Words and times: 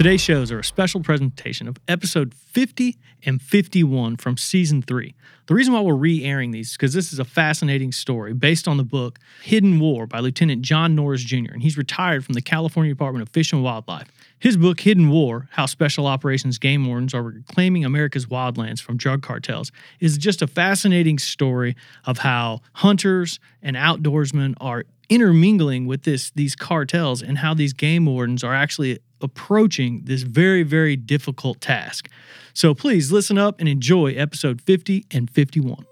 Today's 0.00 0.22
shows 0.22 0.50
are 0.50 0.60
a 0.60 0.64
special 0.64 1.02
presentation 1.02 1.68
of 1.68 1.76
episode 1.86 2.32
50 2.32 2.96
and 3.26 3.42
51 3.42 4.16
from 4.16 4.38
season 4.38 4.80
3. 4.80 5.14
The 5.44 5.54
reason 5.54 5.74
why 5.74 5.82
we're 5.82 5.92
re 5.92 6.24
airing 6.24 6.52
these 6.52 6.70
is 6.70 6.76
because 6.78 6.94
this 6.94 7.12
is 7.12 7.18
a 7.18 7.24
fascinating 7.26 7.92
story 7.92 8.32
based 8.32 8.66
on 8.66 8.78
the 8.78 8.82
book 8.82 9.18
Hidden 9.42 9.78
War 9.78 10.06
by 10.06 10.20
Lieutenant 10.20 10.62
John 10.62 10.94
Nores 10.94 11.22
Jr., 11.22 11.52
and 11.52 11.60
he's 11.60 11.76
retired 11.76 12.24
from 12.24 12.32
the 12.32 12.40
California 12.40 12.90
Department 12.90 13.20
of 13.20 13.28
Fish 13.28 13.52
and 13.52 13.62
Wildlife. 13.62 14.10
His 14.40 14.56
book, 14.56 14.80
Hidden 14.80 15.10
War 15.10 15.48
How 15.52 15.66
Special 15.66 16.06
Operations 16.06 16.58
Game 16.58 16.86
Wardens 16.86 17.12
Are 17.12 17.22
Reclaiming 17.22 17.84
America's 17.84 18.24
Wildlands 18.24 18.80
from 18.80 18.96
Drug 18.96 19.20
Cartels, 19.20 19.70
is 20.00 20.16
just 20.16 20.40
a 20.40 20.46
fascinating 20.46 21.18
story 21.18 21.76
of 22.06 22.18
how 22.18 22.62
hunters 22.72 23.38
and 23.62 23.76
outdoorsmen 23.76 24.54
are 24.58 24.84
intermingling 25.10 25.86
with 25.86 26.04
this 26.04 26.30
these 26.30 26.56
cartels 26.56 27.20
and 27.20 27.38
how 27.38 27.52
these 27.52 27.74
game 27.74 28.06
wardens 28.06 28.42
are 28.42 28.54
actually 28.54 28.98
approaching 29.20 30.02
this 30.04 30.22
very 30.22 30.62
very 30.62 30.96
difficult 30.96 31.60
task. 31.60 32.08
So 32.54 32.74
please 32.74 33.12
listen 33.12 33.36
up 33.36 33.60
and 33.60 33.68
enjoy 33.68 34.12
episode 34.14 34.62
50 34.62 35.04
and 35.10 35.28
51. 35.28 35.84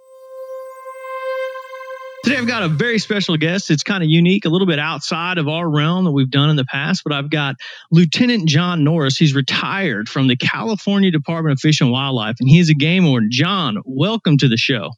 Today 2.24 2.36
I've 2.36 2.48
got 2.48 2.64
a 2.64 2.69
very 2.69 2.98
special 2.98 3.36
guest. 3.36 3.70
It's 3.70 3.84
kind 3.84 4.02
of 4.02 4.11
unique, 4.11 4.44
a 4.44 4.48
little 4.48 4.66
bit 4.66 4.78
outside 4.80 5.38
of 5.38 5.47
our 5.47 5.69
realm 5.69 6.05
that 6.05 6.11
we've 6.11 6.30
done 6.30 6.50
in 6.50 6.56
the 6.56 6.64
past, 6.64 7.02
but 7.05 7.12
I've 7.12 7.30
got 7.30 7.56
Lieutenant 7.92 8.48
John 8.48 8.83
Nores. 8.83 9.16
He's 9.16 9.34
retired 9.34 10.08
from 10.08 10.27
the 10.27 10.36
California 10.36 11.12
Department 11.12 11.52
of 11.52 11.61
Fish 11.61 11.80
and 11.80 11.92
Wildlife, 11.92 12.36
and 12.41 12.48
he's 12.48 12.70
a 12.70 12.74
game 12.74 13.06
warden. 13.06 13.28
John, 13.30 13.78
welcome 13.84 14.36
to 14.39 14.48
the 14.48 14.56
show. 14.56 14.91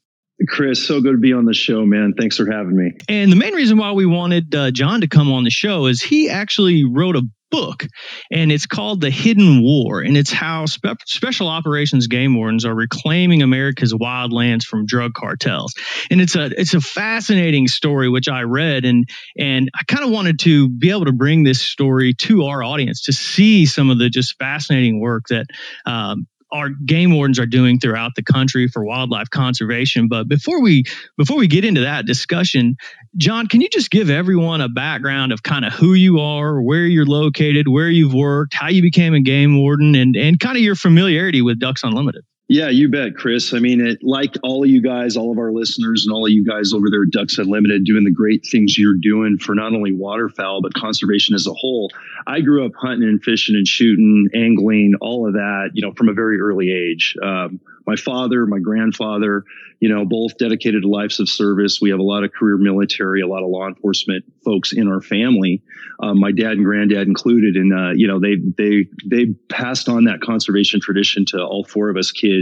Chris, 0.49 0.85
so 0.87 1.03
good 1.03 1.13
to 1.13 1.19
be 1.19 1.35
on 1.35 1.45
the 1.45 1.53
show, 1.53 1.85
man. 1.85 2.15
Thanks 2.19 2.39
for 2.39 2.51
having 2.51 2.75
me. 2.75 2.93
And 3.09 3.31
the 3.31 3.37
main 3.37 3.53
reason 3.55 3.77
why 3.77 3.93
we 3.93 4.07
wanted 4.07 4.55
uh, 4.55 4.71
John 4.71 5.03
to 5.03 5.09
come 5.09 5.31
on 5.31 5.45
the 5.45 5.51
show 5.51 5.87
is 5.87 6.01
he 6.01 6.31
actually 6.31 6.85
wrote 6.85 7.17
a 7.17 7.23
book 7.51 7.87
and 8.31 8.53
it's 8.53 8.67
called 8.67 9.01
The 9.01 9.11
Hidden 9.11 9.63
War 9.63 10.01
and 10.01 10.17
it's 10.17 10.33
how 10.33 10.67
spe- 10.67 11.03
special 11.07 11.49
operations 11.49 12.07
game 12.07 12.37
wardens 12.37 12.65
are 12.65 12.75
reclaiming 12.75 13.43
America's 13.43 13.93
wildlands 13.93 14.65
from 14.65 14.87
drug 14.87 15.13
cartels. 15.15 15.75
And 16.11 16.21
it's 16.21 16.37
a 16.37 16.47
it's 16.47 16.75
a 16.75 16.81
fascinating 16.81 17.69
story 17.69 18.09
which 18.09 18.29
I 18.29 18.43
read 18.43 18.85
and 18.85 19.09
and 19.39 19.71
I 19.79 19.85
kind 19.85 20.05
of 20.05 20.11
wanted 20.11 20.39
to 20.41 20.69
be 20.69 20.91
able 20.91 21.07
to 21.07 21.13
bring 21.13 21.45
this 21.45 21.61
story 21.61 22.15
to 22.15 22.45
our 22.45 22.63
audience 22.63 23.05
to 23.05 23.13
see 23.13 23.67
some 23.67 23.91
of 23.91 23.99
the 23.99 24.09
just 24.09 24.39
fascinating 24.39 25.01
work 25.01 25.25
that 25.29 25.47
um, 25.87 26.27
our 26.53 26.71
game 26.87 27.15
wardens 27.15 27.39
are 27.39 27.47
doing 27.47 27.79
throughout 27.79 28.13
the 28.17 28.23
country 28.23 28.69
for 28.69 28.85
wildlife 28.85 29.31
conservation. 29.31 30.09
But 30.09 30.29
before 30.29 30.61
we 30.61 30.85
before 31.17 31.37
we 31.37 31.47
get 31.47 31.65
into 31.65 31.81
that 31.83 32.07
discussion, 32.07 32.77
John, 33.17 33.47
can 33.47 33.61
you 33.61 33.69
just 33.69 33.91
give 33.91 34.11
everyone 34.11 34.61
a 34.61 34.69
background 34.69 35.33
of 35.33 35.43
kind 35.43 35.65
of 35.65 35.73
who 35.73 35.95
you 35.95 36.19
are, 36.21 36.61
where 36.61 36.87
you're 36.87 37.07
located, 37.07 37.69
where 37.69 37.89
you've 37.89 38.15
worked, 38.15 38.55
how 38.55 38.69
you 38.69 38.83
became 38.83 39.15
a 39.15 39.21
game 39.21 39.59
warden, 39.59 39.95
and 39.95 40.17
and 40.17 40.41
kind 40.41 40.57
of 40.57 40.63
your 40.63 40.75
familiarity 40.75 41.43
with 41.43 41.59
Ducks 41.59 41.83
Unlimited? 41.83 42.25
Yeah, 42.53 42.69
you 42.69 42.89
bet, 42.89 43.15
Chris. 43.15 43.55
I 43.55 43.61
mean, 43.61 43.81
it, 43.81 44.03
like 44.03 44.35
all 44.43 44.65
of 44.65 44.69
you 44.69 44.83
guys, 44.83 45.17
all 45.17 45.31
of 45.31 45.39
our 45.39 45.53
listeners, 45.53 46.05
and 46.05 46.13
all 46.13 46.27
of 46.27 46.33
you 46.33 46.45
guys 46.45 46.73
over 46.73 46.91
there 46.91 47.05
at 47.05 47.11
Ducks 47.11 47.39
Unlimited 47.39 47.85
doing 47.85 48.03
the 48.03 48.11
great 48.11 48.45
things 48.45 48.77
you're 48.77 48.97
doing 49.01 49.39
for 49.39 49.55
not 49.55 49.73
only 49.73 49.93
waterfowl, 49.93 50.61
but 50.61 50.75
conservation 50.75 51.37
as 51.37 51.47
a 51.47 51.53
whole. 51.53 51.93
I 52.27 52.41
grew 52.41 52.67
up 52.67 52.73
hunting 52.75 53.09
and 53.09 53.23
fishing 53.23 53.55
and 53.55 53.69
shooting, 53.69 54.27
angling, 54.35 54.95
all 55.01 55.29
of 55.29 55.35
that, 55.35 55.71
you 55.75 55.83
know, 55.83 55.93
from 55.93 56.09
a 56.09 56.13
very 56.13 56.41
early 56.41 56.73
age. 56.73 57.15
Um, 57.23 57.61
my 57.87 57.97
father, 57.97 58.47
my 58.47 58.59
grandfather, 58.59 59.45
you 59.81 59.89
know, 59.89 60.05
both 60.05 60.37
dedicated 60.37 60.85
lives 60.85 61.21
of 61.21 61.29
service. 61.29 61.81
We 61.81 61.91
have 61.91 61.99
a 61.99 62.05
lot 62.05 62.25
of 62.25 62.33
career 62.33 62.57
military, 62.57 63.21
a 63.21 63.27
lot 63.27 63.43
of 63.43 63.49
law 63.49 63.67
enforcement 63.69 64.25
folks 64.45 64.73
in 64.73 64.89
our 64.89 65.01
family. 65.01 65.63
Um, 66.03 66.21
my 66.21 66.33
dad 66.33 66.53
and 66.53 66.65
granddad 66.65 67.09
included, 67.09 67.57
and 67.57 67.73
uh, 67.73 67.91
you 67.95 68.07
know, 68.07 68.21
they 68.21 68.37
they 68.37 68.87
they 69.05 69.35
passed 69.49 69.89
on 69.89 70.05
that 70.05 70.21
conservation 70.21 70.81
tradition 70.81 71.25
to 71.27 71.43
all 71.43 71.65
four 71.65 71.89
of 71.91 71.97
us 71.97 72.11
kids 72.11 72.40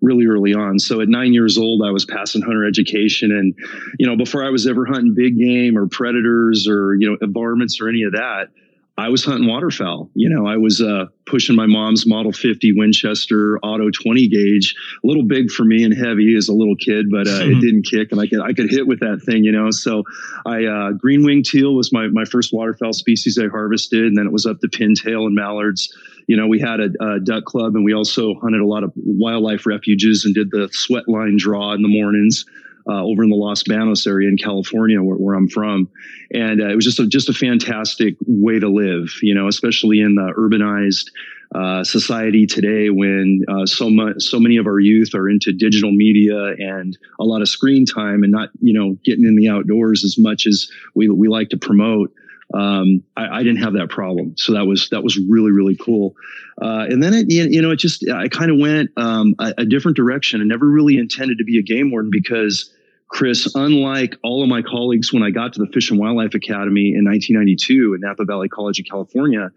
really 0.00 0.26
early 0.26 0.54
on. 0.54 0.78
So 0.78 1.00
at 1.00 1.08
nine 1.08 1.32
years 1.32 1.58
old, 1.58 1.82
I 1.84 1.90
was 1.90 2.04
passing 2.04 2.42
hunter 2.42 2.66
education, 2.66 3.32
and 3.32 3.54
you 3.98 4.06
know, 4.06 4.16
before 4.16 4.44
I 4.44 4.50
was 4.50 4.66
ever 4.66 4.86
hunting 4.86 5.14
big 5.14 5.38
game 5.38 5.76
or 5.76 5.86
predators 5.86 6.68
or 6.68 6.94
you 6.94 7.10
know, 7.10 7.26
varmints 7.28 7.80
or 7.80 7.88
any 7.88 8.02
of 8.02 8.12
that. 8.12 8.48
I 8.98 9.08
was 9.10 9.24
hunting 9.24 9.48
waterfowl. 9.48 10.10
You 10.14 10.28
know, 10.28 10.44
I 10.44 10.56
was 10.56 10.82
uh, 10.82 11.04
pushing 11.24 11.54
my 11.54 11.66
mom's 11.66 12.04
Model 12.04 12.32
50 12.32 12.72
Winchester 12.72 13.56
Auto 13.60 13.90
20 13.90 14.28
gauge, 14.28 14.74
a 15.04 15.06
little 15.06 15.22
big 15.22 15.52
for 15.52 15.64
me 15.64 15.84
and 15.84 15.94
heavy 15.94 16.34
as 16.36 16.48
a 16.48 16.52
little 16.52 16.74
kid, 16.74 17.06
but 17.08 17.28
uh, 17.28 17.44
it 17.44 17.60
didn't 17.60 17.84
kick, 17.84 18.08
and 18.10 18.20
I 18.20 18.26
could 18.26 18.40
I 18.40 18.52
could 18.52 18.68
hit 18.68 18.88
with 18.88 18.98
that 18.98 19.22
thing. 19.24 19.44
You 19.44 19.52
know, 19.52 19.70
so 19.70 20.02
I 20.44 20.64
uh, 20.64 20.90
green 20.92 21.24
wing 21.24 21.44
teal 21.44 21.76
was 21.76 21.92
my 21.92 22.08
my 22.08 22.24
first 22.24 22.52
waterfowl 22.52 22.92
species 22.92 23.38
I 23.38 23.46
harvested, 23.46 24.02
and 24.02 24.18
then 24.18 24.26
it 24.26 24.32
was 24.32 24.46
up 24.46 24.58
to 24.60 24.68
pintail 24.68 25.26
and 25.26 25.34
mallards. 25.34 25.94
You 26.26 26.36
know, 26.36 26.48
we 26.48 26.58
had 26.58 26.80
a, 26.80 26.90
a 27.00 27.20
duck 27.20 27.44
club, 27.44 27.76
and 27.76 27.84
we 27.84 27.94
also 27.94 28.34
hunted 28.42 28.60
a 28.60 28.66
lot 28.66 28.82
of 28.82 28.92
wildlife 28.96 29.64
refuges 29.64 30.24
and 30.24 30.34
did 30.34 30.50
the 30.50 30.68
sweat 30.72 31.08
line 31.08 31.36
draw 31.38 31.72
in 31.72 31.82
the 31.82 31.88
mornings 31.88 32.44
uh, 32.88 33.02
over 33.04 33.22
in 33.22 33.30
the 33.30 33.36
Los 33.36 33.62
Banos 33.62 34.06
area 34.06 34.28
in 34.28 34.36
California, 34.36 35.02
where, 35.02 35.16
where 35.16 35.34
I'm 35.34 35.48
from, 35.48 35.90
and 36.32 36.60
uh, 36.60 36.68
it 36.68 36.74
was 36.74 36.84
just 36.84 36.98
a, 36.98 37.06
just 37.06 37.28
a 37.28 37.34
fantastic 37.34 38.16
way 38.26 38.58
to 38.58 38.68
live. 38.68 39.10
You 39.22 39.34
know, 39.34 39.46
especially 39.46 40.00
in 40.00 40.14
the 40.14 40.32
urbanized 40.36 41.10
uh, 41.54 41.84
society 41.84 42.46
today, 42.46 42.90
when 42.90 43.44
uh, 43.48 43.66
so 43.66 43.90
much 43.90 44.16
so 44.18 44.40
many 44.40 44.56
of 44.56 44.66
our 44.66 44.80
youth 44.80 45.14
are 45.14 45.28
into 45.28 45.52
digital 45.52 45.92
media 45.92 46.54
and 46.58 46.96
a 47.20 47.24
lot 47.24 47.42
of 47.42 47.48
screen 47.48 47.84
time, 47.84 48.22
and 48.22 48.32
not 48.32 48.48
you 48.60 48.72
know 48.72 48.96
getting 49.04 49.24
in 49.24 49.36
the 49.36 49.48
outdoors 49.48 50.04
as 50.04 50.16
much 50.18 50.46
as 50.46 50.70
we 50.94 51.08
we 51.08 51.28
like 51.28 51.50
to 51.50 51.58
promote. 51.58 52.12
Um, 52.54 53.04
I, 53.14 53.40
I, 53.40 53.42
didn't 53.42 53.58
have 53.58 53.74
that 53.74 53.90
problem, 53.90 54.32
so 54.38 54.54
that 54.54 54.66
was 54.66 54.88
that 54.88 55.02
was 55.02 55.18
really 55.28 55.50
really 55.50 55.76
cool. 55.76 56.16
Uh, 56.62 56.86
and 56.88 57.02
then 57.02 57.12
it 57.12 57.30
you 57.30 57.60
know 57.60 57.70
it 57.70 57.78
just 57.78 58.08
I 58.08 58.28
kind 58.28 58.50
of 58.50 58.56
went 58.58 58.88
um, 58.96 59.34
a, 59.38 59.52
a, 59.58 59.64
different 59.66 59.98
direction 59.98 60.40
and 60.40 60.48
never 60.48 60.66
really 60.66 60.96
intended 60.96 61.36
to 61.38 61.44
be 61.44 61.58
a 61.58 61.62
game 61.62 61.90
warden 61.90 62.10
because 62.10 62.72
Chris, 63.08 63.52
unlike 63.54 64.16
all 64.22 64.42
of 64.42 64.48
my 64.48 64.62
colleagues 64.62 65.12
when 65.12 65.22
I 65.22 65.30
got 65.30 65.52
to 65.54 65.60
the 65.60 65.70
Fish 65.72 65.90
and 65.90 65.98
Wildlife 65.98 66.34
Academy 66.34 66.94
in 66.94 67.04
1992 67.04 67.94
at 67.94 68.00
Napa 68.00 68.24
Valley 68.24 68.48
College 68.48 68.78
in 68.78 68.84
California, 68.84 69.50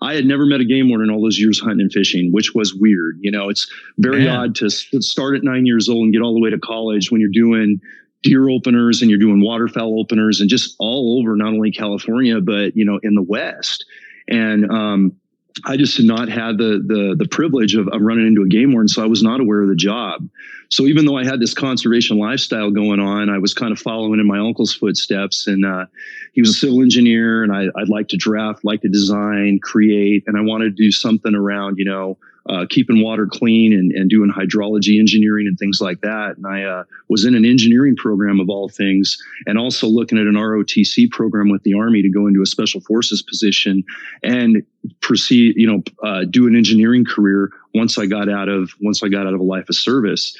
I 0.00 0.14
had 0.14 0.26
never 0.26 0.46
met 0.46 0.60
a 0.60 0.64
game 0.64 0.88
warden 0.88 1.08
in 1.08 1.14
all 1.14 1.22
those 1.22 1.38
years 1.38 1.58
hunting 1.58 1.80
and 1.80 1.92
fishing, 1.92 2.32
which 2.32 2.54
was 2.54 2.74
weird. 2.74 3.18
You 3.20 3.30
know, 3.30 3.48
it's 3.48 3.70
very 3.98 4.24
Man. 4.24 4.36
odd 4.36 4.54
to 4.56 4.70
start 4.70 5.36
at 5.36 5.42
nine 5.42 5.66
years 5.66 5.88
old 5.88 6.04
and 6.04 6.12
get 6.12 6.22
all 6.22 6.34
the 6.34 6.40
way 6.40 6.50
to 6.50 6.58
college 6.58 7.10
when 7.10 7.20
you're 7.20 7.30
doing 7.32 7.80
deer 8.22 8.48
openers 8.48 9.00
and 9.00 9.10
you're 9.10 9.18
doing 9.18 9.42
waterfowl 9.42 10.00
openers 10.00 10.40
and 10.40 10.50
just 10.50 10.74
all 10.78 11.18
over 11.18 11.36
not 11.36 11.48
only 11.48 11.70
California 11.70 12.40
but 12.40 12.76
you 12.76 12.84
know 12.84 13.00
in 13.02 13.14
the 13.14 13.22
West. 13.22 13.84
And 14.28 14.70
um, 14.70 15.16
I 15.64 15.76
just 15.76 15.96
did 15.96 16.06
not 16.06 16.28
have 16.28 16.58
the 16.58 16.82
the 16.84 17.16
the 17.18 17.28
privilege 17.28 17.74
of, 17.74 17.88
of 17.88 18.00
running 18.00 18.26
into 18.26 18.42
a 18.42 18.48
game 18.48 18.72
warden, 18.72 18.88
so 18.88 19.02
I 19.02 19.06
was 19.06 19.22
not 19.22 19.40
aware 19.40 19.62
of 19.62 19.68
the 19.68 19.74
job. 19.74 20.28
So 20.70 20.84
even 20.84 21.06
though 21.06 21.16
I 21.16 21.24
had 21.24 21.40
this 21.40 21.54
conservation 21.54 22.18
lifestyle 22.18 22.70
going 22.70 23.00
on, 23.00 23.30
I 23.30 23.38
was 23.38 23.54
kind 23.54 23.72
of 23.72 23.78
following 23.78 24.20
in 24.20 24.26
my 24.26 24.38
uncle's 24.38 24.74
footsteps. 24.74 25.46
And 25.46 25.64
uh, 25.64 25.86
he 26.34 26.42
was 26.42 26.50
a 26.50 26.54
civil 26.54 26.82
engineer, 26.82 27.42
and 27.42 27.52
I, 27.52 27.68
would 27.74 27.88
like 27.88 28.08
to 28.08 28.16
draft, 28.16 28.64
like 28.64 28.82
to 28.82 28.88
design, 28.88 29.60
create, 29.62 30.24
and 30.26 30.36
I 30.36 30.42
wanted 30.42 30.76
to 30.76 30.82
do 30.82 30.92
something 30.92 31.34
around, 31.34 31.78
you 31.78 31.86
know, 31.86 32.18
uh, 32.48 32.66
keeping 32.68 33.02
water 33.02 33.26
clean 33.30 33.72
and, 33.72 33.92
and 33.92 34.08
doing 34.08 34.30
hydrology 34.30 34.98
engineering 34.98 35.46
and 35.46 35.58
things 35.58 35.80
like 35.80 36.00
that. 36.00 36.36
And 36.36 36.46
I 36.46 36.62
uh, 36.62 36.84
was 37.08 37.24
in 37.24 37.34
an 37.34 37.44
engineering 37.44 37.96
program 37.96 38.40
of 38.40 38.48
all 38.48 38.68
things, 38.68 39.16
and 39.46 39.58
also 39.58 39.86
looking 39.86 40.18
at 40.18 40.26
an 40.26 40.34
ROTC 40.34 41.10
program 41.10 41.48
with 41.50 41.62
the 41.62 41.74
Army 41.74 42.02
to 42.02 42.10
go 42.10 42.26
into 42.26 42.42
a 42.42 42.46
special 42.46 42.80
forces 42.80 43.22
position 43.22 43.84
and 44.22 44.62
proceed, 45.00 45.54
you 45.56 45.66
know, 45.66 45.82
uh, 46.02 46.24
do 46.30 46.46
an 46.46 46.56
engineering 46.56 47.04
career 47.04 47.50
once 47.74 47.98
I 47.98 48.06
got 48.06 48.28
out 48.28 48.48
of 48.48 48.70
once 48.80 49.02
I 49.02 49.08
got 49.08 49.26
out 49.26 49.34
of 49.34 49.40
a 49.40 49.44
life 49.44 49.68
of 49.68 49.76
service. 49.76 50.36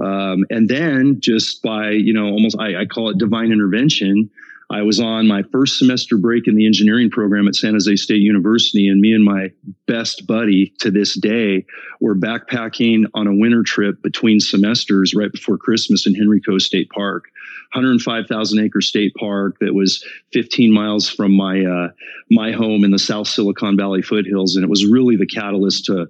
Um, 0.00 0.44
and 0.50 0.68
then 0.68 1.20
just 1.20 1.62
by, 1.62 1.90
you 1.90 2.12
know, 2.12 2.26
almost, 2.26 2.56
I, 2.58 2.82
I 2.82 2.86
call 2.86 3.10
it 3.10 3.18
divine 3.18 3.52
intervention. 3.52 4.30
I 4.70 4.82
was 4.82 5.00
on 5.00 5.26
my 5.26 5.42
first 5.50 5.78
semester 5.78 6.16
break 6.16 6.46
in 6.46 6.54
the 6.54 6.64
engineering 6.64 7.10
program 7.10 7.48
at 7.48 7.56
San 7.56 7.72
Jose 7.72 7.96
State 7.96 8.20
University, 8.20 8.86
and 8.86 9.00
me 9.00 9.12
and 9.12 9.24
my 9.24 9.50
best 9.86 10.28
buddy 10.28 10.72
to 10.78 10.92
this 10.92 11.18
day 11.18 11.66
were 12.00 12.14
backpacking 12.14 13.06
on 13.14 13.26
a 13.26 13.34
winter 13.34 13.64
trip 13.64 14.00
between 14.00 14.38
semesters 14.38 15.12
right 15.12 15.32
before 15.32 15.58
Christmas 15.58 16.06
in 16.06 16.14
Henry 16.14 16.40
Coe 16.40 16.58
State 16.58 16.88
Park. 16.90 17.24
105,000 17.72 18.64
acre 18.64 18.80
state 18.80 19.14
park 19.14 19.56
that 19.60 19.74
was 19.74 20.04
15 20.32 20.72
miles 20.72 21.08
from 21.08 21.32
my 21.32 21.64
uh, 21.64 21.88
my 22.28 22.50
home 22.50 22.84
in 22.84 22.90
the 22.90 22.98
South 22.98 23.28
Silicon 23.28 23.76
Valley 23.76 24.02
foothills, 24.02 24.56
and 24.56 24.64
it 24.64 24.70
was 24.70 24.84
really 24.84 25.16
the 25.16 25.26
catalyst 25.26 25.84
to 25.86 26.08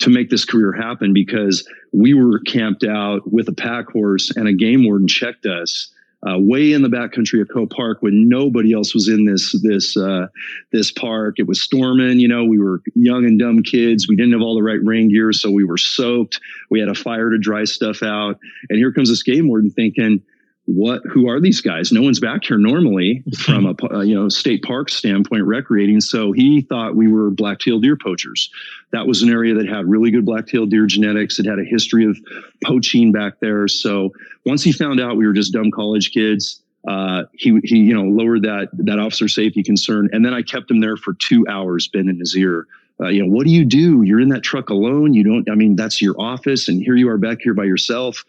to 0.00 0.10
make 0.10 0.28
this 0.28 0.44
career 0.44 0.72
happen 0.72 1.12
because 1.12 1.68
we 1.92 2.14
were 2.14 2.40
camped 2.40 2.84
out 2.84 3.30
with 3.30 3.48
a 3.48 3.52
pack 3.52 3.90
horse 3.90 4.30
and 4.34 4.48
a 4.48 4.52
game 4.52 4.84
warden 4.84 5.06
checked 5.06 5.46
us 5.46 5.93
uh, 6.26 6.38
way 6.38 6.72
in 6.72 6.82
the 6.82 6.88
backcountry 6.88 7.40
of 7.40 7.48
Coe 7.52 7.66
Park 7.66 7.98
when 8.00 8.28
nobody 8.28 8.72
else 8.72 8.94
was 8.94 9.08
in 9.08 9.24
this 9.24 9.54
this 9.62 9.96
uh, 9.96 10.28
this 10.72 10.90
park. 10.90 11.36
It 11.38 11.46
was 11.46 11.62
storming. 11.62 12.18
You 12.18 12.28
know, 12.28 12.44
we 12.44 12.58
were 12.58 12.80
young 12.94 13.24
and 13.24 13.38
dumb 13.38 13.62
kids. 13.62 14.08
We 14.08 14.16
didn't 14.16 14.32
have 14.32 14.42
all 14.42 14.54
the 14.54 14.62
right 14.62 14.80
rain 14.82 15.08
gear, 15.10 15.32
so 15.32 15.50
we 15.50 15.64
were 15.64 15.78
soaked. 15.78 16.40
We 16.70 16.80
had 16.80 16.88
a 16.88 16.94
fire 16.94 17.30
to 17.30 17.38
dry 17.38 17.64
stuff 17.64 18.02
out. 18.02 18.38
And 18.70 18.78
here 18.78 18.92
comes 18.92 19.10
this 19.10 19.22
game 19.22 19.48
warden 19.48 19.70
thinking, 19.70 20.22
what 20.66 21.02
who 21.04 21.28
are 21.28 21.40
these 21.40 21.60
guys? 21.60 21.92
No 21.92 22.00
one's 22.00 22.20
back 22.20 22.44
here 22.44 22.58
normally 22.58 23.22
from 23.38 23.66
a 23.66 23.74
you 24.04 24.14
know 24.14 24.28
state 24.28 24.62
park 24.62 24.88
standpoint 24.88 25.44
recreating. 25.44 26.00
So 26.00 26.32
he 26.32 26.62
thought 26.62 26.96
we 26.96 27.08
were 27.08 27.30
black-tailed 27.30 27.82
deer 27.82 27.96
poachers. 27.96 28.50
That 28.92 29.06
was 29.06 29.22
an 29.22 29.30
area 29.30 29.54
that 29.54 29.68
had 29.68 29.86
really 29.86 30.10
good 30.10 30.24
black-tailed 30.24 30.70
deer 30.70 30.86
genetics. 30.86 31.38
It 31.38 31.46
had 31.46 31.58
a 31.58 31.64
history 31.64 32.06
of 32.06 32.18
poaching 32.64 33.12
back 33.12 33.40
there. 33.40 33.68
So 33.68 34.12
once 34.46 34.62
he 34.62 34.72
found 34.72 35.00
out 35.00 35.16
we 35.16 35.26
were 35.26 35.32
just 35.32 35.52
dumb 35.52 35.70
college 35.70 36.12
kids 36.12 36.62
uh, 36.86 37.24
he 37.32 37.58
he 37.64 37.78
you 37.78 37.94
know 37.94 38.02
lowered 38.04 38.42
that 38.42 38.68
that 38.72 38.98
officer 38.98 39.28
safety 39.28 39.62
concern. 39.62 40.08
And 40.12 40.24
then 40.24 40.34
i 40.34 40.42
kept 40.42 40.70
him 40.70 40.80
there 40.80 40.96
for 40.96 41.14
two 41.14 41.46
hours 41.48 41.88
bending 41.88 42.18
his 42.18 42.36
ear. 42.36 42.66
Uh, 43.00 43.08
you 43.08 43.24
know 43.24 43.32
what 43.32 43.44
do 43.44 43.50
you 43.50 43.64
do? 43.64 44.02
You're 44.02 44.20
in 44.20 44.28
that 44.28 44.42
truck 44.42 44.70
alone. 44.70 45.14
You 45.14 45.24
don't 45.24 45.50
i 45.50 45.54
mean 45.54 45.76
that's 45.76 46.02
your 46.02 46.14
office. 46.20 46.68
And 46.68 46.82
here 46.82 46.96
you 46.96 47.08
are 47.08 47.18
back 47.18 47.38
here 47.40 47.54
by 47.54 47.64
yourself 47.64 48.24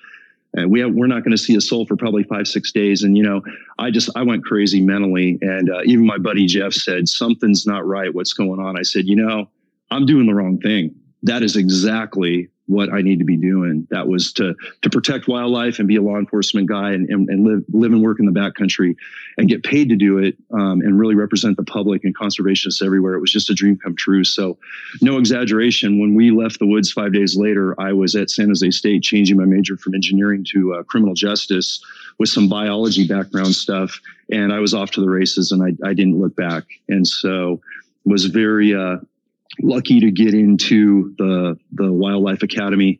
and 0.55 0.71
we 0.71 0.79
have, 0.79 0.93
we're 0.93 1.07
not 1.07 1.23
going 1.23 1.31
to 1.31 1.37
see 1.37 1.55
a 1.55 1.61
soul 1.61 1.85
for 1.85 1.95
probably 1.95 2.23
five 2.23 2.47
six 2.47 2.71
days. 2.71 3.03
And 3.03 3.17
you 3.17 3.23
know 3.23 3.41
i 3.77 3.91
just 3.91 4.09
i 4.15 4.23
went 4.23 4.43
crazy 4.43 4.81
mentally. 4.81 5.37
And 5.41 5.69
uh, 5.69 5.81
even 5.85 6.05
my 6.05 6.17
buddy 6.17 6.45
jeff 6.45 6.73
said 6.73 7.07
something's 7.07 7.65
not 7.65 7.85
right. 7.85 8.13
What's 8.13 8.33
going 8.33 8.59
on? 8.59 8.77
I 8.77 8.83
said 8.83 9.05
you 9.07 9.15
know 9.15 9.49
i'm 9.91 10.05
doing 10.05 10.27
the 10.27 10.33
wrong 10.33 10.59
thing. 10.59 10.95
That 11.23 11.43
is 11.43 11.55
exactly 11.55 12.49
what 12.67 12.91
I 12.91 13.01
need 13.01 13.19
to 13.19 13.25
be 13.25 13.37
doing. 13.37 13.87
That 13.91 14.07
was 14.07 14.33
to 14.33 14.55
to 14.81 14.89
protect 14.89 15.27
wildlife 15.27 15.79
and 15.79 15.87
be 15.87 15.97
a 15.97 16.01
law 16.01 16.17
enforcement 16.17 16.67
guy 16.67 16.91
and, 16.91 17.09
and, 17.09 17.29
and 17.29 17.45
live 17.45 17.63
live 17.71 17.91
and 17.91 18.01
work 18.01 18.19
in 18.19 18.25
the 18.25 18.31
backcountry 18.31 18.95
and 19.37 19.47
get 19.49 19.63
paid 19.63 19.89
to 19.89 19.95
do 19.95 20.17
it 20.17 20.35
um, 20.51 20.81
and 20.81 20.99
really 20.99 21.15
represent 21.15 21.57
the 21.57 21.63
public 21.63 22.03
and 22.03 22.15
conservationists 22.17 22.83
everywhere. 22.83 23.13
It 23.13 23.19
was 23.19 23.31
just 23.31 23.49
a 23.49 23.53
dream 23.53 23.77
come 23.77 23.95
true. 23.95 24.23
So, 24.23 24.57
no 25.01 25.17
exaggeration. 25.17 25.99
When 25.99 26.15
we 26.15 26.31
left 26.31 26.59
the 26.59 26.65
woods 26.65 26.91
five 26.91 27.13
days 27.13 27.35
later, 27.35 27.79
I 27.79 27.93
was 27.93 28.15
at 28.15 28.29
San 28.29 28.47
Jose 28.47 28.69
State 28.71 29.03
changing 29.03 29.37
my 29.37 29.45
major 29.45 29.77
from 29.77 29.93
engineering 29.93 30.45
to 30.51 30.75
uh, 30.75 30.83
criminal 30.83 31.13
justice 31.13 31.83
with 32.17 32.29
some 32.29 32.47
biology 32.47 33.07
background 33.07 33.53
stuff, 33.53 33.99
and 34.31 34.53
I 34.53 34.59
was 34.59 34.73
off 34.73 34.91
to 34.91 35.01
the 35.01 35.09
races 35.09 35.51
and 35.51 35.61
I, 35.61 35.87
I 35.87 35.93
didn't 35.93 36.19
look 36.19 36.35
back. 36.35 36.63
And 36.87 37.05
so 37.05 37.61
was 38.05 38.25
very 38.25 38.73
uh, 38.73 38.97
lucky 39.61 39.99
to 40.01 40.11
get 40.11 40.33
into 40.33 41.13
the 41.17 41.57
the 41.71 41.91
Wildlife 41.91 42.43
Academy. 42.43 42.99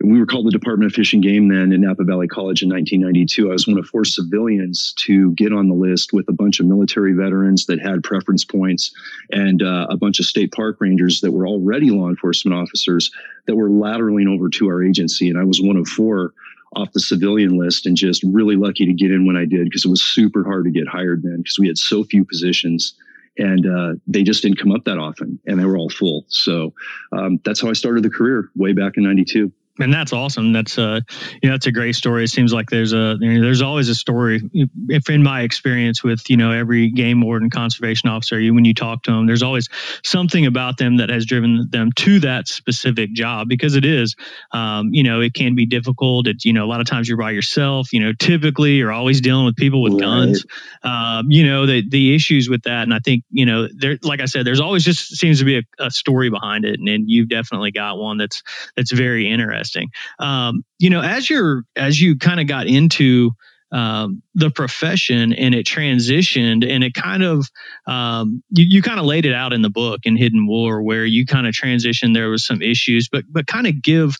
We 0.00 0.18
were 0.18 0.26
called 0.26 0.46
the 0.46 0.50
Department 0.50 0.90
of 0.90 0.96
Fish 0.96 1.12
and 1.12 1.22
Game 1.22 1.46
then 1.46 1.72
in 1.72 1.82
Napa 1.82 2.02
Valley 2.02 2.26
College 2.26 2.62
in 2.62 2.68
1992. 2.68 3.50
I 3.50 3.52
was 3.52 3.68
one 3.68 3.78
of 3.78 3.86
four 3.86 4.04
civilians 4.04 4.94
to 5.06 5.30
get 5.32 5.52
on 5.52 5.68
the 5.68 5.76
list 5.76 6.12
with 6.12 6.28
a 6.28 6.32
bunch 6.32 6.58
of 6.58 6.66
military 6.66 7.12
veterans 7.12 7.66
that 7.66 7.80
had 7.80 8.02
preference 8.02 8.44
points 8.44 8.90
and 9.30 9.62
uh, 9.62 9.86
a 9.90 9.96
bunch 9.96 10.18
of 10.18 10.26
state 10.26 10.50
park 10.50 10.78
rangers 10.80 11.20
that 11.20 11.30
were 11.30 11.46
already 11.46 11.90
law 11.90 12.08
enforcement 12.08 12.58
officers 12.58 13.12
that 13.46 13.54
were 13.54 13.70
lateraling 13.70 14.28
over 14.28 14.48
to 14.48 14.66
our 14.66 14.82
agency. 14.82 15.28
And 15.28 15.38
I 15.38 15.44
was 15.44 15.62
one 15.62 15.76
of 15.76 15.86
four 15.86 16.32
off 16.74 16.92
the 16.92 17.00
civilian 17.00 17.58
list 17.58 17.86
and 17.86 17.96
just 17.96 18.24
really 18.24 18.56
lucky 18.56 18.86
to 18.86 18.92
get 18.92 19.10
in 19.10 19.26
when 19.26 19.36
I 19.36 19.44
did 19.44 19.64
because 19.64 19.84
it 19.84 19.90
was 19.90 20.02
super 20.02 20.42
hard 20.42 20.64
to 20.64 20.70
get 20.70 20.88
hired 20.88 21.22
then 21.22 21.38
because 21.38 21.58
we 21.58 21.68
had 21.68 21.78
so 21.78 22.02
few 22.02 22.24
positions 22.24 22.94
and 23.38 23.66
uh, 23.66 23.94
they 24.06 24.22
just 24.22 24.42
didn't 24.42 24.58
come 24.58 24.72
up 24.72 24.84
that 24.84 24.98
often 24.98 25.38
and 25.46 25.58
they 25.58 25.64
were 25.64 25.76
all 25.76 25.90
full. 25.90 26.24
So 26.28 26.74
um, 27.12 27.40
that's 27.44 27.60
how 27.60 27.68
i 27.68 27.72
started 27.72 28.02
the 28.02 28.10
career 28.10 28.50
way 28.54 28.72
back 28.72 28.96
in 28.96 29.04
92 29.04 29.52
and 29.78 29.92
that's 29.92 30.12
awesome. 30.12 30.52
That's 30.52 30.76
uh, 30.78 31.00
you 31.42 31.48
know, 31.48 31.54
that's 31.54 31.66
a 31.66 31.72
great 31.72 31.94
story. 31.94 32.24
It 32.24 32.28
seems 32.28 32.52
like 32.52 32.68
there's 32.68 32.92
a 32.92 33.16
there's 33.18 33.62
always 33.62 33.88
a 33.88 33.94
story. 33.94 34.42
If 34.88 35.08
in 35.08 35.22
my 35.22 35.42
experience 35.42 36.04
with 36.04 36.28
you 36.28 36.36
know 36.36 36.50
every 36.50 36.90
game 36.90 37.22
warden, 37.22 37.48
conservation 37.48 38.10
officer, 38.10 38.38
you 38.38 38.52
when 38.52 38.66
you 38.66 38.74
talk 38.74 39.02
to 39.04 39.12
them, 39.12 39.26
there's 39.26 39.42
always 39.42 39.68
something 40.04 40.44
about 40.44 40.76
them 40.76 40.98
that 40.98 41.08
has 41.08 41.24
driven 41.24 41.68
them 41.70 41.90
to 41.96 42.20
that 42.20 42.48
specific 42.48 43.12
job 43.14 43.48
because 43.48 43.74
it 43.74 43.86
is, 43.86 44.14
um, 44.52 44.92
you 44.92 45.02
know, 45.02 45.20
it 45.20 45.32
can 45.32 45.54
be 45.54 45.64
difficult. 45.64 46.26
It 46.26 46.44
you 46.44 46.52
know 46.52 46.64
a 46.64 46.68
lot 46.68 46.80
of 46.80 46.86
times 46.86 47.08
you're 47.08 47.16
by 47.16 47.30
yourself. 47.30 47.94
You 47.94 48.00
know, 48.00 48.12
typically 48.18 48.72
you're 48.72 48.92
always 48.92 49.22
dealing 49.22 49.46
with 49.46 49.56
people 49.56 49.80
with 49.80 49.94
right. 49.94 50.02
guns. 50.02 50.44
Um, 50.82 51.30
you 51.30 51.46
know 51.46 51.64
the 51.64 51.82
the 51.88 52.14
issues 52.14 52.48
with 52.50 52.64
that, 52.64 52.82
and 52.82 52.92
I 52.92 52.98
think 52.98 53.24
you 53.30 53.46
know 53.46 53.68
there, 53.74 53.98
like 54.02 54.20
I 54.20 54.26
said, 54.26 54.44
there's 54.44 54.60
always 54.60 54.84
just 54.84 55.16
seems 55.16 55.38
to 55.38 55.46
be 55.46 55.58
a, 55.58 55.62
a 55.78 55.90
story 55.90 56.28
behind 56.28 56.66
it, 56.66 56.78
and, 56.78 56.88
and 56.88 57.08
you've 57.08 57.30
definitely 57.30 57.70
got 57.70 57.96
one 57.96 58.18
that's 58.18 58.42
that's 58.76 58.92
very 58.92 59.30
interesting 59.30 59.61
interesting. 59.62 59.90
Um, 60.18 60.64
you 60.78 60.90
know, 60.90 61.00
as 61.00 61.28
you're 61.28 61.62
as 61.76 62.00
you 62.00 62.18
kind 62.18 62.40
of 62.40 62.46
got 62.46 62.66
into 62.66 63.30
um, 63.70 64.22
the 64.34 64.50
profession 64.50 65.32
and 65.32 65.54
it 65.54 65.64
transitioned 65.64 66.68
and 66.68 66.84
it 66.84 66.92
kind 66.92 67.22
of 67.22 67.48
um, 67.86 68.42
you, 68.50 68.66
you 68.68 68.82
kind 68.82 69.00
of 69.00 69.06
laid 69.06 69.24
it 69.24 69.32
out 69.32 69.54
in 69.54 69.62
the 69.62 69.70
book 69.70 70.00
in 70.04 70.14
hidden 70.14 70.46
war 70.46 70.82
where 70.82 71.06
you 71.06 71.24
kind 71.24 71.46
of 71.46 71.54
transitioned 71.54 72.12
there 72.12 72.28
was 72.28 72.44
some 72.44 72.60
issues 72.60 73.08
but 73.10 73.24
but 73.30 73.46
kind 73.46 73.66
of 73.66 73.80
give 73.80 74.16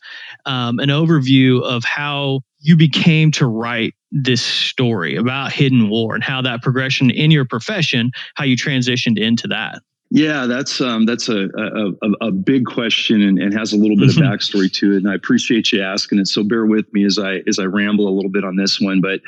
um, 0.46 0.78
an 0.78 0.88
overview 0.88 1.62
of 1.62 1.84
how 1.84 2.40
you 2.60 2.76
became 2.76 3.30
to 3.32 3.46
write 3.46 3.94
this 4.10 4.40
story 4.40 5.16
about 5.16 5.52
hidden 5.52 5.90
war 5.90 6.14
and 6.14 6.24
how 6.24 6.40
that 6.40 6.62
progression 6.62 7.10
in 7.10 7.30
your 7.30 7.44
profession 7.44 8.10
how 8.34 8.44
you 8.44 8.56
transitioned 8.56 9.18
into 9.18 9.48
that 9.48 9.82
yeah, 10.14 10.44
that's 10.44 10.82
um, 10.82 11.06
that's 11.06 11.30
a, 11.30 11.48
a, 11.56 12.26
a 12.26 12.30
big 12.30 12.66
question 12.66 13.22
and, 13.22 13.38
and, 13.38 13.54
has 13.54 13.72
a 13.72 13.78
little 13.78 13.96
bit 13.96 14.10
of 14.10 14.16
mm-hmm. 14.16 14.30
backstory 14.30 14.70
to 14.74 14.92
it, 14.92 14.98
and 14.98 15.08
I 15.08 15.14
appreciate 15.14 15.72
you 15.72 15.80
asking 15.80 16.18
it. 16.18 16.28
So 16.28 16.44
bear 16.44 16.66
with 16.66 16.92
me 16.92 17.06
as 17.06 17.18
I 17.18 17.36
as 17.46 17.58
I 17.58 17.64
ramble 17.64 18.06
a 18.06 18.12
little 18.12 18.28
bit 18.28 18.44
on 18.44 18.56
this 18.56 18.78
one. 18.78 19.00
But 19.00 19.22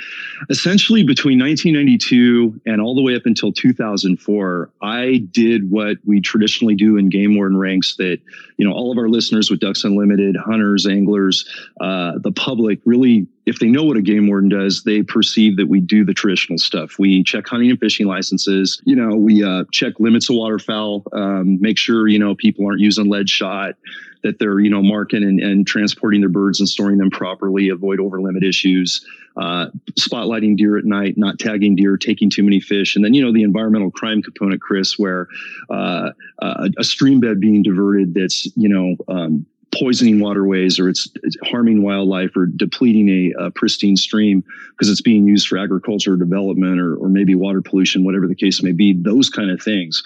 essentially, 0.51 1.03
between 1.03 1.39
1992 1.39 2.61
and 2.67 2.83
all 2.83 2.95
the 2.95 3.01
way 3.01 3.17
up 3.17 3.23
until 3.25 3.51
2004, 3.51 4.71
I 4.83 5.27
did 5.31 5.71
what 5.71 5.97
we 6.05 6.21
traditionally 6.21 6.75
do 6.75 6.99
in 6.99 7.09
game 7.09 7.35
warden 7.35 7.57
ranks. 7.57 7.97
That 7.97 8.21
you 8.59 8.69
know, 8.69 8.75
all 8.75 8.93
of 8.93 8.99
our 8.99 9.09
listeners 9.09 9.51
with 9.51 9.61
Ducks 9.61 9.85
Unlimited, 9.85 10.37
hunters, 10.37 10.87
anglers, 10.87 11.49
uh, 11.81 12.19
the 12.19 12.33
public 12.33 12.81
really 12.85 13.27
if 13.47 13.59
they 13.59 13.69
know 13.69 13.85
what 13.85 13.97
a 13.97 14.03
game 14.03 14.27
warden 14.27 14.49
does, 14.49 14.85
they 14.85 15.03
perceive 15.03 15.57
that 15.59 15.67
we 15.67 15.81
do 15.81 16.05
the 16.05 16.15
traditional 16.15 16.59
stuff. 16.59 16.99
We 16.99 17.23
check 17.23 17.47
hunting 17.47 17.71
and 17.71 17.79
fishing 17.79 18.07
licenses. 18.07 18.81
You 18.85 18.97
know, 18.97 19.17
we 19.17 19.45
uh, 19.45 19.65
check 19.71 19.95
limits 19.99 20.31
of 20.31 20.37
waterfowl, 20.37 21.05
um, 21.13 21.61
make 21.61 21.79
sure 21.79 22.09
you 22.09 22.19
know 22.19 22.35
people 22.35 22.67
aren't 22.67 22.81
using 22.81 23.09
lead 23.09 23.29
shot, 23.29 23.75
that 24.23 24.39
they're 24.39 24.61
you 24.61 24.71
know 24.71 24.83
marking 24.83 25.23
and, 25.23 25.41
and 25.41 25.67
transporting 25.67 26.21
their 26.21 26.31
birds 26.31 26.59
and 26.59 26.69
storing 26.69 26.99
them 26.99 27.11
properly, 27.11 27.69
avoid 27.69 28.01
over 28.01 28.21
limit 28.21 28.43
issues, 28.43 29.05
uh, 29.37 29.67
spotlighting 30.01 30.57
deer 30.57 30.79
at 30.79 30.87
night, 30.87 31.19
not 31.19 31.39
tagging 31.39 31.77
deer, 31.77 31.99
taking 31.99 32.31
too 32.31 32.43
many 32.43 32.61
fish, 32.61 32.97
and 32.97 33.05
then 33.05 33.13
you 33.13 33.23
know 33.23 33.33
the 33.33 33.43
environmental 33.43 33.91
crime 33.91 34.23
component, 34.23 34.63
Chris, 34.63 34.99
where 34.99 35.29
uh, 35.69 36.11
a 36.41 36.85
stream 36.85 37.21
bed 37.21 37.41
being 37.41 37.63
diverted 37.63 38.15
that's 38.15 38.47
you 38.57 38.69
know 38.71 38.97
um, 39.09 39.45
poisoning 39.79 40.21
waterways 40.21 40.79
or 40.79 40.89
it's, 40.89 41.09
it's 41.23 41.37
harming 41.45 41.83
wildlife 41.83 42.37
or 42.37 42.47
depleting 42.47 43.09
a, 43.09 43.47
a 43.47 43.51
pristine 43.51 43.97
stream 43.97 44.45
because 44.71 44.89
it's 44.89 45.01
being 45.01 45.27
used 45.27 45.49
for 45.49 45.59
agriculture 45.59 46.17
development 46.17 46.81
or, 46.81 46.97
or 46.97 47.09
maybe 47.09 47.35
water 47.35 47.61
pollution, 47.61 48.05
whatever 48.05 48.27
the 48.27 48.35
case 48.35 48.63
may 48.63 48.73
be, 48.73 48.93
those 48.93 49.29
kind 49.29 49.51
of 49.51 49.61
things. 49.63 50.03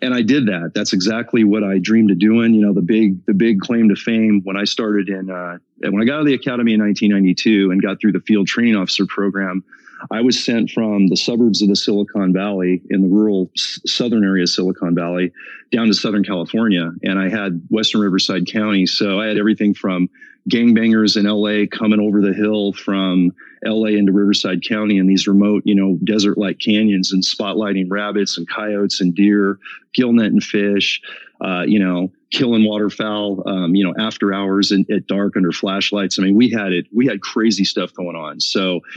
And 0.00 0.14
I 0.14 0.22
did 0.22 0.46
that. 0.46 0.72
That's 0.74 0.92
exactly 0.92 1.44
what 1.44 1.62
I 1.62 1.78
dreamed 1.78 2.10
of 2.10 2.18
doing. 2.18 2.54
You 2.54 2.62
know, 2.62 2.72
the 2.72 2.82
big, 2.82 3.24
the 3.26 3.34
big 3.34 3.60
claim 3.60 3.88
to 3.90 3.96
fame 3.96 4.40
when 4.44 4.56
I 4.56 4.64
started 4.64 5.08
in, 5.08 5.30
uh, 5.30 5.58
when 5.80 6.00
I 6.00 6.04
got 6.04 6.14
out 6.14 6.20
of 6.20 6.26
the 6.26 6.34
academy 6.34 6.74
in 6.74 6.80
1992 6.80 7.70
and 7.70 7.82
got 7.82 8.00
through 8.00 8.12
the 8.12 8.20
field 8.20 8.46
training 8.46 8.76
officer 8.76 9.06
program, 9.06 9.64
I 10.10 10.20
was 10.20 10.42
sent 10.42 10.70
from 10.70 11.08
the 11.08 11.16
suburbs 11.16 11.62
of 11.62 11.68
the 11.68 11.76
Silicon 11.76 12.32
Valley 12.32 12.82
in 12.90 13.02
the 13.02 13.08
rural 13.08 13.50
southern 13.54 14.24
area 14.24 14.42
of 14.42 14.50
Silicon 14.50 14.94
Valley 14.94 15.32
down 15.70 15.86
to 15.86 15.94
Southern 15.94 16.24
California. 16.24 16.90
And 17.02 17.18
I 17.18 17.28
had 17.28 17.62
Western 17.70 18.00
Riverside 18.00 18.46
County. 18.46 18.86
So 18.86 19.20
I 19.20 19.26
had 19.26 19.38
everything 19.38 19.74
from 19.74 20.08
gangbangers 20.48 21.16
in 21.16 21.26
LA 21.26 21.66
coming 21.70 22.00
over 22.00 22.20
the 22.20 22.32
hill 22.32 22.72
from 22.72 23.32
LA 23.64 23.88
into 23.88 24.12
Riverside 24.12 24.62
County 24.66 24.98
in 24.98 25.06
these 25.06 25.28
remote, 25.28 25.62
you 25.64 25.74
know, 25.74 25.98
desert 26.04 26.36
like 26.36 26.58
canyons 26.58 27.12
and 27.12 27.22
spotlighting 27.22 27.86
rabbits 27.88 28.36
and 28.38 28.48
coyotes 28.48 29.00
and 29.00 29.14
deer, 29.14 29.58
gill 29.94 30.12
net 30.12 30.32
and 30.32 30.42
fish, 30.42 31.00
uh, 31.42 31.62
you 31.66 31.78
know, 31.78 32.10
killing 32.30 32.64
waterfowl, 32.64 33.42
um, 33.46 33.74
you 33.74 33.84
know, 33.84 33.92
after 33.98 34.32
hours 34.32 34.70
and 34.70 34.88
at 34.90 35.06
dark 35.06 35.36
under 35.36 35.50
flashlights. 35.50 36.18
I 36.18 36.22
mean, 36.22 36.36
we 36.36 36.48
had 36.48 36.72
it, 36.72 36.86
we 36.94 37.06
had 37.06 37.20
crazy 37.20 37.64
stuff 37.64 37.92
going 37.94 38.16
on. 38.16 38.40
So 38.40 38.80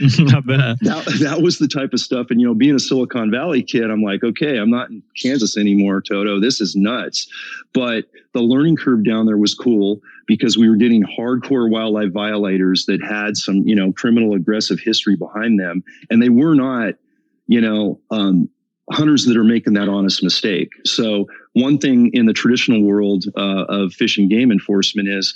that, 0.80 1.18
that 1.20 1.42
was 1.42 1.58
the 1.58 1.66
type 1.66 1.92
of 1.92 2.00
stuff. 2.00 2.28
And, 2.30 2.40
you 2.40 2.46
know, 2.46 2.54
being 2.54 2.76
a 2.76 2.78
Silicon 2.78 3.30
Valley 3.30 3.62
kid, 3.62 3.90
I'm 3.90 4.02
like, 4.02 4.22
okay, 4.22 4.58
I'm 4.58 4.70
not 4.70 4.90
in 4.90 5.02
Kansas 5.20 5.56
anymore, 5.56 6.00
Toto. 6.00 6.40
This 6.40 6.60
is 6.60 6.76
nuts. 6.76 7.26
But 7.74 8.04
the 8.32 8.40
learning 8.40 8.76
curve 8.76 9.04
down 9.04 9.26
there 9.26 9.38
was 9.38 9.54
cool 9.54 10.00
because 10.26 10.56
we 10.56 10.68
were 10.68 10.76
getting 10.76 11.02
hardcore 11.02 11.68
wildlife 11.68 12.12
violators 12.12 12.86
that 12.86 13.02
had 13.02 13.36
some, 13.36 13.66
you 13.66 13.74
know, 13.74 13.92
criminal 13.92 14.34
aggressive 14.34 14.78
history 14.78 15.16
behind 15.16 15.58
them. 15.58 15.82
And 16.10 16.22
they 16.22 16.28
were 16.28 16.54
not, 16.54 16.94
you 17.48 17.60
know, 17.60 18.00
um, 18.10 18.48
hunters 18.90 19.24
that 19.26 19.36
are 19.36 19.44
making 19.44 19.74
that 19.74 19.88
honest 19.88 20.22
mistake. 20.22 20.70
So 20.84 21.26
one 21.56 21.78
thing 21.78 22.10
in 22.12 22.26
the 22.26 22.34
traditional 22.34 22.82
world 22.82 23.24
uh, 23.34 23.64
of 23.68 23.92
fish 23.94 24.18
and 24.18 24.28
game 24.28 24.52
enforcement 24.52 25.08
is 25.08 25.34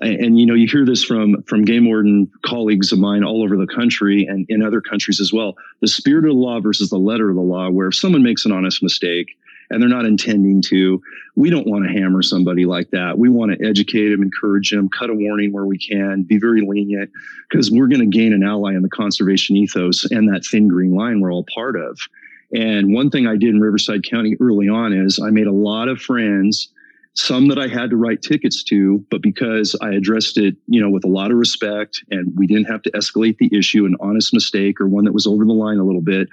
and, 0.00 0.14
and, 0.20 0.38
you 0.38 0.46
know 0.46 0.54
you 0.54 0.68
hear 0.68 0.84
this 0.84 1.02
from 1.02 1.42
from 1.42 1.64
game 1.64 1.86
warden 1.86 2.30
colleagues 2.44 2.92
of 2.92 3.00
mine 3.00 3.24
all 3.24 3.42
over 3.42 3.56
the 3.56 3.66
country 3.66 4.26
and 4.26 4.46
in 4.48 4.62
other 4.62 4.80
countries 4.80 5.20
as 5.20 5.32
well. 5.32 5.56
The 5.80 5.88
spirit 5.88 6.24
of 6.24 6.30
the 6.30 6.36
law 6.36 6.60
versus 6.60 6.90
the 6.90 6.98
letter 6.98 7.30
of 7.30 7.34
the 7.34 7.42
law 7.42 7.68
where 7.70 7.88
if 7.88 7.96
someone 7.96 8.22
makes 8.22 8.44
an 8.44 8.52
honest 8.52 8.80
mistake 8.80 9.36
and 9.68 9.82
they're 9.82 9.88
not 9.88 10.04
intending 10.04 10.62
to 10.68 11.02
we 11.34 11.50
don't 11.50 11.66
want 11.66 11.84
to 11.84 11.90
hammer 11.90 12.22
somebody 12.22 12.64
like 12.64 12.90
that. 12.90 13.18
We 13.18 13.28
want 13.28 13.58
to 13.58 13.66
educate 13.66 14.10
them 14.10 14.22
encourage 14.22 14.70
them 14.70 14.88
cut 14.88 15.10
a 15.10 15.14
warning 15.14 15.52
where 15.52 15.66
we 15.66 15.78
can 15.78 16.22
be 16.22 16.38
very 16.38 16.60
lenient 16.60 17.10
because 17.50 17.72
we're 17.72 17.88
going 17.88 18.08
to 18.08 18.18
gain 18.18 18.32
an 18.32 18.44
ally 18.44 18.74
in 18.74 18.82
the 18.82 18.88
conservation 18.88 19.56
ethos 19.56 20.04
and 20.12 20.32
that 20.32 20.44
thin 20.44 20.68
green 20.68 20.94
line 20.94 21.20
we're 21.20 21.32
all 21.32 21.46
part 21.52 21.74
of 21.74 21.98
and 22.56 22.94
one 22.94 23.10
thing 23.10 23.26
I 23.26 23.36
did 23.36 23.50
in 23.50 23.60
Riverside 23.60 24.02
County 24.08 24.34
early 24.40 24.66
on 24.66 24.94
is 24.94 25.20
I 25.22 25.28
made 25.28 25.46
a 25.46 25.52
lot 25.52 25.88
of 25.88 26.00
friends, 26.00 26.72
some 27.12 27.48
that 27.48 27.58
I 27.58 27.68
had 27.68 27.90
to 27.90 27.98
write 27.98 28.22
tickets 28.22 28.62
to, 28.64 29.04
but 29.10 29.20
because 29.20 29.76
I 29.82 29.90
addressed 29.90 30.38
it, 30.38 30.56
you 30.66 30.80
know, 30.80 30.88
with 30.88 31.04
a 31.04 31.08
lot 31.08 31.30
of 31.30 31.36
respect 31.36 32.02
and 32.10 32.32
we 32.34 32.46
didn't 32.46 32.64
have 32.64 32.80
to 32.82 32.90
escalate 32.92 33.36
the 33.36 33.50
issue, 33.54 33.84
an 33.84 33.94
honest 34.00 34.32
mistake 34.32 34.80
or 34.80 34.88
one 34.88 35.04
that 35.04 35.12
was 35.12 35.26
over 35.26 35.44
the 35.44 35.52
line 35.52 35.76
a 35.76 35.84
little 35.84 36.00
bit, 36.00 36.28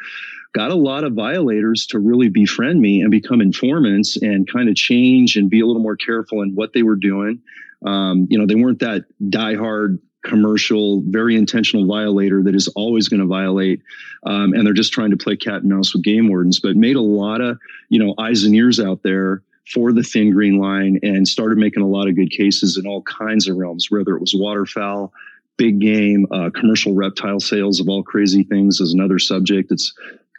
got 0.53 0.71
a 0.71 0.75
lot 0.75 1.03
of 1.03 1.11
violators 1.11 1.85
to 1.87 1.99
really 1.99 2.29
befriend 2.29 2.79
me 2.79 3.01
and 3.01 3.11
become 3.11 3.41
informants 3.41 4.15
and 4.15 4.49
kind 4.49 4.69
of 4.69 4.75
change 4.75 5.35
and 5.35 5.49
be 5.49 5.59
a 5.59 5.65
little 5.65 5.81
more 5.81 5.97
careful 5.97 6.41
in 6.41 6.55
what 6.55 6.71
they 6.71 6.83
were 6.83 6.95
doing. 6.95 7.41
Um, 7.85 8.27
you 8.29 8.37
know, 8.37 8.45
they 8.45 8.55
weren't 8.55 8.79
that 8.79 9.03
diehard 9.21 9.99
commercial, 10.23 11.01
very 11.07 11.35
intentional 11.35 11.85
violator 11.85 12.41
that 12.43 12.55
is 12.55 12.67
always 12.69 13.07
going 13.07 13.19
to 13.19 13.27
violate. 13.27 13.81
Um, 14.25 14.53
and 14.53 14.65
they're 14.65 14.73
just 14.73 14.93
trying 14.93 15.11
to 15.11 15.17
play 15.17 15.35
cat 15.35 15.61
and 15.61 15.69
mouse 15.69 15.93
with 15.93 16.03
game 16.03 16.29
wardens, 16.29 16.59
but 16.59 16.75
made 16.75 16.95
a 16.95 17.01
lot 17.01 17.41
of, 17.41 17.59
you 17.89 18.03
know, 18.03 18.15
eyes 18.17 18.43
and 18.43 18.55
ears 18.55 18.79
out 18.79 19.03
there 19.03 19.41
for 19.71 19.91
the 19.93 20.03
thin 20.03 20.31
green 20.31 20.57
line 20.57 20.99
and 21.03 21.27
started 21.27 21.57
making 21.57 21.83
a 21.83 21.87
lot 21.87 22.07
of 22.07 22.15
good 22.15 22.31
cases 22.31 22.77
in 22.77 22.87
all 22.87 23.01
kinds 23.03 23.47
of 23.47 23.55
realms, 23.55 23.89
whether 23.89 24.15
it 24.15 24.19
was 24.19 24.33
waterfowl, 24.33 25.13
big 25.57 25.79
game, 25.79 26.25
uh, 26.31 26.49
commercial 26.49 26.93
reptile 26.93 27.39
sales 27.39 27.79
of 27.79 27.87
all 27.87 28.03
crazy 28.03 28.43
things 28.43 28.79
is 28.79 28.93
another 28.93 29.19
subject. 29.19 29.71
It's 29.71 29.93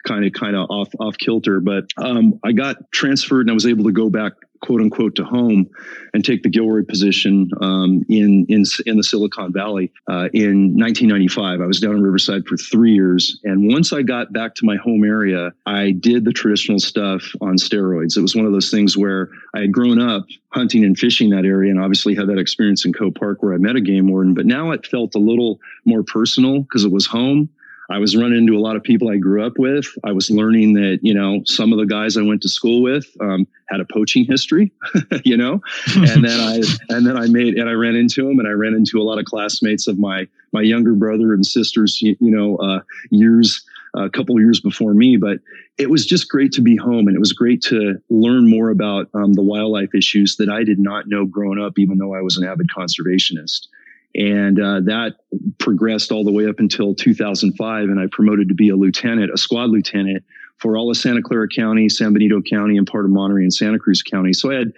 kind 0.05 0.25
of 0.25 0.33
kind 0.33 0.55
of 0.55 0.69
off 0.69 0.89
off 0.99 1.17
kilter, 1.17 1.59
but 1.59 1.85
um, 1.97 2.39
I 2.43 2.51
got 2.51 2.91
transferred 2.91 3.41
and 3.41 3.51
I 3.51 3.53
was 3.53 3.65
able 3.65 3.85
to 3.85 3.91
go 3.91 4.09
back 4.09 4.33
quote 4.65 4.81
unquote 4.81 5.15
to 5.15 5.23
home 5.23 5.69
and 6.13 6.25
take 6.25 6.43
the 6.43 6.49
Gilroy 6.49 6.83
position 6.83 7.51
um, 7.61 8.03
in, 8.09 8.45
in 8.49 8.63
in 8.85 8.97
the 8.97 9.03
Silicon 9.03 9.53
Valley 9.53 9.91
uh, 10.09 10.29
in 10.33 10.75
1995. 10.77 11.61
I 11.61 11.65
was 11.65 11.79
down 11.79 11.95
in 11.95 12.01
Riverside 12.01 12.45
for 12.47 12.57
three 12.57 12.93
years, 12.93 13.39
and 13.43 13.71
once 13.71 13.93
I 13.93 14.01
got 14.01 14.33
back 14.33 14.55
to 14.55 14.65
my 14.65 14.77
home 14.77 15.03
area, 15.03 15.53
I 15.65 15.91
did 15.91 16.25
the 16.25 16.33
traditional 16.33 16.79
stuff 16.79 17.23
on 17.41 17.57
steroids. 17.57 18.17
It 18.17 18.21
was 18.21 18.35
one 18.35 18.45
of 18.45 18.51
those 18.51 18.71
things 18.71 18.97
where 18.97 19.29
I 19.53 19.61
had 19.61 19.71
grown 19.71 19.99
up 19.99 20.25
hunting 20.49 20.83
and 20.83 20.97
fishing 20.97 21.29
that 21.29 21.45
area, 21.45 21.71
and 21.71 21.79
obviously 21.79 22.15
had 22.15 22.27
that 22.27 22.39
experience 22.39 22.85
in 22.85 22.93
Coe 22.93 23.11
Park 23.11 23.43
where 23.43 23.53
I 23.53 23.57
met 23.57 23.75
a 23.75 23.81
game 23.81 24.09
warden. 24.09 24.33
But 24.33 24.45
now 24.45 24.71
it 24.71 24.87
felt 24.87 25.15
a 25.15 25.19
little 25.19 25.59
more 25.85 26.03
personal 26.03 26.61
because 26.61 26.85
it 26.85 26.91
was 26.91 27.05
home. 27.05 27.49
I 27.89 27.99
was 27.99 28.15
running 28.15 28.39
into 28.39 28.57
a 28.57 28.59
lot 28.59 28.75
of 28.75 28.83
people 28.83 29.09
I 29.09 29.17
grew 29.17 29.45
up 29.45 29.57
with. 29.57 29.85
I 30.03 30.11
was 30.11 30.29
learning 30.29 30.73
that, 30.73 30.99
you 31.03 31.13
know, 31.13 31.41
some 31.45 31.71
of 31.71 31.79
the 31.79 31.85
guys 31.85 32.17
I 32.17 32.21
went 32.23 32.41
to 32.41 32.49
school 32.49 32.81
with 32.81 33.05
um, 33.21 33.47
had 33.69 33.79
a 33.79 33.85
poaching 33.85 34.25
history, 34.25 34.71
you 35.23 35.37
know, 35.37 35.61
and 35.95 36.23
then 36.23 36.39
I, 36.39 36.61
and 36.89 37.05
then 37.05 37.17
I 37.17 37.27
made, 37.27 37.55
and 37.55 37.69
I 37.69 37.73
ran 37.73 37.95
into 37.95 38.27
them 38.27 38.39
and 38.39 38.47
I 38.47 38.51
ran 38.51 38.73
into 38.73 38.99
a 38.99 39.03
lot 39.03 39.19
of 39.19 39.25
classmates 39.25 39.87
of 39.87 39.99
my, 39.99 40.27
my 40.51 40.61
younger 40.61 40.93
brother 40.93 41.33
and 41.33 41.45
sisters, 41.45 42.01
you, 42.01 42.15
you 42.19 42.31
know, 42.31 42.57
uh, 42.57 42.81
years, 43.11 43.63
a 43.97 44.09
couple 44.09 44.39
years 44.39 44.59
before 44.59 44.93
me, 44.93 45.17
but 45.17 45.39
it 45.77 45.89
was 45.89 46.05
just 46.05 46.29
great 46.29 46.51
to 46.53 46.61
be 46.61 46.75
home 46.75 47.07
and 47.07 47.15
it 47.15 47.19
was 47.19 47.33
great 47.33 47.61
to 47.61 47.95
learn 48.09 48.49
more 48.49 48.69
about 48.69 49.09
um, 49.13 49.33
the 49.33 49.41
wildlife 49.41 49.93
issues 49.95 50.35
that 50.37 50.49
I 50.49 50.63
did 50.63 50.79
not 50.79 51.07
know 51.07 51.25
growing 51.25 51.61
up, 51.61 51.79
even 51.79 51.97
though 51.97 52.13
I 52.13 52.21
was 52.21 52.37
an 52.37 52.45
avid 52.45 52.67
conservationist. 52.75 53.67
And 54.15 54.59
uh, 54.59 54.79
that 54.81 55.15
progressed 55.59 56.11
all 56.11 56.23
the 56.23 56.31
way 56.31 56.47
up 56.47 56.59
until 56.59 56.95
2005. 56.95 57.83
And 57.83 57.99
I 57.99 58.05
promoted 58.11 58.47
to 58.47 58.55
be 58.55 58.69
a 58.69 58.75
lieutenant, 58.75 59.31
a 59.33 59.37
squad 59.37 59.69
lieutenant 59.69 60.23
for 60.57 60.77
all 60.77 60.89
of 60.89 60.95
Santa 60.95 61.21
Clara 61.21 61.49
County, 61.49 61.89
San 61.89 62.13
Benito 62.13 62.41
County, 62.41 62.77
and 62.77 62.87
part 62.87 63.03
of 63.03 63.11
Monterey 63.11 63.43
and 63.43 63.53
Santa 63.53 63.77
Cruz 63.77 64.01
County. 64.01 64.31
So 64.31 64.51
I 64.51 64.55
had, 64.55 64.71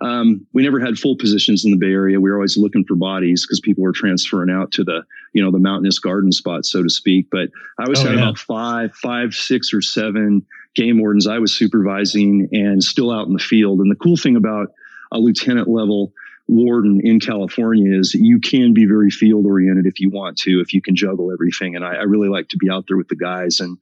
um, 0.00 0.46
we 0.52 0.62
never 0.62 0.78
had 0.78 0.96
full 0.96 1.16
positions 1.16 1.64
in 1.64 1.72
the 1.72 1.76
Bay 1.76 1.92
Area. 1.92 2.20
We 2.20 2.30
were 2.30 2.36
always 2.36 2.56
looking 2.56 2.84
for 2.84 2.94
bodies 2.94 3.44
because 3.44 3.58
people 3.58 3.82
were 3.82 3.92
transferring 3.92 4.50
out 4.50 4.70
to 4.72 4.84
the, 4.84 5.02
you 5.32 5.42
know, 5.42 5.50
the 5.50 5.58
mountainous 5.58 5.98
garden 5.98 6.30
spots, 6.30 6.70
so 6.70 6.84
to 6.84 6.88
speak. 6.88 7.26
But 7.32 7.50
I 7.78 7.84
always 7.84 7.98
oh, 8.00 8.08
had 8.08 8.14
yeah. 8.14 8.22
about 8.22 8.38
five, 8.38 8.94
five, 8.94 9.34
six, 9.34 9.74
or 9.74 9.82
seven 9.82 10.46
game 10.76 11.00
wardens 11.00 11.26
I 11.26 11.38
was 11.38 11.52
supervising 11.52 12.48
and 12.52 12.82
still 12.82 13.10
out 13.10 13.26
in 13.26 13.32
the 13.32 13.38
field. 13.40 13.80
And 13.80 13.90
the 13.90 13.96
cool 13.96 14.16
thing 14.16 14.36
about 14.36 14.68
a 15.10 15.18
lieutenant 15.18 15.68
level 15.68 16.12
warden 16.46 17.00
in 17.02 17.20
California 17.20 17.98
is 17.98 18.14
you 18.14 18.38
can 18.38 18.74
be 18.74 18.84
very 18.84 19.10
field 19.10 19.46
oriented 19.46 19.86
if 19.86 20.00
you 20.00 20.10
want 20.10 20.36
to, 20.38 20.60
if 20.60 20.74
you 20.74 20.82
can 20.82 20.94
juggle 20.94 21.32
everything. 21.32 21.74
And 21.74 21.84
I, 21.84 21.94
I 21.94 22.02
really 22.02 22.28
like 22.28 22.48
to 22.48 22.58
be 22.58 22.70
out 22.70 22.84
there 22.86 22.96
with 22.96 23.08
the 23.08 23.16
guys. 23.16 23.60
And, 23.60 23.78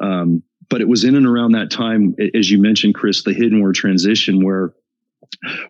um, 0.00 0.42
but 0.68 0.80
it 0.80 0.88
was 0.88 1.04
in 1.04 1.14
and 1.14 1.26
around 1.26 1.52
that 1.52 1.70
time, 1.70 2.14
as 2.34 2.50
you 2.50 2.60
mentioned, 2.60 2.94
Chris, 2.94 3.22
the 3.22 3.32
hidden 3.32 3.60
war 3.60 3.72
transition 3.72 4.44
where 4.44 4.72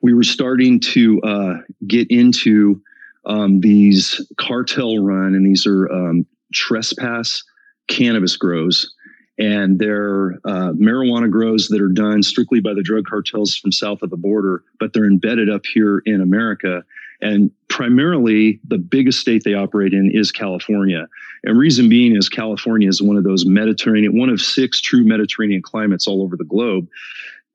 we 0.01 0.15
were 0.15 0.23
starting 0.23 0.81
to 0.81 1.21
uh, 1.23 1.55
get 1.87 2.11
into 2.11 2.81
um, 3.25 3.61
these 3.61 4.21
cartel 4.39 4.99
run, 4.99 5.35
and 5.35 5.45
these 5.45 5.67
are 5.67 5.91
um, 5.91 6.27
trespass 6.53 7.43
cannabis 7.89 8.37
grows 8.37 8.95
and 9.39 9.79
they're 9.79 10.33
uh, 10.45 10.73
marijuana 10.73 11.31
grows 11.31 11.69
that 11.69 11.81
are 11.81 11.89
done 11.89 12.23
strictly 12.23 12.61
by 12.61 12.75
the 12.75 12.83
drug 12.83 13.05
cartels 13.07 13.57
from 13.57 13.73
south 13.73 14.03
of 14.03 14.11
the 14.11 14.17
border, 14.17 14.65
but 14.81 14.93
they're 14.93 15.05
embedded 15.05 15.51
up 15.51 15.67
here 15.67 16.03
in 16.07 16.21
America. 16.21 16.85
And 17.21 17.51
primarily, 17.69 18.61
the 18.67 18.79
biggest 18.79 19.21
state 19.21 19.43
they 19.45 19.55
operate 19.55 19.93
in 19.93 20.11
is 20.13 20.31
California. 20.31 21.09
And 21.45 21.59
reason 21.59 21.89
being 21.89 22.17
is 22.17 22.29
California 22.29 22.89
is 22.89 23.01
one 23.01 23.17
of 23.17 23.25
those 23.25 23.47
Mediterranean, 23.47 24.19
one 24.19 24.29
of 24.29 24.41
six 24.41 24.81
true 24.81 25.05
Mediterranean 25.05 25.63
climates 25.63 26.07
all 26.07 26.23
over 26.23 26.37
the 26.37 26.45
globe. 26.45 26.89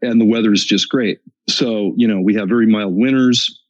And 0.01 0.19
the 0.19 0.25
weather 0.25 0.51
is 0.51 0.65
just 0.65 0.89
great. 0.89 1.19
So, 1.47 1.93
you 1.95 2.07
know, 2.07 2.19
we 2.19 2.33
have 2.35 2.49
very 2.49 2.65
mild 2.65 2.95
winters 2.95 3.60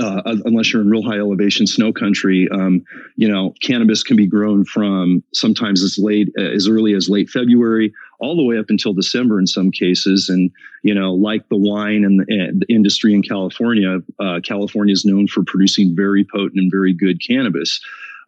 uh, 0.00 0.22
unless 0.44 0.72
you're 0.72 0.82
in 0.82 0.90
real 0.90 1.02
high 1.02 1.18
elevation 1.18 1.66
snow 1.66 1.92
country, 1.92 2.48
um, 2.50 2.84
you 3.16 3.28
know, 3.28 3.54
cannabis 3.62 4.02
can 4.02 4.16
be 4.16 4.26
grown 4.26 4.64
from 4.64 5.22
sometimes 5.34 5.82
as 5.82 5.98
late 5.98 6.28
as 6.38 6.68
early 6.68 6.94
as 6.94 7.08
late 7.08 7.28
February, 7.28 7.92
all 8.18 8.36
the 8.36 8.44
way 8.44 8.58
up 8.58 8.66
until 8.68 8.92
December 8.92 9.38
in 9.38 9.46
some 9.46 9.70
cases. 9.70 10.28
And 10.28 10.50
you 10.82 10.94
know, 10.94 11.12
like 11.12 11.48
the 11.48 11.56
wine 11.56 12.04
and 12.04 12.20
the, 12.20 12.26
and 12.28 12.62
the 12.62 12.74
industry 12.74 13.14
in 13.14 13.22
California, 13.22 13.98
uh, 14.18 14.40
California 14.42 14.92
is 14.92 15.04
known 15.04 15.26
for 15.26 15.44
producing 15.44 15.94
very 15.94 16.24
potent 16.24 16.56
and 16.56 16.70
very 16.70 16.92
good 16.92 17.20
cannabis. 17.24 17.80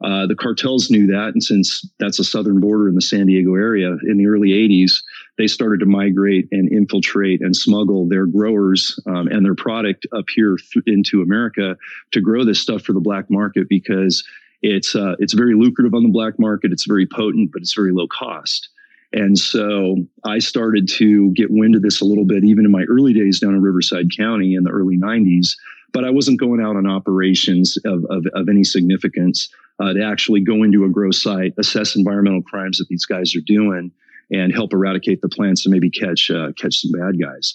Uh, 0.03 0.27
the 0.27 0.35
cartels 0.35 0.91
knew 0.91 1.07
that, 1.07 1.31
and 1.33 1.43
since 1.43 1.87
that's 2.01 2.19
a 2.19 2.25
southern 2.25 2.61
border 2.61 2.89
in 2.89 2.95
the 2.95 3.01
San 3.01 3.27
Diego 3.27 3.55
area 3.55 3.97
in 4.09 4.17
the 4.17 4.27
early 4.27 4.49
80s, 4.49 4.95
they 5.39 5.47
started 5.47 5.79
to 5.81 5.87
migrate 5.87 6.49
and 6.51 6.71
infiltrate 6.73 7.41
and 7.41 7.55
smuggle 7.55 8.09
their 8.09 8.27
growers 8.27 8.99
um, 9.07 9.29
and 9.29 9.45
their 9.45 9.55
product 9.55 10.07
up 10.13 10.25
here 10.35 10.57
th- 10.73 10.85
into 10.87 11.23
America 11.23 11.77
to 12.11 12.21
grow 12.21 12.45
this 12.45 12.61
stuff 12.61 12.83
for 12.83 12.93
the 12.93 13.01
black 13.01 13.31
market 13.31 13.69
because 13.69 14.25
it's 14.63 14.95
uh, 14.97 15.15
it's 15.19 15.35
very 15.35 15.55
lucrative 15.55 15.95
on 15.95 16.03
the 16.03 16.09
black 16.09 16.39
market. 16.39 16.73
It's 16.73 16.87
very 16.87 17.07
potent, 17.07 17.51
but 17.53 17.63
it's 17.63 17.75
very 17.75 17.93
low 17.93 18.07
cost. 18.09 18.69
And 19.13 19.39
so 19.39 19.97
I 20.25 20.39
started 20.39 20.89
to 20.95 21.31
get 21.33 21.51
wind 21.51 21.75
of 21.75 21.83
this 21.83 22.01
a 22.01 22.05
little 22.05 22.25
bit, 22.25 22.45
even 22.45 22.65
in 22.65 22.71
my 22.71 22.85
early 22.89 23.13
days 23.13 23.41
down 23.41 23.55
in 23.55 23.63
Riverside 23.63 24.09
County 24.17 24.55
in 24.55 24.65
the 24.65 24.71
early 24.71 24.97
90s. 24.97 25.51
But 25.93 26.05
I 26.05 26.11
wasn't 26.11 26.41
going 26.41 26.63
out 26.63 26.77
on 26.77 26.87
operations 26.87 27.77
of, 27.85 28.07
of, 28.09 28.25
of 28.33 28.49
any 28.49 28.65
significance 28.65 29.51
uh, 29.81 29.93
to 29.93 30.05
actually 30.05 30.41
go 30.41 30.63
into 30.63 30.85
a 30.85 30.89
grow 30.89 31.11
site, 31.11 31.55
assess 31.59 31.97
environmental 31.97 32.43
crimes 32.43 32.79
that 32.79 32.89
these 32.89 33.05
guys 33.05 33.35
are 33.35 33.41
doing, 33.41 33.91
and 34.31 34.53
help 34.53 34.73
eradicate 34.73 35.21
the 35.21 35.29
plants 35.29 35.65
and 35.65 35.73
maybe 35.73 35.91
catch 35.91 36.31
uh, 36.31 36.53
catch 36.57 36.81
some 36.81 36.93
bad 36.93 37.21
guys. 37.21 37.55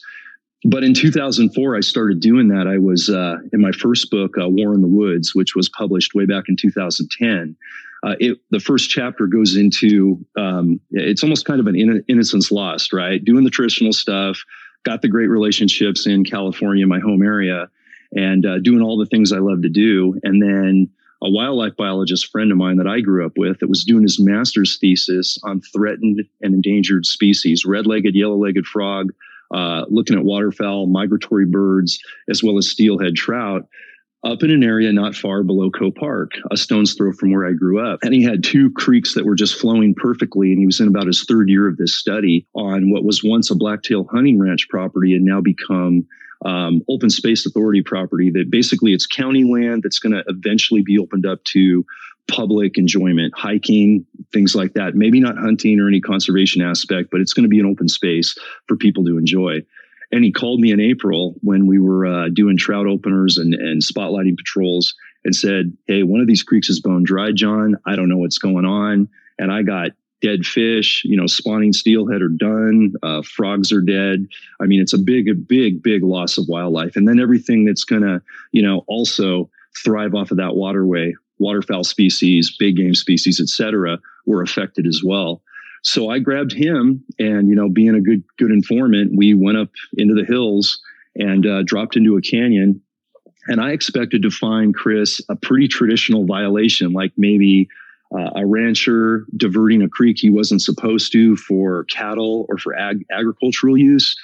but 0.66 0.84
in 0.84 0.94
2004, 0.94 1.76
I 1.76 1.80
started 1.82 2.20
doing 2.20 2.48
that. 2.50 2.68
I 2.68 2.78
was 2.78 3.10
uh, 3.10 3.38
in 3.54 3.62
my 3.62 3.72
first 3.72 4.10
book, 4.10 4.36
uh, 4.40 4.48
War 4.50 4.74
in 4.74 4.82
the 4.82 4.88
Woods, 4.88 5.36
which 5.36 5.56
was 5.56 5.70
published 5.70 6.16
way 6.16 6.26
back 6.26 6.46
in 6.48 6.56
2010. 6.56 7.56
Uh, 8.04 8.16
it, 8.20 8.38
the 8.52 8.60
first 8.60 8.90
chapter 8.90 9.26
goes 9.26 9.56
into 9.56 10.24
um, 10.38 10.80
it's 10.92 11.24
almost 11.24 11.46
kind 11.46 11.60
of 11.60 11.68
an 11.68 11.76
in- 11.76 12.04
innocence 12.08 12.52
lost, 12.52 12.94
right? 12.94 13.24
Doing 13.24 13.44
the 13.44 13.50
traditional 13.50 13.92
stuff, 13.92 14.44
got 14.84 15.02
the 15.02 15.08
great 15.08 15.28
relationships 15.28 16.06
in 16.06 16.24
California, 16.24 16.86
my 16.86 17.00
home 17.00 17.24
area, 17.24 17.70
and 18.16 18.46
uh, 18.46 18.60
doing 18.60 18.82
all 18.82 18.98
the 18.98 19.08
things 19.08 19.32
I 19.32 19.40
love 19.40 19.64
to 19.64 19.70
do. 19.70 20.20
And 20.24 20.42
then 20.42 20.90
a 21.22 21.30
wildlife 21.30 21.76
biologist 21.76 22.32
friend 22.32 22.52
of 22.52 22.58
mine 22.58 22.78
that 22.78 22.88
I 22.88 23.02
grew 23.02 23.26
up 23.26 23.34
with 23.38 23.60
that 23.60 23.70
was 23.70 23.84
doing 23.84 24.04
his 24.04 24.20
master's 24.20 24.78
thesis 24.78 25.38
on 25.44 25.62
threatened 25.62 26.24
and 26.42 26.54
endangered 26.54 27.06
species, 27.06 27.66
red-legged, 27.66 28.16
yellow-legged 28.16 28.66
frog, 28.66 29.12
uh, 29.54 29.86
looking 29.90 30.18
at 30.18 30.26
waterfowl, 30.26 30.88
migratory 30.88 31.46
birds, 31.46 32.00
as 32.30 32.44
well 32.44 32.58
as 32.58 32.70
steelhead 32.70 33.16
trout 33.16 33.68
up 34.24 34.44
in 34.44 34.52
an 34.52 34.64
area 34.64 34.92
not 34.92 35.16
far 35.16 35.44
below 35.44 35.70
Coe 35.70 35.92
Park, 35.92 36.32
a 36.52 36.58
stone's 36.58 36.94
throw 36.94 37.14
from 37.14 37.32
where 37.32 37.46
I 37.46 37.54
grew 37.54 37.80
up. 37.80 38.00
And 38.02 38.14
he 38.14 38.24
had 38.24 38.44
two 38.44 38.72
creeks 38.72 39.14
that 39.14 39.26
were 39.26 39.36
just 39.36 39.60
flowing 39.60 39.94
perfectly. 39.96 40.52
And 40.52 40.60
he 40.60 40.66
was 40.66 40.80
in 40.80 40.88
about 40.88 41.08
his 41.08 41.24
third 41.24 41.50
year 41.50 41.68
of 41.68 41.78
this 41.78 41.96
study 41.96 42.46
on 42.54 42.90
what 42.90 43.04
was 43.04 43.24
once 43.24 43.52
a 43.52 43.56
blacktail 43.56 44.08
hunting 44.12 44.40
ranch 44.40 44.68
property 44.70 45.16
and 45.16 45.24
now 45.24 45.40
become 45.40 46.06
um, 46.46 46.82
open 46.88 47.10
space 47.10 47.46
authority 47.46 47.82
property 47.82 48.30
that 48.32 48.50
basically 48.50 48.94
it's 48.94 49.06
county 49.06 49.44
land 49.44 49.84
that's 49.84 50.00
going 50.00 50.14
to 50.14 50.24
eventually 50.28 50.82
be 50.82 51.00
opened 51.00 51.26
up 51.26 51.44
to 51.46 51.86
public 52.28 52.78
enjoyment, 52.78 53.34
hiking, 53.36 54.06
things 54.34 54.54
like 54.54 54.74
that. 54.74 54.96
Maybe 54.96 55.20
not 55.20 55.38
hunting 55.38 55.80
or 55.80 55.88
any 55.88 56.02
conservation 56.02 56.62
aspect, 56.62 57.10
but 57.12 57.22
it's 57.22 57.34
going 57.34 57.44
to 57.44 57.50
be 57.50 57.60
an 57.60 57.66
open 57.66 57.88
space 57.88 58.36
for 58.68 58.76
people 58.76 59.06
to 59.06 59.18
enjoy. 59.18 59.62
And 60.12 60.24
he 60.24 60.32
called 60.32 60.60
me 60.60 60.72
in 60.72 60.80
April 60.80 61.36
when 61.42 61.68
we 61.68 61.80
were 61.80 62.06
uh, 62.06 62.30
doing 62.30 62.58
trout 62.58 62.88
openers 62.88 63.38
and, 63.38 63.54
and 63.54 63.82
spotlighting 63.82 64.38
patrols 64.38 64.94
and 65.26 65.36
said, 65.36 65.76
Hey, 65.88 66.04
one 66.04 66.22
of 66.22 66.28
these 66.28 66.44
creeks 66.44 66.70
is 66.70 66.80
bone 66.80 67.04
dry, 67.04 67.32
John. 67.32 67.76
I 67.86 67.96
don't 67.96 68.10
know 68.10 68.18
what's 68.18 68.38
going 68.38 68.66
on. 68.66 69.10
And 69.40 69.52
I 69.52 69.64
got 69.64 69.92
dead 70.22 70.46
fish, 70.46 71.04
you 71.06 71.16
know, 71.16 71.28
spawning 71.28 71.74
steelhead 71.74 72.22
are 72.22 72.30
done, 72.30 72.94
uh, 73.04 73.22
frogs 73.22 73.72
are 73.72 73.82
dead. 73.82 74.28
I 74.60 74.66
mean, 74.66 74.82
it's 74.82 74.94
a 74.94 74.98
big, 74.98 75.30
a 75.30 75.36
big, 75.36 75.84
big 75.84 76.04
loss 76.04 76.38
of 76.38 76.48
wildlife. 76.48 76.96
And 76.96 77.08
then 77.08 77.20
everything 77.20 77.66
that's 77.66 77.84
going 77.84 78.02
to, 78.02 78.22
you 78.52 78.62
know, 78.62 78.84
also 78.88 79.50
thrive 79.84 80.16
off 80.16 80.32
of 80.32 80.38
that 80.38 80.56
waterway, 80.56 81.14
waterfowl 81.38 81.84
species, 81.84 82.56
big 82.58 82.78
game 82.78 82.96
species, 82.96 83.40
et 83.40 83.48
cetera, 83.48 84.00
were 84.26 84.42
affected 84.42 84.88
as 84.88 85.02
well. 85.04 85.42
So 85.84 86.10
I 86.10 86.20
grabbed 86.20 86.52
him, 86.52 87.04
and 87.20 87.48
you 87.48 87.56
know, 87.56 87.70
being 87.70 87.96
a 87.96 88.02
good 88.02 88.24
good 88.38 88.52
informant, 88.52 89.16
we 89.16 89.34
went 89.34 89.58
up 89.58 89.70
into 89.96 90.16
the 90.16 90.26
hills 90.26 90.82
and 91.16 91.46
uh, 91.46 91.64
dropped 91.64 91.96
into 91.96 92.18
a 92.18 92.22
canyon. 92.22 92.82
And 93.48 93.62
I 93.62 93.72
expected 93.72 94.24
to 94.24 94.30
find 94.30 94.76
Chris 94.76 95.22
a 95.30 95.36
pretty 95.36 95.68
traditional 95.68 96.26
violation, 96.26 96.92
like 96.92 97.14
maybe 97.16 97.70
uh, 98.16 98.32
a 98.36 98.46
rancher 98.46 99.26
diverting 99.36 99.82
a 99.82 99.90
creek 99.90 100.18
he 100.20 100.30
wasn't 100.30 100.62
supposed 100.62 101.12
to 101.12 101.36
for 101.36 101.86
cattle 101.86 102.46
or 102.50 102.58
for 102.58 102.76
ag- 102.76 103.06
agricultural 103.12 103.78
use. 103.78 104.16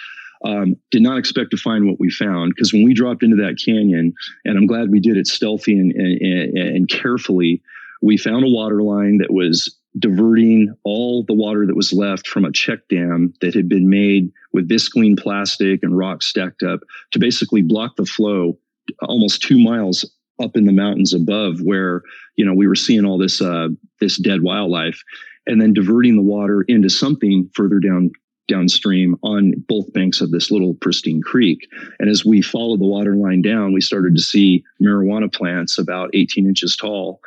Um, 0.46 0.76
did 0.92 1.02
not 1.02 1.18
expect 1.18 1.52
to 1.52 1.58
find 1.58 1.88
what 1.88 2.02
we 2.02 2.10
found 2.10 2.54
because 2.54 2.74
when 2.74 2.84
we 2.84 2.94
dropped 2.94 3.24
into 3.24 3.38
that 3.38 3.58
canyon, 3.64 4.14
and 4.44 4.58
I'm 4.58 4.68
glad 4.68 4.92
we 4.92 5.00
did 5.00 5.16
it 5.16 5.26
stealthy 5.26 5.80
and, 5.80 5.94
and, 5.94 6.58
and 6.58 6.90
carefully, 6.90 7.62
we 8.02 8.18
found 8.18 8.44
a 8.44 8.50
water 8.50 8.84
line 8.84 9.20
that 9.20 9.32
was 9.32 9.74
diverting 10.00 10.74
all 10.84 11.24
the 11.24 11.34
water 11.34 11.66
that 11.66 11.78
was 11.78 11.94
left 11.94 12.28
from 12.28 12.44
a 12.44 12.52
check 12.52 12.80
dam 12.90 13.34
that 13.40 13.54
had 13.54 13.70
been 13.70 13.90
made 13.90 14.34
with 14.52 14.68
visqueen 14.68 15.18
plastic 15.18 15.82
and 15.82 15.98
rocks 15.98 16.26
stacked 16.26 16.64
up 16.64 16.82
to 17.12 17.20
basically 17.20 17.62
block 17.62 17.96
the 17.96 18.06
flow 18.06 18.58
almost 19.04 19.42
two 19.42 19.58
miles 19.58 20.04
up 20.42 20.56
in 20.56 20.66
the 20.66 20.72
mountains 20.72 21.14
above 21.14 21.60
where 21.62 22.02
you 22.36 22.46
know 22.46 22.54
we 22.54 22.68
were 22.68 22.76
seeing 22.76 23.06
all 23.06 23.18
this 23.18 23.42
uh, 23.42 23.68
this 24.00 24.18
dead 24.18 24.42
wildlife 24.42 25.02
and 25.46 25.62
then 25.62 25.74
diverting 25.74 26.16
the 26.16 26.22
water 26.22 26.64
into 26.68 26.90
something 26.90 27.50
further 27.54 27.80
down 27.80 28.12
downstream 28.50 29.16
on 29.24 29.54
both 29.70 29.92
banks 29.94 30.20
of 30.20 30.32
this 30.32 30.52
little 30.52 30.74
pristine 30.76 31.22
creek 31.22 31.68
and 32.00 32.10
as 32.10 32.26
we 32.26 32.42
followed 32.42 32.80
the 32.80 32.86
water 32.86 33.16
line 33.16 33.42
down 33.42 33.74
we 33.74 33.80
started 33.80 34.16
to 34.16 34.22
see 34.22 34.64
marijuana 34.82 35.34
plants 35.34 35.78
about 35.78 36.10
18 36.14 36.46
inches 36.46 36.76
tall 36.76 37.22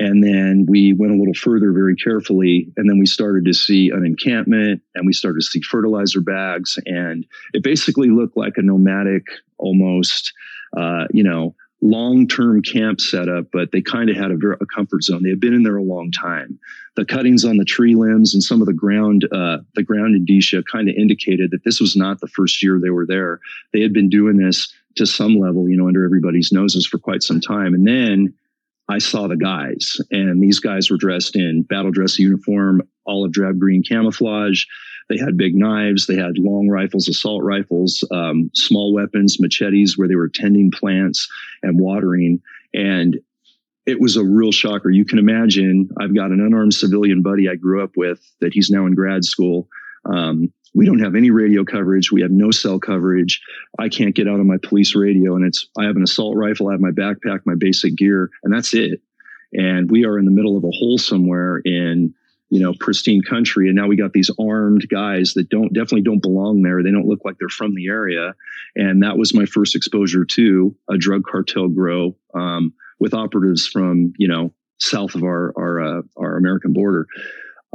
and 0.00 0.24
then 0.24 0.64
we 0.66 0.94
went 0.94 1.12
a 1.12 1.16
little 1.16 1.34
further 1.34 1.72
very 1.72 1.94
carefully. 1.94 2.72
And 2.78 2.88
then 2.88 2.98
we 2.98 3.04
started 3.04 3.44
to 3.44 3.52
see 3.52 3.90
an 3.90 4.04
encampment 4.04 4.80
and 4.94 5.06
we 5.06 5.12
started 5.12 5.40
to 5.40 5.46
see 5.46 5.60
fertilizer 5.60 6.22
bags. 6.22 6.78
And 6.86 7.26
it 7.52 7.62
basically 7.62 8.08
looked 8.08 8.34
like 8.34 8.54
a 8.56 8.62
nomadic, 8.62 9.26
almost, 9.58 10.32
uh, 10.74 11.04
you 11.12 11.22
know, 11.22 11.54
long 11.82 12.26
term 12.26 12.62
camp 12.62 13.00
setup, 13.00 13.46
but 13.52 13.72
they 13.72 13.80
kind 13.80 14.10
of 14.10 14.16
had 14.16 14.30
a, 14.30 14.36
a, 14.60 14.66
comfort 14.66 15.02
zone. 15.02 15.22
They 15.22 15.30
had 15.30 15.40
been 15.40 15.54
in 15.54 15.62
there 15.62 15.76
a 15.76 15.82
long 15.82 16.10
time. 16.10 16.58
The 16.96 17.04
cuttings 17.04 17.44
on 17.44 17.56
the 17.56 17.64
tree 17.64 17.94
limbs 17.94 18.34
and 18.34 18.42
some 18.42 18.60
of 18.60 18.66
the 18.66 18.74
ground, 18.74 19.26
uh, 19.32 19.58
the 19.74 19.82
ground 19.82 20.14
indicia 20.14 20.62
kind 20.62 20.88
of 20.88 20.94
indicated 20.96 21.50
that 21.52 21.64
this 21.64 21.80
was 21.80 21.96
not 21.96 22.20
the 22.20 22.28
first 22.28 22.62
year 22.62 22.78
they 22.78 22.90
were 22.90 23.06
there. 23.06 23.40
They 23.72 23.80
had 23.80 23.92
been 23.92 24.10
doing 24.10 24.36
this 24.36 24.72
to 24.96 25.06
some 25.06 25.38
level, 25.38 25.68
you 25.68 25.76
know, 25.76 25.88
under 25.88 26.04
everybody's 26.04 26.52
noses 26.52 26.86
for 26.86 26.98
quite 26.98 27.22
some 27.22 27.40
time. 27.40 27.74
And 27.74 27.86
then 27.86 28.34
I 28.88 28.98
saw 28.98 29.28
the 29.28 29.36
guys, 29.36 29.96
and 30.10 30.42
these 30.42 30.58
guys 30.58 30.90
were 30.90 30.96
dressed 30.96 31.36
in 31.36 31.62
battle 31.62 31.92
dress 31.92 32.18
uniform, 32.18 32.82
olive 33.10 33.32
drab 33.32 33.58
green 33.58 33.82
camouflage. 33.82 34.64
They 35.08 35.18
had 35.18 35.36
big 35.36 35.56
knives, 35.56 36.06
they 36.06 36.14
had 36.14 36.38
long 36.38 36.68
rifles, 36.68 37.08
assault 37.08 37.42
rifles, 37.42 38.04
um, 38.12 38.50
small 38.54 38.94
weapons, 38.94 39.38
machetes, 39.40 39.98
where 39.98 40.06
they 40.06 40.14
were 40.14 40.30
tending 40.32 40.70
plants 40.70 41.28
and 41.64 41.80
watering. 41.80 42.40
And 42.72 43.18
it 43.86 44.00
was 44.00 44.16
a 44.16 44.24
real 44.24 44.52
shocker. 44.52 44.88
You 44.88 45.04
can 45.04 45.18
imagine, 45.18 45.88
I've 46.00 46.14
got 46.14 46.30
an 46.30 46.40
unarmed 46.40 46.74
civilian 46.74 47.22
buddy 47.22 47.48
I 47.48 47.56
grew 47.56 47.82
up 47.82 47.96
with 47.96 48.20
that 48.40 48.54
he's 48.54 48.70
now 48.70 48.86
in 48.86 48.94
grad 48.94 49.24
school. 49.24 49.66
Um, 50.04 50.52
we 50.74 50.86
don't 50.86 51.00
have 51.00 51.16
any 51.16 51.32
radio 51.32 51.64
coverage. 51.64 52.12
We 52.12 52.22
have 52.22 52.30
no 52.30 52.52
cell 52.52 52.78
coverage. 52.78 53.42
I 53.80 53.88
can't 53.88 54.14
get 54.14 54.28
out 54.28 54.38
on 54.38 54.46
my 54.46 54.58
police 54.62 54.94
radio. 54.94 55.34
And 55.34 55.44
it's, 55.44 55.66
I 55.76 55.86
have 55.86 55.96
an 55.96 56.04
assault 56.04 56.36
rifle, 56.36 56.68
I 56.68 56.72
have 56.72 56.80
my 56.80 56.92
backpack, 56.92 57.40
my 57.44 57.56
basic 57.58 57.96
gear, 57.96 58.30
and 58.44 58.54
that's 58.54 58.74
it. 58.74 59.00
And 59.52 59.90
we 59.90 60.04
are 60.04 60.18
in 60.18 60.24
the 60.24 60.30
middle 60.30 60.56
of 60.56 60.62
a 60.62 60.70
hole 60.70 60.98
somewhere 60.98 61.60
in, 61.64 62.14
you 62.50 62.60
know, 62.60 62.74
pristine 62.78 63.22
country. 63.22 63.68
And 63.68 63.76
now 63.76 63.86
we 63.86 63.96
got 63.96 64.12
these 64.12 64.30
armed 64.38 64.88
guys 64.88 65.34
that 65.34 65.48
don't, 65.48 65.72
definitely 65.72 66.02
don't 66.02 66.22
belong 66.22 66.62
there. 66.62 66.82
They 66.82 66.90
don't 66.90 67.06
look 67.06 67.20
like 67.24 67.36
they're 67.38 67.48
from 67.48 67.74
the 67.74 67.88
area. 67.88 68.34
And 68.76 69.02
that 69.02 69.16
was 69.16 69.34
my 69.34 69.46
first 69.46 69.74
exposure 69.74 70.24
to 70.24 70.76
a 70.90 70.98
drug 70.98 71.22
cartel 71.24 71.68
grow 71.68 72.16
um, 72.34 72.72
with 72.98 73.14
operatives 73.14 73.66
from, 73.66 74.12
you 74.18 74.28
know, 74.28 74.52
south 74.78 75.14
of 75.14 75.22
our, 75.22 75.52
our, 75.56 75.80
uh, 75.80 76.02
our 76.16 76.36
American 76.36 76.72
border 76.72 77.06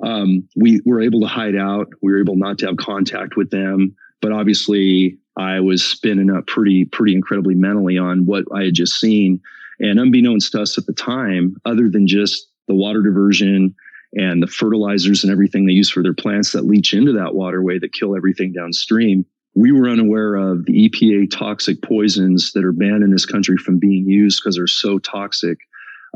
um, 0.04 0.48
we 0.56 0.82
were 0.86 1.02
able 1.02 1.22
to 1.22 1.28
hide 1.28 1.56
out. 1.56 1.88
We 2.02 2.12
were 2.12 2.20
able 2.20 2.36
not 2.36 2.58
to 2.60 2.68
have 2.68 2.78
contact 2.78 3.36
with 3.36 3.50
them. 3.50 3.96
But 4.22 4.32
obviously, 4.32 5.18
I 5.38 5.60
was 5.60 5.84
spinning 5.84 6.32
up 6.32 6.48
pretty, 6.48 6.86
pretty 6.86 7.14
incredibly 7.14 7.56
mentally 7.56 7.98
on 7.98 8.26
what 8.26 8.46
I 8.54 8.64
had 8.64 8.74
just 8.74 9.00
seen. 9.00 9.42
And 9.80 10.00
unbeknownst 10.00 10.54
to 10.54 10.62
us 10.62 10.78
at 10.78 10.86
the 10.86 10.94
time, 10.94 11.58
other 11.66 11.90
than 11.90 12.08
just 12.08 12.50
the 12.68 12.76
water 12.76 13.02
diversion 13.02 13.76
and 14.16 14.42
the 14.42 14.48
fertilizers 14.48 15.24
and 15.24 15.32
everything 15.32 15.66
they 15.66 15.74
use 15.74 15.90
for 15.90 16.02
their 16.02 16.14
plants 16.14 16.54
that 16.54 16.66
leach 16.66 16.94
into 16.94 17.12
that 17.14 17.36
waterway 17.36 17.78
that 17.80 17.94
kill 17.94 18.16
everything 18.16 18.54
downstream, 18.54 19.26
we 19.56 19.72
were 19.72 19.90
unaware 19.90 20.36
of 20.36 20.66
the 20.66 20.90
EPA 20.90 21.30
toxic 21.32 21.82
poisons 21.82 22.52
that 22.54 22.66
are 22.66 22.72
banned 22.72 23.04
in 23.04 23.12
this 23.12 23.26
country 23.26 23.58
from 23.58 23.80
being 23.80 24.08
used 24.08 24.42
because 24.42 24.56
they're 24.56 24.68
so 24.68 25.00
toxic 25.00 25.58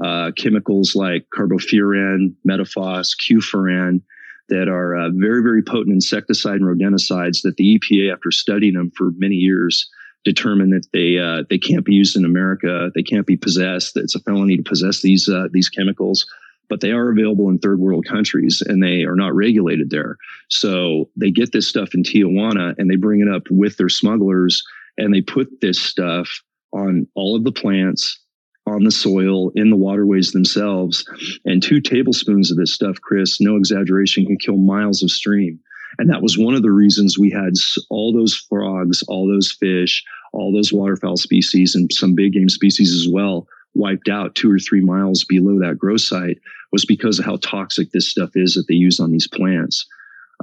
uh, 0.03 0.31
chemicals 0.37 0.95
like 0.95 1.27
carbofuran, 1.37 2.33
metaphos, 2.47 3.15
qufuran 3.17 4.01
that 4.47 4.67
are 4.67 4.95
uh, 4.95 5.09
very, 5.13 5.43
very 5.43 5.61
potent 5.61 5.93
insecticide 5.93 6.55
and 6.55 6.63
rodenticides 6.63 7.41
that 7.43 7.55
the 7.57 7.79
EPA, 7.79 8.13
after 8.13 8.31
studying 8.31 8.73
them 8.73 8.91
for 8.95 9.11
many 9.17 9.35
years, 9.35 9.89
determined 10.25 10.73
that 10.73 10.87
they 10.91 11.17
uh, 11.17 11.43
they 11.49 11.57
can't 11.57 11.85
be 11.85 11.93
used 11.93 12.15
in 12.15 12.25
America. 12.25 12.91
They 12.95 13.03
can't 13.03 13.27
be 13.27 13.37
possessed. 13.37 13.95
It's 13.95 14.15
a 14.15 14.19
felony 14.19 14.57
to 14.57 14.63
possess 14.63 15.01
these 15.01 15.29
uh, 15.29 15.47
these 15.51 15.69
chemicals, 15.69 16.25
but 16.69 16.81
they 16.81 16.91
are 16.91 17.09
available 17.09 17.49
in 17.49 17.59
third 17.59 17.79
world 17.79 18.05
countries 18.05 18.61
and 18.65 18.81
they 18.81 19.03
are 19.03 19.15
not 19.15 19.35
regulated 19.35 19.89
there. 19.89 20.17
So 20.49 21.09
they 21.15 21.31
get 21.31 21.51
this 21.51 21.67
stuff 21.67 21.93
in 21.93 22.03
Tijuana 22.03 22.75
and 22.77 22.89
they 22.89 22.95
bring 22.95 23.21
it 23.21 23.27
up 23.27 23.43
with 23.49 23.77
their 23.77 23.89
smugglers 23.89 24.63
and 24.97 25.13
they 25.13 25.21
put 25.21 25.61
this 25.61 25.81
stuff 25.81 26.41
on 26.71 27.07
all 27.15 27.35
of 27.35 27.43
the 27.43 27.51
plants 27.51 28.19
on 28.67 28.83
the 28.83 28.91
soil, 28.91 29.51
in 29.55 29.71
the 29.71 29.75
waterways 29.75 30.31
themselves. 30.31 31.03
And 31.43 31.61
two 31.61 31.81
tablespoons 31.81 32.51
of 32.51 32.57
this 32.57 32.73
stuff, 32.73 32.97
Chris, 33.01 33.41
no 33.41 33.55
exaggeration, 33.55 34.27
can 34.27 34.37
kill 34.37 34.57
miles 34.57 35.01
of 35.01 35.09
stream. 35.09 35.59
And 35.97 36.09
that 36.09 36.21
was 36.21 36.37
one 36.37 36.53
of 36.53 36.61
the 36.61 36.71
reasons 36.71 37.17
we 37.17 37.31
had 37.31 37.53
all 37.89 38.13
those 38.13 38.35
frogs, 38.35 39.03
all 39.07 39.27
those 39.27 39.51
fish, 39.51 40.03
all 40.33 40.53
those 40.53 40.71
waterfowl 40.71 41.17
species, 41.17 41.73
and 41.73 41.91
some 41.91 42.13
big 42.13 42.33
game 42.33 42.49
species 42.49 42.93
as 42.93 43.11
well 43.11 43.47
wiped 43.79 44.09
out 44.09 44.35
two 44.35 44.51
or 44.51 44.59
three 44.59 44.81
miles 44.81 45.23
below 45.23 45.59
that 45.59 45.79
grow 45.79 45.97
site 45.97 46.37
was 46.71 46.85
because 46.85 47.17
of 47.17 47.25
how 47.25 47.37
toxic 47.37 47.91
this 47.91 48.09
stuff 48.09 48.31
is 48.35 48.53
that 48.53 48.65
they 48.67 48.75
use 48.75 48.99
on 48.99 49.11
these 49.11 49.27
plants. 49.27 49.87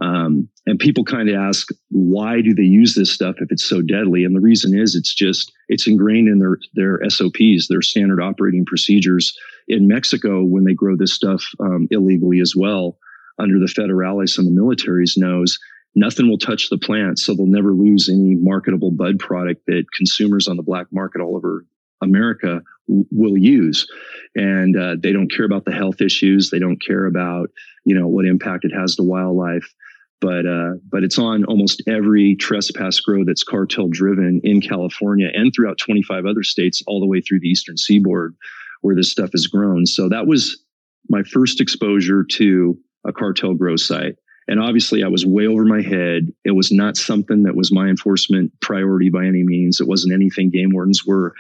Um, 0.03 0.49
and 0.67 0.79
people 0.79 1.05
kind 1.05 1.29
of 1.29 1.37
ask, 1.37 1.69
why 1.91 2.43
do 2.43 2.55
they 2.55 2.63
use 2.63 2.95
this 2.95 3.11
stuff 3.11 3.37
if 3.39 3.51
it's 3.51 3.65
so 3.65 3.81
deadly? 3.81 4.25
And 4.25 4.37
the 4.37 4.41
reason 4.41 4.79
is 4.79 4.95
it's 4.95 5.15
just 5.15 5.53
it's 5.69 5.87
ingrained 5.87 6.29
in 6.29 6.39
their 6.39 6.59
their 6.75 7.01
SOPs, 7.09 7.69
their 7.69 7.83
standard 7.83 8.21
operating 8.21 8.67
procedures. 8.67 9.37
In 9.69 9.89
Mexico, 9.89 10.45
when 10.45 10.65
they 10.65 10.75
grow 10.75 10.97
this 10.97 11.15
stuff 11.15 11.43
um, 11.61 11.89
illegally 11.91 12.41
as 12.41 12.55
well, 12.55 12.99
under 13.39 13.59
the 13.59 13.67
federales 13.67 14.39
and 14.39 14.47
the 14.47 14.53
military's 14.53 15.17
nose, 15.17 15.59
nothing 15.95 16.29
will 16.29 16.39
touch 16.39 16.69
the 16.69 16.79
plant, 16.79 17.19
so 17.19 17.35
they'll 17.35 17.47
never 17.47 17.73
lose 17.73 18.09
any 18.09 18.35
marketable 18.35 18.91
bud 18.91 19.19
product 19.19 19.65
that 19.67 19.85
consumers 19.97 20.47
on 20.47 20.57
the 20.57 20.63
black 20.63 20.87
market 20.93 21.23
all 21.23 21.37
over 21.37 21.65
America 22.03 22.63
will 22.89 23.37
use. 23.37 23.87
And 24.35 24.77
uh, 24.77 24.97
they 25.03 25.13
don't 25.13 25.31
care 25.31 25.47
about 25.47 25.65
the 25.65 25.73
health 25.73 26.01
issues. 26.01 26.51
They 26.51 26.59
don't 26.59 26.81
care 26.85 27.07
about 27.07 27.51
you 27.85 27.99
know 27.99 28.09
what 28.09 28.27
impact 28.27 28.65
it 28.65 28.73
has 28.73 28.97
to 28.97 29.03
wildlife 29.03 29.73
but 30.21 30.47
uh, 30.47 30.73
but 30.91 31.05
it's 31.05 31.19
on 31.19 31.45
almost 31.45 31.83
every 31.87 32.37
trespass 32.37 33.01
grow 33.01 33.25
that's 33.25 33.43
cartel 33.43 33.89
driven 33.89 34.41
in 34.45 34.61
California 34.61 35.29
and 35.35 35.53
throughout 35.55 35.79
25 35.79 36.25
other 36.27 36.43
states, 36.43 36.83
all 36.87 37.01
the 37.01 37.07
way 37.07 37.21
through 37.21 37.41
the 37.41 37.49
eastern 37.49 37.77
seaboard, 37.77 38.35
where 38.81 38.97
this 38.97 39.11
stuff 39.11 39.31
is 39.35 39.47
grown. 39.47 39.85
So 39.87 40.09
that 40.09 40.27
was 40.27 40.63
my 41.09 41.23
first 41.23 41.61
exposure 41.61 42.25
to 42.33 42.79
a 43.07 43.13
cartel 43.13 43.55
grow 43.55 43.77
site. 43.77 44.17
And 44.49 44.61
obviously, 44.61 45.03
I 45.03 45.09
was 45.09 45.27
way 45.27 45.47
over 45.47 45.65
my 45.65 45.83
head. 45.83 46.33
It 46.45 46.53
was 46.53 46.71
not 46.73 46.97
something 46.97 47.43
that 47.43 47.57
was 47.57 47.73
my 47.73 47.89
enforcement 47.89 48.53
priority 48.61 49.11
by 49.11 49.27
any 49.27 49.43
means. 49.43 49.81
It 49.81 49.89
wasn't 49.89 50.15
anything 50.15 50.51
game 50.51 50.71
wardens 50.73 51.05
were 51.05 51.35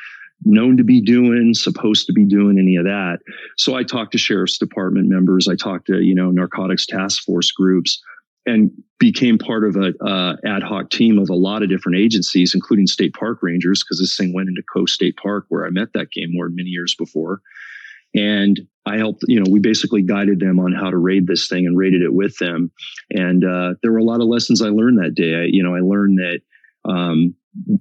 known 0.44 0.76
to 0.76 0.84
be 0.84 1.00
doing, 1.00 1.54
supposed 1.54 2.06
to 2.06 2.12
be 2.12 2.24
doing 2.24 2.58
any 2.58 2.76
of 2.76 2.84
that. 2.84 3.18
So 3.56 3.74
I 3.74 3.82
talked 3.82 4.12
to 4.12 4.18
sheriff's 4.18 4.58
department 4.58 5.08
members. 5.08 5.48
I 5.48 5.56
talked 5.56 5.86
to, 5.86 6.00
you 6.00 6.14
know, 6.14 6.30
narcotics 6.30 6.86
task 6.86 7.22
force 7.24 7.50
groups 7.50 8.00
and 8.46 8.70
became 8.98 9.38
part 9.38 9.64
of 9.64 9.76
a 9.76 9.92
uh, 10.04 10.36
ad 10.46 10.62
hoc 10.62 10.90
team 10.90 11.18
of 11.18 11.28
a 11.28 11.34
lot 11.34 11.62
of 11.62 11.68
different 11.68 11.98
agencies, 11.98 12.54
including 12.54 12.86
state 12.86 13.12
park 13.14 13.38
rangers, 13.42 13.82
because 13.82 13.98
this 13.98 14.16
thing 14.16 14.32
went 14.32 14.48
into 14.48 14.62
Coe 14.72 14.86
State 14.86 15.16
Park 15.16 15.46
where 15.48 15.66
I 15.66 15.70
met 15.70 15.88
that 15.94 16.12
game 16.12 16.30
ward 16.34 16.54
many 16.54 16.68
years 16.68 16.94
before. 16.96 17.40
And 18.14 18.60
I 18.86 18.96
helped, 18.96 19.24
you 19.26 19.38
know, 19.40 19.50
we 19.50 19.58
basically 19.58 20.00
guided 20.00 20.40
them 20.40 20.60
on 20.60 20.72
how 20.72 20.90
to 20.90 20.96
raid 20.96 21.26
this 21.26 21.48
thing 21.48 21.66
and 21.66 21.76
raided 21.76 22.02
it 22.02 22.14
with 22.14 22.38
them. 22.38 22.70
And 23.10 23.44
uh, 23.44 23.74
there 23.82 23.92
were 23.92 23.98
a 23.98 24.04
lot 24.04 24.20
of 24.20 24.28
lessons 24.28 24.62
I 24.62 24.68
learned 24.68 24.98
that 24.98 25.14
day. 25.14 25.34
I, 25.34 25.42
you 25.50 25.62
know, 25.62 25.74
I 25.74 25.80
learned 25.80 26.18
that 26.18 26.40
um, 26.88 27.34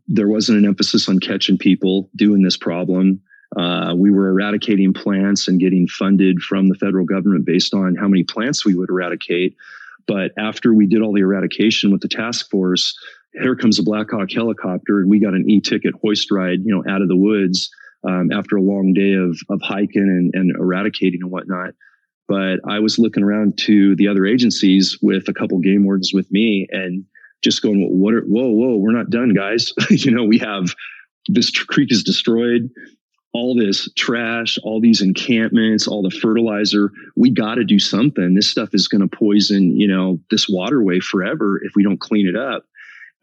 there 0.07 0.27
wasn't 0.27 0.57
an 0.57 0.65
emphasis 0.65 1.07
on 1.09 1.19
catching 1.19 1.57
people 1.57 2.09
doing 2.15 2.41
this 2.41 2.57
problem. 2.57 3.21
Uh, 3.55 3.93
we 3.95 4.11
were 4.11 4.29
eradicating 4.29 4.93
plants 4.93 5.47
and 5.47 5.59
getting 5.59 5.87
funded 5.87 6.41
from 6.41 6.67
the 6.67 6.75
federal 6.75 7.05
government 7.05 7.45
based 7.45 7.73
on 7.73 7.95
how 7.95 8.07
many 8.07 8.23
plants 8.23 8.65
we 8.65 8.73
would 8.73 8.89
eradicate. 8.89 9.55
But 10.07 10.31
after 10.37 10.73
we 10.73 10.87
did 10.87 11.01
all 11.01 11.13
the 11.13 11.21
eradication 11.21 11.91
with 11.91 12.01
the 12.01 12.07
task 12.07 12.49
force, 12.49 12.97
here 13.33 13.55
comes 13.55 13.79
a 13.79 13.83
Black 13.83 14.07
Hawk 14.11 14.31
helicopter, 14.31 14.99
and 14.99 15.09
we 15.09 15.19
got 15.19 15.33
an 15.33 15.49
e-ticket 15.49 15.93
hoist 16.01 16.31
ride, 16.31 16.59
you 16.63 16.73
know, 16.73 16.83
out 16.91 17.01
of 17.01 17.07
the 17.07 17.15
woods 17.15 17.69
um, 18.07 18.31
after 18.31 18.55
a 18.55 18.61
long 18.61 18.93
day 18.93 19.13
of 19.13 19.37
of 19.49 19.61
hiking 19.61 20.03
and, 20.03 20.31
and 20.33 20.55
eradicating 20.55 21.21
and 21.21 21.31
whatnot. 21.31 21.73
But 22.27 22.59
I 22.67 22.79
was 22.79 22.97
looking 22.97 23.23
around 23.23 23.57
to 23.59 23.95
the 23.95 24.07
other 24.07 24.25
agencies 24.25 24.97
with 25.01 25.27
a 25.27 25.33
couple 25.33 25.59
game 25.59 25.85
wardens 25.85 26.11
with 26.13 26.31
me, 26.31 26.67
and 26.71 27.05
just 27.45 27.61
going, 27.61 27.87
"What? 27.99 28.13
Are, 28.13 28.21
whoa, 28.21 28.49
whoa, 28.49 28.75
we're 28.75 28.91
not 28.91 29.09
done, 29.09 29.33
guys. 29.33 29.71
you 29.89 30.11
know, 30.11 30.25
we 30.25 30.39
have 30.39 30.75
this 31.29 31.49
creek 31.51 31.91
is 31.91 32.03
destroyed 32.03 32.69
all 33.35 33.53
this 33.53 33.89
trash, 33.97 34.57
all 34.63 34.79
these 34.79 35.01
encampments, 35.01 35.89
all 35.89 36.01
the 36.01 36.09
fertilizer. 36.09 36.89
We 37.17 37.29
got 37.29 37.55
to 37.55 37.65
do 37.65 37.79
something. 37.79 38.33
This 38.33 38.49
stuff 38.49 38.69
is 38.71 38.87
going 38.87 39.01
to 39.01 39.13
poison, 39.13 39.77
you 39.77 39.89
know, 39.89 40.21
this 40.31 40.47
waterway 40.47 41.01
forever 41.01 41.59
if 41.61 41.73
we 41.75 41.83
don't 41.83 41.99
clean 41.99 42.29
it 42.29 42.37
up. 42.37 42.63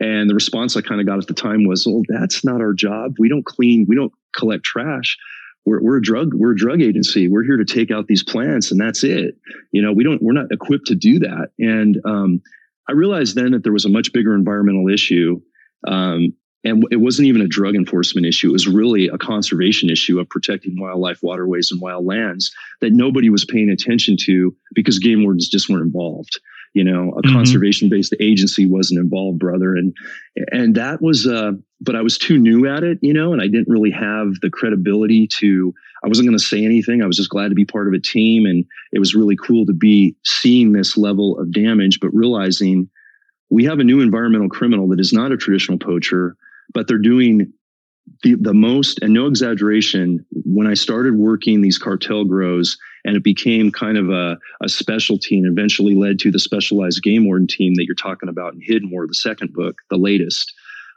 And 0.01 0.29
the 0.29 0.35
response 0.35 0.77
I 0.77 0.83
kind 0.83 1.01
of 1.01 1.07
got 1.07 1.19
at 1.19 1.29
the 1.29 1.35
time 1.35 1.65
was, 1.67 1.87
"Well, 1.87 2.03
that's 2.09 2.45
not 2.45 2.61
our 2.61 2.75
job. 2.75 3.17
We 3.19 3.31
don't 3.31 3.47
clean. 3.47 3.87
We 3.89 3.97
don't 3.97 4.13
collect 4.37 4.65
trash. 4.65 5.17
We're, 5.65 5.81
we're 5.81 5.97
a 5.97 6.03
drug. 6.03 6.35
We're 6.35 6.53
a 6.53 6.57
drug 6.57 6.83
agency. 6.83 7.29
We're 7.29 7.45
here 7.45 7.57
to 7.57 7.65
take 7.65 7.91
out 7.91 8.07
these 8.07 8.23
plants, 8.23 8.71
and 8.71 8.81
that's 8.81 9.05
it. 9.05 9.37
You 9.71 9.81
know, 9.81 9.93
we 9.93 10.05
don't. 10.05 10.21
We're 10.21 10.33
not 10.33 10.51
equipped 10.51 10.89
to 10.89 10.95
do 10.95 11.21
that. 11.21 11.51
And 11.59 12.01
um, 12.05 12.43
I 12.89 12.93
realized 12.93 13.37
then 13.37 13.53
that 13.53 13.63
there 13.63 13.73
was 13.73 13.85
a 13.85 13.89
much 13.89 14.13
bigger 14.13 14.35
environmental 14.35 14.89
issue 14.89 15.41
um, 15.87 16.35
and 16.65 16.85
it 16.91 16.97
wasn't 16.97 17.27
even 17.27 17.43
a 17.43 17.49
drug 17.49 17.75
enforcement 17.75 18.27
issue. 18.27 18.49
It 18.49 18.53
was 18.53 18.69
really 18.69 19.09
a 19.09 19.19
conservation 19.19 19.91
issue 19.91 20.21
of 20.21 20.29
protecting 20.29 20.81
wildlife, 20.81 21.19
waterways, 21.23 21.71
and 21.73 21.81
wild 21.81 22.07
lands 22.07 22.53
that 22.81 22.93
nobody 22.93 23.31
was 23.31 23.45
paying 23.45 23.69
attention 23.69 24.17
to 24.27 24.55
because 24.75 24.99
game 24.99 25.25
wardens 25.25 25.49
just 25.49 25.69
weren't 25.69 25.83
involved. 25.83 26.39
You 26.75 26.85
know, 26.85 27.11
a 27.11 27.23
mm-hmm. 27.23 27.35
conservation 27.35 27.89
based 27.89 28.15
agency 28.21 28.67
wasn't 28.67 29.01
involved, 29.01 29.41
brother. 29.41 29.75
And, 29.75 29.95
and 30.53 30.75
that 30.77 31.03
was, 31.03 31.27
uh, 31.27 31.53
but 31.81 31.97
I 31.97 32.01
was 32.01 32.17
too 32.17 32.39
new 32.39 32.67
at 32.67 32.85
it, 32.85 32.99
you 33.03 33.13
know, 33.13 33.33
and 33.33 33.43
I 33.43 33.49
didn't 33.49 33.69
really 33.69 33.91
have 33.91 34.41
the 34.41 34.49
credibility 34.51 35.27
to, 35.39 35.75
I 36.05 36.09
wasn't 36.09 36.29
going 36.29 36.39
to 36.39 36.45
say 36.45 36.65
anything. 36.65 37.03
I 37.03 37.07
was 37.07 37.17
just 37.17 37.31
glad 37.31 37.49
to 37.49 37.55
be 37.55 37.65
part 37.65 37.87
of 37.87 37.95
a 37.95 38.01
team. 38.01 38.47
And 38.47 38.65
it 38.93 38.99
was 38.99 39.15
really 39.15 39.37
cool 39.37 39.67
to 39.67 39.73
be 39.73 40.17
seeing 40.25 40.73
this 40.73 40.97
level 40.97 41.39
of 41.39 41.53
damage, 41.53 42.01
but 42.01 42.13
realizing 42.13 42.91
we 43.51 43.65
have 43.65 43.79
a 43.79 43.85
new 43.85 44.01
environmental 44.01 44.49
criminal 44.49 44.89
that 44.89 45.01
is 45.01 45.13
not 45.13 45.33
a 45.33 45.37
traditional 45.37 45.79
poacher 45.79 46.37
but 46.73 46.89
they're 46.89 46.99
doing 46.99 47.53
the, 48.23 48.35
the 48.35 48.55
most, 48.55 49.01
and 49.03 49.13
no 49.13 49.27
exaggeration, 49.27 50.25
when 50.31 50.67
I 50.67 50.75
started 50.75 51.17
working 51.17 51.61
these 51.61 51.79
cartel 51.79 52.25
grows 52.25 52.77
and 53.05 53.17
it 53.17 53.23
became 53.23 53.71
kind 53.71 53.97
of 53.97 54.11
a, 54.11 54.39
a 54.63 54.69
specialty 54.69 55.39
and 55.39 55.47
eventually 55.47 55.95
led 55.95 56.19
to 56.21 56.31
the 56.31 56.39
specialized 56.39 57.03
game 57.03 57.27
warden 57.27 57.47
team 57.47 57.75
that 57.75 57.85
you're 57.85 57.95
talking 57.95 58.29
about 58.29 58.55
in 58.55 58.61
Hidden 58.61 58.91
War, 58.91 59.07
the 59.07 59.15
second 59.15 59.53
book, 59.53 59.77
the 59.91 59.97
latest. 59.97 60.53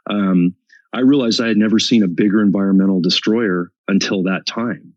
Um, 0.08 0.54
I 0.92 1.00
realized 1.00 1.40
I 1.40 1.48
had 1.48 1.56
never 1.56 1.78
seen 1.78 2.02
a 2.02 2.08
bigger 2.08 2.40
environmental 2.40 3.00
destroyer 3.00 3.70
until 3.88 4.22
that 4.24 4.46
time. 4.46 4.94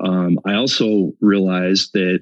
Um, 0.00 0.38
I 0.44 0.54
also 0.54 1.12
realized 1.20 1.92
that 1.94 2.20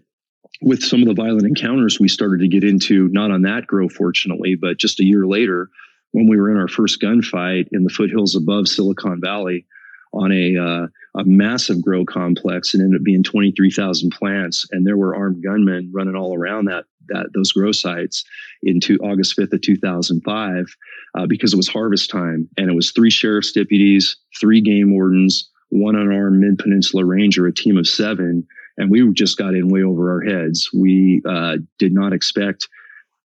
with 0.60 0.82
some 0.82 1.02
of 1.02 1.08
the 1.08 1.14
violent 1.14 1.46
encounters 1.46 2.00
we 2.00 2.08
started 2.08 2.40
to 2.40 2.48
get 2.48 2.64
into, 2.64 3.08
not 3.08 3.30
on 3.30 3.42
that 3.42 3.66
grow, 3.66 3.88
fortunately, 3.88 4.56
but 4.56 4.78
just 4.78 5.00
a 5.00 5.04
year 5.04 5.26
later, 5.26 5.70
when 6.12 6.28
we 6.28 6.36
were 6.36 6.50
in 6.50 6.56
our 6.56 6.68
first 6.68 7.00
gunfight 7.00 7.68
in 7.72 7.84
the 7.84 7.90
foothills 7.90 8.34
above 8.34 8.66
Silicon 8.66 9.20
Valley 9.20 9.66
on 10.12 10.32
a 10.32 10.56
uh, 10.56 10.86
a 11.20 11.24
massive 11.24 11.82
grow 11.82 12.04
complex. 12.04 12.74
It 12.74 12.80
ended 12.80 13.00
up 13.00 13.04
being 13.04 13.22
23,000 13.22 14.10
plants, 14.10 14.66
and 14.70 14.86
there 14.86 14.96
were 14.96 15.16
armed 15.16 15.42
gunmen 15.42 15.90
running 15.92 16.14
all 16.14 16.36
around 16.36 16.66
that 16.66 16.84
that 17.08 17.30
those 17.34 17.52
grow 17.52 17.72
sites 17.72 18.22
into 18.62 18.98
August 18.98 19.34
5th 19.38 19.52
of 19.54 19.62
2005 19.62 20.66
uh, 21.14 21.26
because 21.26 21.54
it 21.54 21.56
was 21.56 21.68
harvest 21.68 22.10
time, 22.10 22.48
and 22.56 22.70
it 22.70 22.74
was 22.74 22.90
three 22.90 23.10
sheriff's 23.10 23.52
deputies, 23.52 24.16
three 24.38 24.60
game 24.60 24.94
wardens, 24.94 25.48
one 25.70 25.96
unarmed 25.96 26.40
Mid 26.40 26.58
Peninsula 26.58 27.04
Ranger, 27.04 27.46
a 27.46 27.52
team 27.52 27.76
of 27.76 27.86
seven, 27.86 28.46
and 28.76 28.90
we 28.90 29.10
just 29.12 29.36
got 29.36 29.54
in 29.54 29.68
way 29.68 29.82
over 29.82 30.12
our 30.12 30.20
heads. 30.20 30.70
We 30.74 31.22
uh, 31.28 31.58
did 31.78 31.92
not 31.92 32.12
expect 32.12 32.68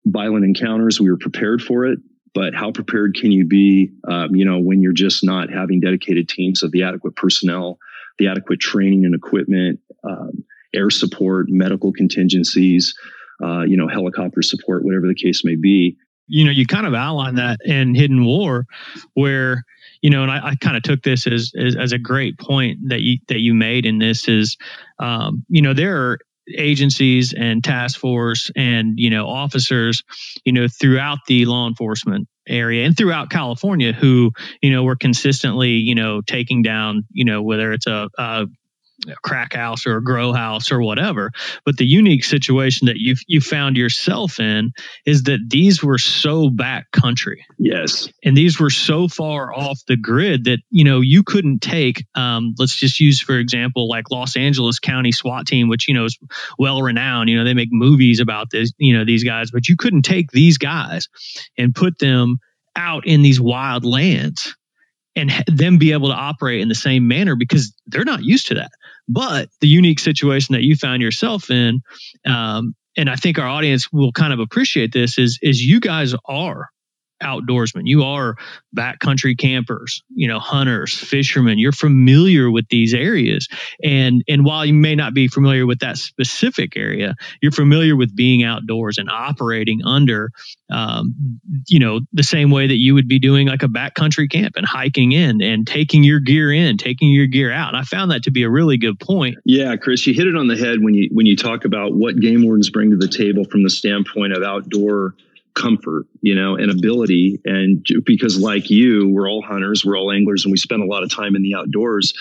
violent 0.05 0.45
encounters. 0.45 0.99
We 0.99 1.09
were 1.09 1.17
prepared 1.17 1.61
for 1.61 1.85
it 1.85 1.99
but 2.33 2.53
how 2.53 2.71
prepared 2.71 3.15
can 3.15 3.31
you 3.31 3.45
be 3.45 3.91
um, 4.07 4.35
you 4.35 4.45
know 4.45 4.59
when 4.59 4.81
you're 4.81 4.93
just 4.93 5.23
not 5.23 5.49
having 5.49 5.79
dedicated 5.79 6.29
teams 6.29 6.63
of 6.63 6.71
the 6.71 6.83
adequate 6.83 7.15
personnel 7.15 7.77
the 8.19 8.27
adequate 8.27 8.59
training 8.59 9.05
and 9.05 9.15
equipment 9.15 9.79
um, 10.03 10.43
air 10.73 10.89
support 10.89 11.47
medical 11.49 11.91
contingencies 11.91 12.95
uh, 13.43 13.61
you 13.61 13.77
know 13.77 13.87
helicopter 13.87 14.41
support 14.41 14.83
whatever 14.83 15.07
the 15.07 15.15
case 15.15 15.43
may 15.43 15.55
be 15.55 15.97
you 16.27 16.45
know 16.45 16.51
you 16.51 16.65
kind 16.65 16.85
of 16.85 16.93
outline 16.93 17.35
that 17.35 17.59
in 17.65 17.95
hidden 17.95 18.25
war 18.25 18.65
where 19.13 19.63
you 20.01 20.09
know 20.09 20.23
and 20.23 20.31
i, 20.31 20.49
I 20.49 20.55
kind 20.55 20.77
of 20.77 20.83
took 20.83 21.03
this 21.03 21.27
as, 21.27 21.51
as, 21.57 21.75
as 21.75 21.91
a 21.91 21.99
great 21.99 22.37
point 22.37 22.79
that 22.89 23.01
you 23.01 23.17
that 23.27 23.39
you 23.39 23.53
made 23.53 23.85
in 23.85 23.99
this 23.99 24.27
is 24.27 24.57
um, 24.99 25.45
you 25.49 25.61
know 25.61 25.73
there 25.73 25.97
are 25.97 26.19
agencies 26.57 27.33
and 27.33 27.63
task 27.63 27.99
force 27.99 28.49
and 28.55 28.93
you 28.97 29.09
know 29.09 29.27
officers 29.27 30.03
you 30.43 30.51
know 30.51 30.67
throughout 30.67 31.19
the 31.27 31.45
law 31.45 31.67
enforcement 31.67 32.27
area 32.47 32.85
and 32.85 32.97
throughout 32.97 33.29
California 33.29 33.93
who 33.93 34.31
you 34.61 34.71
know 34.71 34.83
were 34.83 34.95
consistently 34.95 35.71
you 35.71 35.95
know 35.95 36.21
taking 36.21 36.61
down 36.61 37.05
you 37.11 37.23
know 37.23 37.41
whether 37.41 37.71
it's 37.71 37.87
a, 37.87 38.09
a 38.17 38.47
crack 39.23 39.53
house 39.53 39.85
or 39.85 39.97
a 39.97 40.03
grow 40.03 40.33
house 40.33 40.71
or 40.71 40.81
whatever. 40.81 41.31
But 41.65 41.77
the 41.77 41.85
unique 41.85 42.23
situation 42.23 42.87
that 42.87 42.97
you 42.97 43.15
you 43.27 43.41
found 43.41 43.77
yourself 43.77 44.39
in 44.39 44.71
is 45.05 45.23
that 45.23 45.39
these 45.47 45.83
were 45.83 45.97
so 45.97 46.49
back 46.49 46.91
country. 46.91 47.45
Yes, 47.57 48.09
and 48.23 48.35
these 48.35 48.59
were 48.59 48.69
so 48.69 49.07
far 49.07 49.53
off 49.53 49.79
the 49.87 49.97
grid 49.97 50.45
that 50.45 50.59
you 50.69 50.83
know 50.83 51.01
you 51.01 51.23
couldn't 51.23 51.59
take. 51.59 52.05
Um, 52.15 52.55
let's 52.57 52.75
just 52.75 52.99
use 52.99 53.21
for 53.21 53.37
example, 53.37 53.87
like 53.87 54.11
Los 54.11 54.35
Angeles 54.35 54.79
County 54.79 55.11
SWAT 55.11 55.47
team, 55.47 55.69
which 55.69 55.87
you 55.87 55.93
know 55.93 56.05
is 56.05 56.17
well 56.57 56.81
renowned. 56.81 57.29
You 57.29 57.37
know 57.37 57.43
they 57.43 57.53
make 57.53 57.69
movies 57.71 58.19
about 58.19 58.49
this. 58.51 58.71
You 58.77 58.97
know 58.97 59.05
these 59.05 59.23
guys, 59.23 59.51
but 59.51 59.67
you 59.67 59.75
couldn't 59.77 60.03
take 60.03 60.31
these 60.31 60.57
guys 60.57 61.09
and 61.57 61.73
put 61.73 61.99
them 61.99 62.37
out 62.75 63.05
in 63.05 63.21
these 63.21 63.39
wild 63.39 63.85
lands 63.85 64.55
and 65.15 65.31
them 65.47 65.77
be 65.77 65.91
able 65.91 66.09
to 66.09 66.15
operate 66.15 66.61
in 66.61 66.69
the 66.69 66.75
same 66.75 67.07
manner 67.07 67.35
because 67.35 67.73
they're 67.87 68.05
not 68.05 68.23
used 68.23 68.47
to 68.47 68.55
that. 68.55 68.71
But 69.13 69.49
the 69.59 69.67
unique 69.67 69.99
situation 69.99 70.53
that 70.53 70.63
you 70.63 70.75
found 70.75 71.01
yourself 71.01 71.49
in 71.49 71.81
um, 72.25 72.75
and 72.97 73.09
I 73.09 73.15
think 73.15 73.39
our 73.39 73.47
audience 73.47 73.91
will 73.91 74.11
kind 74.11 74.33
of 74.33 74.39
appreciate 74.39 74.91
this 74.91 75.17
is 75.17 75.39
is 75.41 75.61
you 75.61 75.79
guys 75.79 76.13
are 76.25 76.69
outdoorsmen. 77.21 77.83
You 77.85 78.03
are 78.03 78.35
backcountry 78.75 79.37
campers, 79.37 80.03
you 80.09 80.27
know, 80.27 80.39
hunters, 80.39 80.97
fishermen. 80.97 81.59
You're 81.59 81.71
familiar 81.71 82.49
with 82.49 82.67
these 82.69 82.93
areas. 82.93 83.47
And 83.83 84.23
and 84.27 84.45
while 84.45 84.65
you 84.65 84.73
may 84.73 84.95
not 84.95 85.13
be 85.13 85.27
familiar 85.27 85.65
with 85.65 85.79
that 85.79 85.97
specific 85.97 86.75
area, 86.75 87.15
you're 87.41 87.51
familiar 87.51 87.95
with 87.95 88.15
being 88.15 88.43
outdoors 88.43 88.97
and 88.97 89.09
operating 89.09 89.81
under 89.85 90.31
um, 90.71 91.13
you 91.67 91.79
know, 91.79 91.99
the 92.13 92.23
same 92.23 92.49
way 92.49 92.67
that 92.67 92.77
you 92.77 92.93
would 92.93 93.07
be 93.07 93.19
doing 93.19 93.47
like 93.47 93.63
a 93.63 93.67
backcountry 93.67 94.31
camp 94.31 94.55
and 94.55 94.65
hiking 94.65 95.11
in 95.11 95.41
and 95.41 95.67
taking 95.67 96.03
your 96.03 96.19
gear 96.19 96.51
in, 96.51 96.77
taking 96.77 97.11
your 97.11 97.27
gear 97.27 97.51
out. 97.51 97.69
And 97.69 97.77
I 97.77 97.83
found 97.83 98.11
that 98.11 98.23
to 98.23 98.31
be 98.31 98.43
a 98.43 98.49
really 98.49 98.77
good 98.77 98.99
point. 98.99 99.37
Yeah, 99.45 99.75
Chris, 99.75 100.07
you 100.07 100.13
hit 100.13 100.27
it 100.27 100.35
on 100.35 100.47
the 100.47 100.55
head 100.55 100.81
when 100.81 100.93
you 100.93 101.09
when 101.11 101.25
you 101.25 101.35
talk 101.35 101.65
about 101.65 101.93
what 101.93 102.19
game 102.19 102.43
wardens 102.43 102.69
bring 102.69 102.89
to 102.91 102.97
the 102.97 103.07
table 103.07 103.43
from 103.43 103.63
the 103.63 103.69
standpoint 103.69 104.33
of 104.33 104.43
outdoor 104.43 105.15
comfort, 105.61 106.07
you 106.21 106.35
know, 106.35 106.55
and 106.55 106.71
ability. 106.71 107.39
And 107.45 107.85
because, 108.05 108.39
like 108.39 108.69
you, 108.69 109.09
we're 109.09 109.29
all 109.29 109.41
hunters, 109.41 109.85
we're 109.85 109.97
all 109.97 110.11
anglers, 110.11 110.45
and 110.45 110.51
we 110.51 110.57
spend 110.57 110.81
a 110.81 110.85
lot 110.85 111.03
of 111.03 111.13
time 111.13 111.35
in 111.35 111.41
the 111.41 111.55
outdoors. 111.55 112.13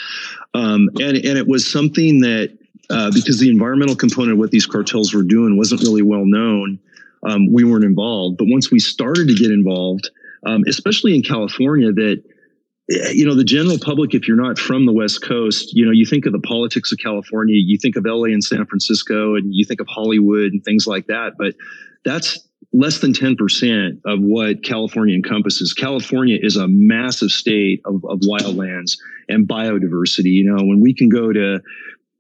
Um, 0.55 0.91
and 1.01 1.17
and 1.17 1.39
it 1.39 1.47
was 1.47 1.71
something 1.71 2.21
that 2.21 2.57
uh, 2.91 3.11
because 3.15 3.39
the 3.39 3.49
environmental 3.49 3.97
component 3.97 4.33
of 4.33 4.39
what 4.39 4.51
these 4.51 4.67
cartels 4.67 5.15
were 5.15 5.23
doing 5.23 5.57
wasn't 5.57 5.81
really 5.83 6.03
well 6.03 6.25
known, 6.25 6.79
um, 7.23 7.53
we 7.53 7.65
weren't 7.65 7.85
involved. 7.85 8.37
But 8.37 8.49
once 8.49 8.71
we 8.71 8.79
started 8.79 9.29
to 9.29 9.35
get 9.35 9.51
involved, 9.51 10.11
um, 10.45 10.65
especially 10.67 11.15
in 11.15 11.23
California, 11.23 11.93
that 11.93 12.23
eh, 12.91 13.11
you 13.13 13.25
know 13.25 13.35
the 13.35 13.45
general 13.45 13.79
public 13.79 14.15
if 14.15 14.27
you're 14.27 14.37
not 14.37 14.59
from 14.59 14.87
the 14.87 14.93
west 14.93 15.23
coast 15.23 15.75
you 15.75 15.85
know 15.85 15.93
you 15.93 16.05
think 16.05 16.27
of 16.27 16.33
the 16.33 16.41
politics 16.41 16.91
of 16.93 16.99
california 16.99 17.55
you 17.55 17.79
think 17.79 17.95
of 17.95 18.05
la 18.05 18.25
and 18.25 18.43
san 18.43 18.67
francisco 18.67 19.37
and 19.37 19.55
you 19.55 19.65
think 19.65 19.81
of 19.81 19.87
hollywood 19.87 20.53
and 20.53 20.65
things 20.65 20.87
like 20.87 21.07
that 21.07 21.35
but 21.39 21.55
that's 22.05 22.50
less 22.73 22.99
than 23.01 23.13
10% 23.13 24.01
of 24.05 24.21
what 24.21 24.63
California 24.63 25.15
encompasses. 25.15 25.73
California 25.73 26.39
is 26.41 26.57
a 26.57 26.69
massive 26.69 27.31
state 27.31 27.81
of, 27.85 28.05
of 28.05 28.21
wildlands 28.21 28.97
and 29.29 29.49
biodiversity. 29.49 30.33
You 30.33 30.53
know, 30.53 30.65
when 30.65 30.81
we 30.81 30.95
can 30.95 31.09
go 31.09 31.33
to, 31.33 31.61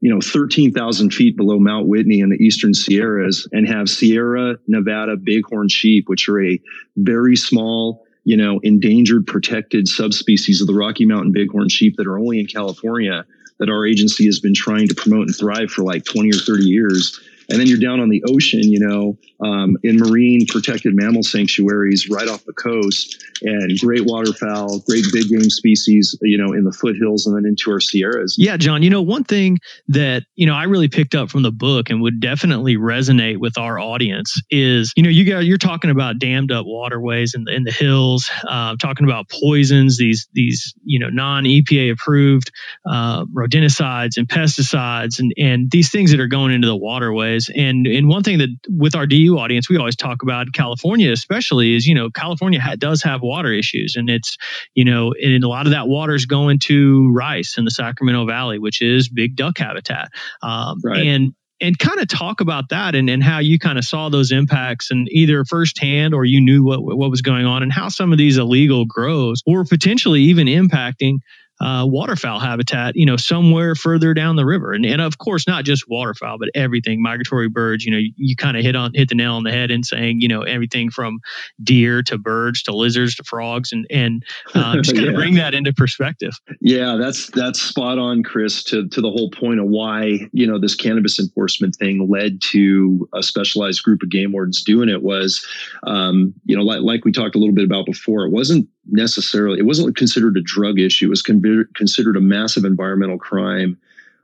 you 0.00 0.12
know, 0.12 0.20
13,000 0.20 1.12
feet 1.12 1.36
below 1.36 1.58
Mount 1.58 1.86
Whitney 1.86 2.20
in 2.20 2.30
the 2.30 2.36
eastern 2.36 2.74
Sierras 2.74 3.46
and 3.52 3.68
have 3.68 3.88
Sierra 3.88 4.56
Nevada 4.66 5.16
bighorn 5.16 5.68
sheep, 5.68 6.08
which 6.08 6.28
are 6.28 6.42
a 6.42 6.60
very 6.96 7.36
small, 7.36 8.04
you 8.24 8.36
know, 8.36 8.58
endangered, 8.64 9.26
protected 9.26 9.86
subspecies 9.86 10.60
of 10.60 10.66
the 10.66 10.74
Rocky 10.74 11.06
Mountain 11.06 11.32
bighorn 11.32 11.68
sheep 11.68 11.94
that 11.96 12.08
are 12.08 12.18
only 12.18 12.40
in 12.40 12.46
California 12.46 13.24
that 13.60 13.68
our 13.68 13.86
agency 13.86 14.24
has 14.24 14.40
been 14.40 14.54
trying 14.54 14.88
to 14.88 14.94
promote 14.94 15.28
and 15.28 15.36
thrive 15.36 15.70
for 15.70 15.82
like 15.82 16.04
20 16.04 16.30
or 16.30 16.40
30 16.40 16.64
years 16.64 17.20
and 17.50 17.58
then 17.58 17.66
you're 17.66 17.78
down 17.78 18.00
on 18.00 18.08
the 18.08 18.22
ocean, 18.28 18.62
you 18.62 18.80
know, 18.80 19.18
um, 19.44 19.76
in 19.82 19.96
marine 19.96 20.46
protected 20.46 20.94
mammal 20.94 21.22
sanctuaries 21.22 22.08
right 22.08 22.28
off 22.28 22.44
the 22.44 22.52
coast, 22.52 23.24
and 23.42 23.78
great 23.78 24.04
waterfowl, 24.04 24.80
great 24.80 25.04
big 25.12 25.28
game 25.28 25.50
species, 25.50 26.16
you 26.22 26.38
know, 26.38 26.52
in 26.52 26.64
the 26.64 26.72
foothills 26.72 27.26
and 27.26 27.36
then 27.36 27.46
into 27.46 27.70
our 27.70 27.80
Sierras. 27.80 28.36
Yeah, 28.38 28.56
John. 28.56 28.82
You 28.82 28.90
know, 28.90 29.02
one 29.02 29.24
thing 29.24 29.58
that 29.88 30.24
you 30.36 30.46
know 30.46 30.54
I 30.54 30.64
really 30.64 30.88
picked 30.88 31.14
up 31.14 31.30
from 31.30 31.42
the 31.42 31.50
book 31.50 31.90
and 31.90 32.02
would 32.02 32.20
definitely 32.20 32.76
resonate 32.76 33.38
with 33.38 33.58
our 33.58 33.78
audience 33.78 34.40
is, 34.50 34.92
you 34.96 35.02
know, 35.02 35.08
you 35.08 35.24
got 35.24 35.40
you're 35.40 35.58
talking 35.58 35.90
about 35.90 36.18
dammed 36.18 36.52
up 36.52 36.66
waterways 36.66 37.34
in 37.34 37.44
the 37.44 37.54
in 37.54 37.64
the 37.64 37.72
hills, 37.72 38.30
uh, 38.46 38.76
talking 38.76 39.04
about 39.04 39.28
poisons, 39.28 39.96
these 39.98 40.28
these 40.32 40.74
you 40.84 40.98
know 40.98 41.08
non 41.08 41.44
EPA 41.44 41.92
approved 41.92 42.52
uh, 42.88 43.24
rodenticides 43.24 44.16
and 44.18 44.28
pesticides, 44.28 45.18
and 45.18 45.32
and 45.36 45.70
these 45.70 45.90
things 45.90 46.10
that 46.10 46.20
are 46.20 46.28
going 46.28 46.52
into 46.52 46.68
the 46.68 46.76
waterways 46.76 47.39
and 47.48 47.87
and 47.87 48.09
one 48.09 48.22
thing 48.22 48.38
that 48.38 48.50
with 48.68 48.94
our 48.94 49.07
DU 49.07 49.38
audience 49.38 49.68
we 49.68 49.76
always 49.76 49.96
talk 49.96 50.22
about 50.22 50.53
California 50.53 51.12
especially 51.12 51.74
is 51.74 51.87
you 51.87 51.94
know 51.94 52.11
California 52.11 52.61
ha- 52.61 52.76
does 52.76 53.03
have 53.03 53.22
water 53.22 53.53
issues. 53.53 53.96
And 53.96 54.11
it's 54.11 54.37
you 54.74 54.85
know 54.85 55.14
and 55.20 55.42
a 55.42 55.48
lot 55.48 55.66
of 55.66 55.72
that 55.72 55.88
water 55.88 56.14
is 56.14 56.26
going 56.26 56.59
to 56.61 57.11
rice 57.12 57.57
in 57.59 57.64
the 57.64 57.70
Sacramento 57.70 58.26
Valley 58.26 58.59
which 58.59 58.83
is 58.83 59.09
big 59.09 59.37
duck 59.37 59.59
habitat. 59.59 60.11
Um, 60.42 60.81
right. 60.85 61.07
and 61.07 61.35
and 61.61 61.79
kind 61.79 62.00
of 62.00 62.09
talk 62.09 62.40
about 62.40 62.70
that 62.70 62.94
and, 62.94 63.11
and 63.11 63.22
how 63.22 63.38
you 63.38 63.59
kind 63.59 63.79
of 63.79 63.85
saw 63.85 64.09
those 64.09 64.33
impacts 64.33 64.90
and 64.90 65.09
either 65.11 65.44
firsthand 65.44 66.14
or 66.14 66.24
you 66.24 66.40
knew 66.40 66.64
what 66.64 66.83
what 66.83 67.11
was 67.11 67.22
going 67.22 67.46
on 67.46 67.62
and 67.62 67.72
how 67.72 67.88
some 67.88 68.12
of 68.12 68.18
these 68.18 68.38
illegal 68.38 68.85
grows 68.87 69.42
were 69.46 69.64
potentially 69.64 70.22
even 70.22 70.46
impacting 70.46 71.18
uh, 71.60 71.84
waterfowl 71.86 72.38
habitat, 72.38 72.96
you 72.96 73.04
know, 73.04 73.16
somewhere 73.16 73.74
further 73.74 74.14
down 74.14 74.36
the 74.36 74.46
river. 74.46 74.72
And, 74.72 74.86
and 74.86 75.00
of 75.00 75.18
course, 75.18 75.46
not 75.46 75.64
just 75.64 75.88
waterfowl, 75.88 76.38
but 76.38 76.48
everything, 76.54 77.02
migratory 77.02 77.48
birds, 77.48 77.84
you 77.84 77.92
know, 77.92 77.98
you, 77.98 78.12
you 78.16 78.36
kind 78.36 78.56
of 78.56 78.62
hit 78.62 78.74
on, 78.74 78.92
hit 78.94 79.10
the 79.10 79.14
nail 79.14 79.34
on 79.34 79.44
the 79.44 79.52
head 79.52 79.70
in 79.70 79.82
saying, 79.82 80.20
you 80.20 80.28
know, 80.28 80.42
everything 80.42 80.90
from 80.90 81.18
deer 81.62 82.02
to 82.04 82.16
birds 82.16 82.62
to 82.62 82.74
lizards 82.74 83.14
to 83.16 83.24
frogs 83.24 83.72
and, 83.72 83.86
and 83.90 84.22
uh, 84.54 84.74
just 84.82 84.94
kind 84.94 85.06
of 85.06 85.12
yeah. 85.12 85.18
bring 85.18 85.34
that 85.34 85.52
into 85.52 85.72
perspective. 85.72 86.32
Yeah, 86.60 86.96
that's, 86.98 87.28
that's 87.30 87.60
spot 87.60 87.98
on, 87.98 88.22
Chris, 88.22 88.64
to, 88.64 88.88
to 88.88 89.00
the 89.02 89.10
whole 89.10 89.30
point 89.30 89.60
of 89.60 89.66
why, 89.66 90.28
you 90.32 90.46
know, 90.46 90.58
this 90.58 90.74
cannabis 90.74 91.20
enforcement 91.20 91.76
thing 91.76 92.08
led 92.08 92.40
to 92.52 93.06
a 93.14 93.22
specialized 93.22 93.82
group 93.82 94.02
of 94.02 94.08
game 94.08 94.32
wardens 94.32 94.62
doing 94.62 94.88
it 94.88 95.02
was, 95.02 95.46
um, 95.86 96.32
you 96.44 96.56
know, 96.56 96.62
like, 96.62 96.80
like 96.80 97.04
we 97.04 97.12
talked 97.12 97.34
a 97.34 97.38
little 97.38 97.54
bit 97.54 97.64
about 97.64 97.84
before, 97.84 98.24
it 98.24 98.30
wasn't 98.30 98.66
necessarily 98.90 99.59
it 99.59 99.66
wasn't 99.66 99.96
considered 99.96 100.37
a 100.37 100.42
drug 100.42 100.79
issue 100.79 101.07
it 101.07 101.11
was 101.11 101.22
con- 101.22 101.68
considered 101.74 102.16
a 102.16 102.20
massive 102.20 102.64
environmental 102.64 103.18
crime 103.18 103.79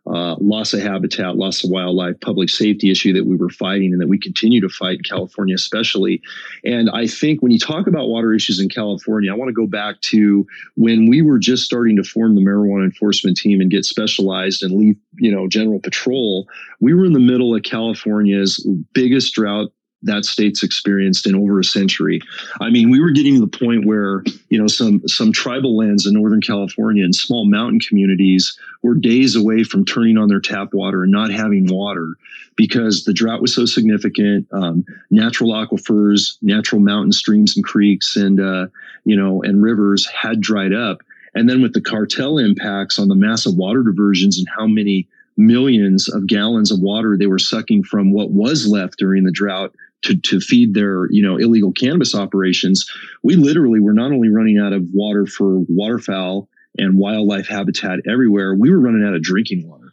uh, 0.06 0.36
loss 0.38 0.72
of 0.72 0.80
habitat 0.80 1.36
loss 1.36 1.64
of 1.64 1.70
wildlife 1.70 2.20
public 2.20 2.48
safety 2.48 2.90
issue 2.92 3.12
that 3.12 3.26
we 3.26 3.34
were 3.34 3.48
fighting 3.48 3.92
and 3.92 4.00
that 4.00 4.08
we 4.08 4.18
continue 4.18 4.60
to 4.60 4.68
fight 4.68 4.98
in 4.98 5.02
california 5.02 5.54
especially. 5.54 6.22
And 6.64 6.88
i 6.90 7.06
think 7.06 7.42
when 7.42 7.50
you 7.50 7.58
talk 7.58 7.88
about 7.88 8.08
water 8.08 8.32
issues 8.32 8.60
in 8.60 8.68
california 8.68 9.32
i 9.32 9.36
want 9.36 9.48
to 9.48 9.52
go 9.52 9.66
back 9.66 10.00
to 10.02 10.46
when 10.76 11.08
we 11.10 11.22
were 11.22 11.38
just 11.38 11.64
starting 11.64 11.96
to 11.96 12.04
form 12.04 12.36
the 12.36 12.40
marijuana 12.40 12.84
enforcement 12.84 13.36
team 13.36 13.60
and 13.60 13.70
get 13.70 13.84
specialized 13.84 14.62
and 14.62 14.76
leave 14.76 14.96
you 15.18 15.32
know 15.32 15.48
general 15.48 15.80
patrol 15.80 16.46
we 16.80 16.94
were 16.94 17.04
in 17.04 17.12
the 17.12 17.18
middle 17.18 17.54
of 17.54 17.64
california's 17.64 18.64
biggest 18.92 19.34
drought 19.34 19.72
that 20.02 20.24
state's 20.24 20.62
experienced 20.62 21.26
in 21.26 21.34
over 21.34 21.58
a 21.58 21.64
century. 21.64 22.20
I 22.60 22.70
mean, 22.70 22.90
we 22.90 23.00
were 23.00 23.10
getting 23.10 23.34
to 23.34 23.40
the 23.40 23.58
point 23.58 23.86
where, 23.86 24.22
you 24.50 24.58
know, 24.58 24.66
some 24.66 25.06
some 25.08 25.32
tribal 25.32 25.76
lands 25.76 26.06
in 26.06 26.14
Northern 26.14 26.40
California 26.40 27.04
and 27.04 27.14
small 27.14 27.46
mountain 27.46 27.80
communities 27.80 28.58
were 28.82 28.94
days 28.94 29.36
away 29.36 29.64
from 29.64 29.84
turning 29.84 30.18
on 30.18 30.28
their 30.28 30.40
tap 30.40 30.74
water 30.74 31.02
and 31.02 31.12
not 31.12 31.30
having 31.30 31.66
water 31.66 32.14
because 32.56 33.04
the 33.04 33.12
drought 33.12 33.40
was 33.40 33.54
so 33.54 33.64
significant. 33.66 34.46
Um, 34.52 34.84
natural 35.10 35.52
aquifers, 35.52 36.36
natural 36.42 36.80
mountain 36.80 37.12
streams 37.12 37.56
and 37.56 37.64
creeks, 37.64 38.16
and 38.16 38.40
uh, 38.40 38.66
you 39.04 39.16
know, 39.16 39.42
and 39.42 39.62
rivers 39.62 40.06
had 40.06 40.40
dried 40.40 40.72
up. 40.72 40.98
And 41.34 41.50
then 41.50 41.60
with 41.60 41.74
the 41.74 41.82
cartel 41.82 42.38
impacts 42.38 42.98
on 42.98 43.08
the 43.08 43.14
massive 43.14 43.56
water 43.56 43.82
diversions 43.82 44.38
and 44.38 44.48
how 44.56 44.66
many 44.66 45.06
millions 45.36 46.08
of 46.08 46.26
gallons 46.26 46.70
of 46.70 46.80
water 46.80 47.16
they 47.16 47.26
were 47.26 47.38
sucking 47.38 47.82
from 47.82 48.10
what 48.10 48.30
was 48.30 48.66
left 48.66 48.98
during 48.98 49.24
the 49.24 49.30
drought 49.30 49.74
to, 50.02 50.16
to 50.16 50.40
feed 50.40 50.74
their 50.74 51.10
you 51.10 51.22
know 51.22 51.36
illegal 51.36 51.72
cannabis 51.72 52.14
operations 52.14 52.86
we 53.22 53.36
literally 53.36 53.80
were 53.80 53.94
not 53.94 54.12
only 54.12 54.28
running 54.28 54.58
out 54.58 54.72
of 54.72 54.84
water 54.92 55.26
for 55.26 55.60
waterfowl 55.68 56.48
and 56.78 56.98
wildlife 56.98 57.48
habitat 57.48 57.98
everywhere 58.08 58.54
we 58.54 58.70
were 58.70 58.80
running 58.80 59.06
out 59.06 59.14
of 59.14 59.22
drinking 59.22 59.68
water. 59.68 59.86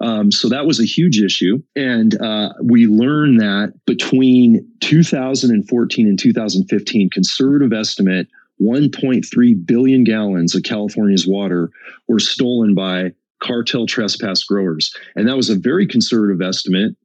Um, 0.00 0.32
so 0.32 0.48
that 0.48 0.66
was 0.66 0.80
a 0.80 0.84
huge 0.84 1.20
issue. 1.20 1.62
And 1.76 2.20
uh, 2.20 2.52
we 2.62 2.86
learned 2.86 3.40
that 3.40 3.74
between 3.86 4.68
2014 4.80 6.06
and 6.06 6.18
2015 6.18 7.10
conservative 7.10 7.72
estimate 7.72 8.28
1.3 8.60 9.66
billion 9.66 10.04
gallons 10.04 10.54
of 10.54 10.62
california's 10.62 11.26
water 11.26 11.70
were 12.08 12.18
stolen 12.18 12.74
by 12.74 13.12
cartel 13.42 13.86
trespass 13.86 14.42
growers. 14.44 14.94
And 15.16 15.28
that 15.28 15.36
was 15.36 15.50
a 15.50 15.56
very 15.56 15.86
conservative 15.86 16.40
estimate 16.40 16.96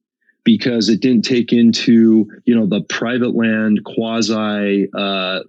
because 0.49 0.89
it 0.89 0.99
didn't 0.99 1.23
take 1.23 1.53
into 1.53 2.27
you 2.45 2.55
know 2.55 2.65
the 2.65 2.81
private 2.89 3.35
land 3.35 3.83
quasi 3.85 4.89
uh, 4.97 5.41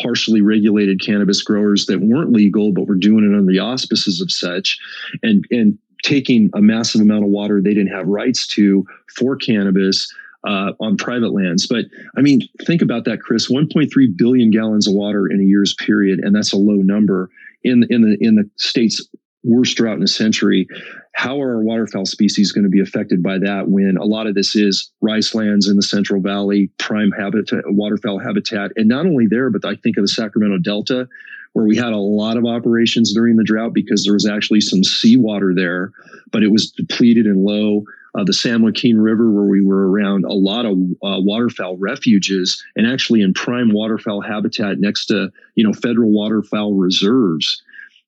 partially 0.00 0.42
regulated 0.42 1.04
cannabis 1.04 1.42
growers 1.42 1.86
that 1.86 2.00
weren't 2.00 2.30
legal 2.30 2.70
but 2.72 2.86
were 2.86 2.94
doing 2.94 3.24
it 3.24 3.36
under 3.36 3.50
the 3.50 3.58
auspices 3.58 4.20
of 4.20 4.30
such 4.30 4.78
and 5.24 5.44
and 5.50 5.76
taking 6.04 6.50
a 6.54 6.62
massive 6.62 7.00
amount 7.00 7.24
of 7.24 7.30
water 7.30 7.60
they 7.60 7.74
didn't 7.74 7.92
have 7.92 8.06
rights 8.06 8.46
to 8.46 8.86
for 9.16 9.34
cannabis 9.34 10.08
uh, 10.46 10.72
on 10.78 10.94
private 10.98 11.32
lands. 11.32 11.66
But 11.66 11.86
I 12.18 12.20
mean, 12.20 12.42
think 12.66 12.82
about 12.82 13.06
that, 13.06 13.22
Chris. 13.22 13.50
1.3 13.50 13.88
billion 14.14 14.50
gallons 14.50 14.86
of 14.86 14.92
water 14.92 15.26
in 15.26 15.40
a 15.40 15.42
year's 15.42 15.72
period, 15.72 16.18
and 16.18 16.34
that's 16.34 16.52
a 16.52 16.58
low 16.58 16.82
number 16.82 17.30
in 17.62 17.86
in 17.88 18.02
the 18.02 18.18
in 18.20 18.34
the 18.34 18.48
state's 18.56 19.08
worst 19.44 19.76
drought 19.76 19.96
in 19.98 20.02
a 20.02 20.08
century. 20.08 20.66
How 21.12 21.40
are 21.40 21.56
our 21.56 21.62
waterfowl 21.62 22.06
species 22.06 22.50
going 22.50 22.64
to 22.64 22.70
be 22.70 22.80
affected 22.80 23.22
by 23.22 23.38
that 23.38 23.68
when 23.68 23.96
a 23.96 24.04
lot 24.04 24.26
of 24.26 24.34
this 24.34 24.56
is 24.56 24.90
rice 25.00 25.34
lands 25.34 25.68
in 25.68 25.76
the 25.76 25.82
Central 25.82 26.20
Valley, 26.20 26.70
prime 26.78 27.12
habitat, 27.12 27.62
waterfowl 27.66 28.18
habitat, 28.18 28.72
and 28.76 28.88
not 28.88 29.06
only 29.06 29.26
there, 29.28 29.50
but 29.50 29.64
I 29.64 29.76
think 29.76 29.96
of 29.96 30.02
the 30.02 30.08
Sacramento 30.08 30.58
Delta, 30.58 31.06
where 31.52 31.66
we 31.66 31.76
had 31.76 31.92
a 31.92 31.98
lot 31.98 32.36
of 32.36 32.44
operations 32.46 33.14
during 33.14 33.36
the 33.36 33.44
drought 33.44 33.74
because 33.74 34.02
there 34.04 34.14
was 34.14 34.26
actually 34.26 34.60
some 34.60 34.82
seawater 34.82 35.54
there, 35.54 35.92
but 36.32 36.42
it 36.42 36.50
was 36.50 36.72
depleted 36.72 37.26
and 37.26 37.44
low. 37.44 37.84
uh, 38.14 38.24
the 38.24 38.32
San 38.32 38.62
Joaquin 38.62 38.98
River, 38.98 39.30
where 39.30 39.44
we 39.44 39.60
were 39.62 39.90
around 39.90 40.24
a 40.24 40.32
lot 40.32 40.66
of 40.66 40.72
uh, 41.02 41.20
waterfowl 41.20 41.76
refuges 41.76 42.62
and 42.76 42.86
actually 42.86 43.20
in 43.22 43.34
prime 43.34 43.72
waterfowl 43.72 44.20
habitat 44.20 44.78
next 44.78 45.06
to 45.06 45.30
you 45.54 45.64
know 45.64 45.72
federal 45.72 46.10
waterfowl 46.10 46.74
reserves. 46.74 47.62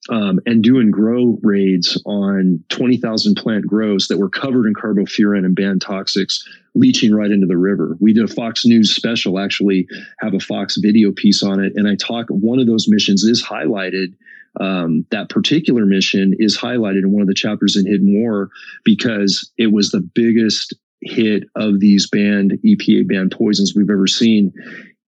Um, 0.08 0.38
and 0.46 0.62
doing 0.62 0.92
grow 0.92 1.36
raids 1.42 2.00
on 2.06 2.62
20,000 2.68 3.34
plant 3.34 3.66
grows 3.66 4.06
that 4.06 4.18
were 4.18 4.30
covered 4.30 4.66
in 4.66 4.74
carbofuran 4.74 5.44
and 5.44 5.56
banned 5.56 5.84
toxics 5.84 6.44
leaching 6.76 7.12
right 7.12 7.30
into 7.30 7.46
the 7.46 7.56
river. 7.56 7.96
We 7.98 8.12
did 8.12 8.24
a 8.24 8.32
Fox 8.32 8.64
News 8.64 8.94
special, 8.94 9.40
actually 9.40 9.88
have 10.20 10.34
a 10.34 10.38
Fox 10.38 10.76
video 10.76 11.10
piece 11.10 11.42
on 11.42 11.58
it. 11.58 11.72
And 11.74 11.88
I 11.88 11.96
talk, 11.96 12.26
one 12.28 12.60
of 12.60 12.68
those 12.68 12.86
missions 12.88 13.24
is 13.24 13.42
highlighted 13.42 14.14
um, 14.60 15.06
that 15.10 15.28
particular 15.28 15.84
mission 15.84 16.34
is 16.38 16.56
highlighted 16.56 17.02
in 17.02 17.12
one 17.12 17.22
of 17.22 17.28
the 17.28 17.34
chapters 17.34 17.76
in 17.76 17.86
Hidden 17.86 18.22
War 18.22 18.50
because 18.84 19.50
it 19.58 19.72
was 19.72 19.90
the 19.90 20.00
biggest 20.00 20.74
hit 21.02 21.44
of 21.54 21.80
these 21.80 22.08
banned 22.08 22.52
EPA 22.64 23.06
banned 23.08 23.32
poisons 23.32 23.74
we've 23.74 23.90
ever 23.90 24.06
seen 24.06 24.52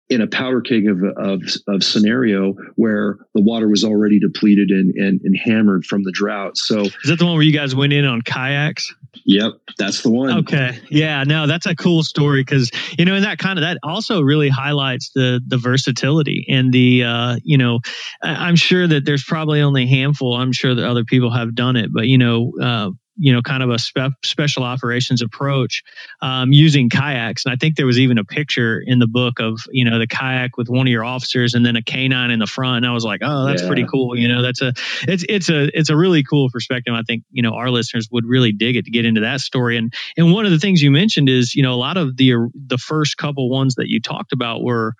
in 0.09 0.21
a 0.21 0.27
powder 0.27 0.61
keg 0.61 0.87
of, 0.87 1.03
of, 1.17 1.43
of 1.67 1.83
scenario 1.83 2.53
where 2.77 3.19
the 3.35 3.43
water 3.43 3.69
was 3.69 3.83
already 3.83 4.21
depleted 4.21 4.71
and, 4.71 4.95
and, 4.95 5.21
and 5.25 5.37
hammered 5.37 5.85
from 5.85 6.05
the 6.05 6.13
drought. 6.13 6.57
So 6.57 6.83
is 6.83 6.93
that 7.07 7.19
the 7.19 7.25
one 7.25 7.35
where 7.35 7.43
you 7.43 7.53
guys 7.53 7.75
went 7.75 7.93
in 7.93 8.05
on 8.05 8.23
kayaks? 8.23 8.95
Yep, 9.25 9.55
that's 9.79 10.03
the 10.03 10.11
one. 10.11 10.39
Okay, 10.39 10.79
yeah, 10.91 11.25
no, 11.25 11.47
that's 11.47 11.67
a 11.67 11.75
cool 11.75 12.03
story 12.03 12.43
because 12.43 12.71
you 12.99 13.05
know, 13.05 13.15
and 13.15 13.25
that 13.25 13.39
kind 13.39 13.59
of 13.59 13.63
that 13.63 13.79
also 13.83 14.21
really 14.21 14.49
highlights 14.49 15.11
the 15.15 15.41
the 15.47 15.57
versatility 15.57 16.45
and 16.49 16.73
the 16.73 17.03
uh, 17.03 17.37
you 17.43 17.57
know, 17.57 17.81
I'm 18.23 18.57
sure 18.57 18.87
that 18.87 19.07
there's 19.07 19.25
probably 19.25 19.61
only 19.63 19.85
a 19.85 19.87
handful. 19.87 20.37
I'm 20.37 20.53
sure 20.53 20.75
that 20.75 20.87
other 20.87 21.05
people 21.05 21.31
have 21.31 21.55
done 21.55 21.77
it, 21.77 21.91
but 21.93 22.07
you 22.07 22.19
know, 22.19 22.53
uh, 22.61 22.91
you 23.19 23.33
know, 23.33 23.41
kind 23.41 23.63
of 23.63 23.71
a 23.71 23.79
spe- 23.79 24.15
special 24.25 24.63
operations 24.63 25.23
approach 25.23 25.83
um, 26.21 26.53
using 26.53 26.91
kayaks. 26.91 27.45
And 27.45 27.53
I 27.53 27.57
think 27.57 27.77
there 27.77 27.87
was 27.87 27.99
even 27.99 28.19
a 28.19 28.25
picture 28.25 28.83
in 28.85 28.99
the 28.99 29.07
book 29.07 29.41
of, 29.41 29.61
you 29.71 29.85
know, 29.85 29.99
the 29.99 30.07
kayak 30.07 30.57
with 30.57 30.69
one 30.69 30.87
of 30.87 30.91
your 30.91 31.05
officers 31.05 31.55
and 31.55 31.65
then 31.65 31.77
a 31.77 31.83
canine 31.83 32.31
in 32.31 32.39
the 32.39 32.47
front. 32.47 32.79
And 32.79 32.87
I 32.87 32.93
was 32.93 33.05
like, 33.05 33.21
oh, 33.25 33.47
that's 33.47 33.63
yeah. 33.63 33.69
pretty 33.69 33.87
cool. 33.91 34.19
You 34.19 34.29
know, 34.29 34.43
that's 34.43 34.61
a, 34.61 34.73
it's, 35.09 35.25
it's 35.29 35.49
a, 35.49 35.71
it's 35.79 35.89
a 35.89 35.97
really 35.97 36.23
cool 36.25 36.51
perspective. 36.51 36.93
I 36.95 37.03
think, 37.03 37.25
you 37.31 37.43
know, 37.43 37.55
our 37.55 37.71
listeners 37.71 38.09
would 38.13 38.27
really 38.27 38.53
dig 38.53 38.77
it 38.77 38.85
to 38.85 38.91
get 38.91 39.05
into 39.05 39.23
that 39.23 39.41
story. 39.41 39.79
And, 39.79 39.95
and 40.17 40.33
one 40.33 40.45
of 40.45 40.53
the 40.53 40.59
things 40.59 40.83
you 40.83 40.91
mentioned 40.91 41.29
is, 41.29 41.55
you 41.55 41.63
know, 41.63 41.73
a 41.73 41.77
lot 41.77 41.97
of 41.97 42.17
the, 42.17 42.51
the 42.55 42.79
first 42.79 43.17
couple 43.17 43.49
ones 43.49 43.77
that 43.77 43.89
you 43.89 44.01
talked 44.01 44.33
about 44.33 44.63
were, 44.63 44.95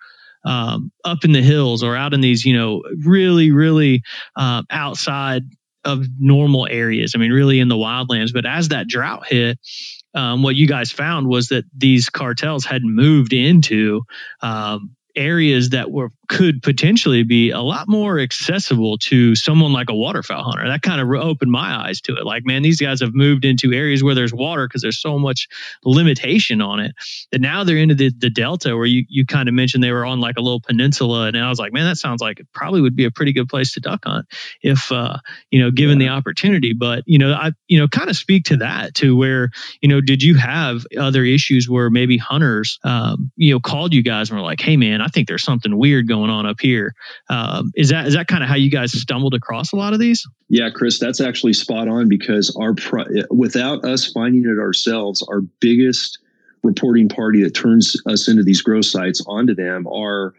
um, 0.45 0.91
up 1.03 1.25
in 1.25 1.33
the 1.33 1.41
hills 1.41 1.83
or 1.83 1.95
out 1.95 2.13
in 2.13 2.21
these, 2.21 2.45
you 2.45 2.55
know, 2.55 2.81
really, 3.05 3.51
really 3.51 4.01
uh, 4.35 4.63
outside 4.69 5.43
of 5.87 6.05
normal 6.19 6.67
areas. 6.69 7.13
I 7.15 7.19
mean, 7.19 7.31
really 7.31 7.59
in 7.59 7.69
the 7.69 7.75
wildlands. 7.75 8.33
But 8.33 8.45
as 8.45 8.69
that 8.69 8.87
drought 8.87 9.25
hit, 9.25 9.57
um, 10.13 10.43
what 10.43 10.55
you 10.55 10.67
guys 10.67 10.91
found 10.91 11.27
was 11.27 11.47
that 11.49 11.63
these 11.75 12.09
cartels 12.09 12.65
had 12.65 12.83
moved 12.83 13.33
into 13.33 14.01
um, 14.41 14.95
areas 15.17 15.71
that 15.71 15.91
were 15.91 16.11
could 16.27 16.61
potentially 16.61 17.23
be 17.23 17.51
a 17.51 17.61
lot 17.61 17.87
more 17.87 18.19
accessible 18.19 18.97
to 18.97 19.33
someone 19.35 19.71
like 19.71 19.89
a 19.89 19.95
waterfowl 19.95 20.43
hunter. 20.43 20.67
That 20.67 20.81
kind 20.81 20.99
of 20.99 21.09
opened 21.09 21.51
my 21.51 21.87
eyes 21.87 22.01
to 22.01 22.17
it. 22.17 22.25
Like, 22.25 22.45
man, 22.45 22.63
these 22.63 22.81
guys 22.81 22.99
have 22.99 23.13
moved 23.13 23.45
into 23.45 23.71
areas 23.71 24.03
where 24.03 24.13
there's 24.13 24.33
water 24.33 24.67
because 24.67 24.81
there's 24.81 24.99
so 24.99 25.17
much 25.17 25.47
limitation 25.85 26.61
on 26.61 26.81
it. 26.81 26.95
That 27.31 27.39
now 27.39 27.63
they're 27.63 27.77
into 27.77 27.95
the, 27.95 28.11
the 28.15 28.29
delta 28.29 28.75
where 28.75 28.85
you, 28.85 29.05
you 29.07 29.25
kind 29.25 29.47
of 29.47 29.55
mentioned 29.55 29.83
they 29.83 29.91
were 29.91 30.05
on 30.05 30.19
like 30.19 30.35
a 30.37 30.41
little 30.41 30.59
peninsula. 30.59 31.27
And 31.27 31.37
I 31.37 31.49
was 31.49 31.59
like, 31.59 31.71
man, 31.71 31.85
that 31.85 31.97
sounds 31.97 32.21
like 32.21 32.41
it 32.41 32.47
probably 32.53 32.81
would 32.81 32.95
be 32.95 33.05
a 33.05 33.11
pretty 33.11 33.31
good 33.31 33.47
place 33.47 33.73
to 33.73 33.79
duck 33.79 34.03
hunt 34.05 34.25
if, 34.61 34.91
uh, 34.91 35.17
you 35.49 35.61
know, 35.61 35.71
given 35.71 35.99
yeah. 36.01 36.09
the 36.09 36.13
opportunity. 36.13 36.73
But, 36.73 37.03
you 37.05 37.19
know, 37.19 37.31
I, 37.31 37.51
you 37.67 37.79
know, 37.79 37.87
kind 37.87 38.09
of 38.09 38.17
speak 38.17 38.45
to 38.45 38.57
that 38.57 38.95
to 38.95 39.15
where, 39.15 39.51
you 39.81 39.87
know, 39.87 40.01
did 40.01 40.21
you 40.21 40.35
have 40.35 40.85
other 40.99 41.23
issues 41.23 41.69
where 41.69 41.89
maybe 41.89 42.17
hunters, 42.17 42.79
um, 42.83 43.31
you 43.37 43.53
know, 43.53 43.61
called 43.61 43.93
you 43.93 44.03
guys 44.03 44.29
and 44.29 44.37
were 44.37 44.45
like, 44.45 44.59
hey, 44.59 44.75
man, 44.75 44.99
I 45.07 45.09
think 45.09 45.29
there's 45.29 45.43
something 45.43 45.77
weird 45.77 46.05
going 46.05 46.29
on 46.29 46.45
up 46.45 46.57
here. 46.59 46.93
Um, 47.29 47.71
is 47.75 47.89
that 47.89 48.07
is 48.07 48.13
that 48.15 48.27
kind 48.27 48.43
of 48.43 48.49
how 48.49 48.55
you 48.55 48.69
guys 48.69 48.91
stumbled 48.91 49.33
across 49.33 49.71
a 49.71 49.77
lot 49.77 49.93
of 49.93 49.99
these? 49.99 50.27
Yeah, 50.49 50.69
Chris, 50.69 50.99
that's 50.99 51.21
actually 51.21 51.53
spot 51.53 51.87
on 51.87 52.09
because 52.09 52.53
our 52.59 52.75
without 53.31 53.85
us 53.85 54.11
finding 54.11 54.43
it 54.43 54.59
ourselves, 54.59 55.23
our 55.29 55.39
biggest 55.61 56.19
reporting 56.61 57.07
party 57.07 57.41
that 57.43 57.51
turns 57.51 57.95
us 58.05 58.27
into 58.27 58.43
these 58.43 58.61
grow 58.61 58.81
sites 58.81 59.23
onto 59.27 59.55
them 59.55 59.87
are 59.87 60.33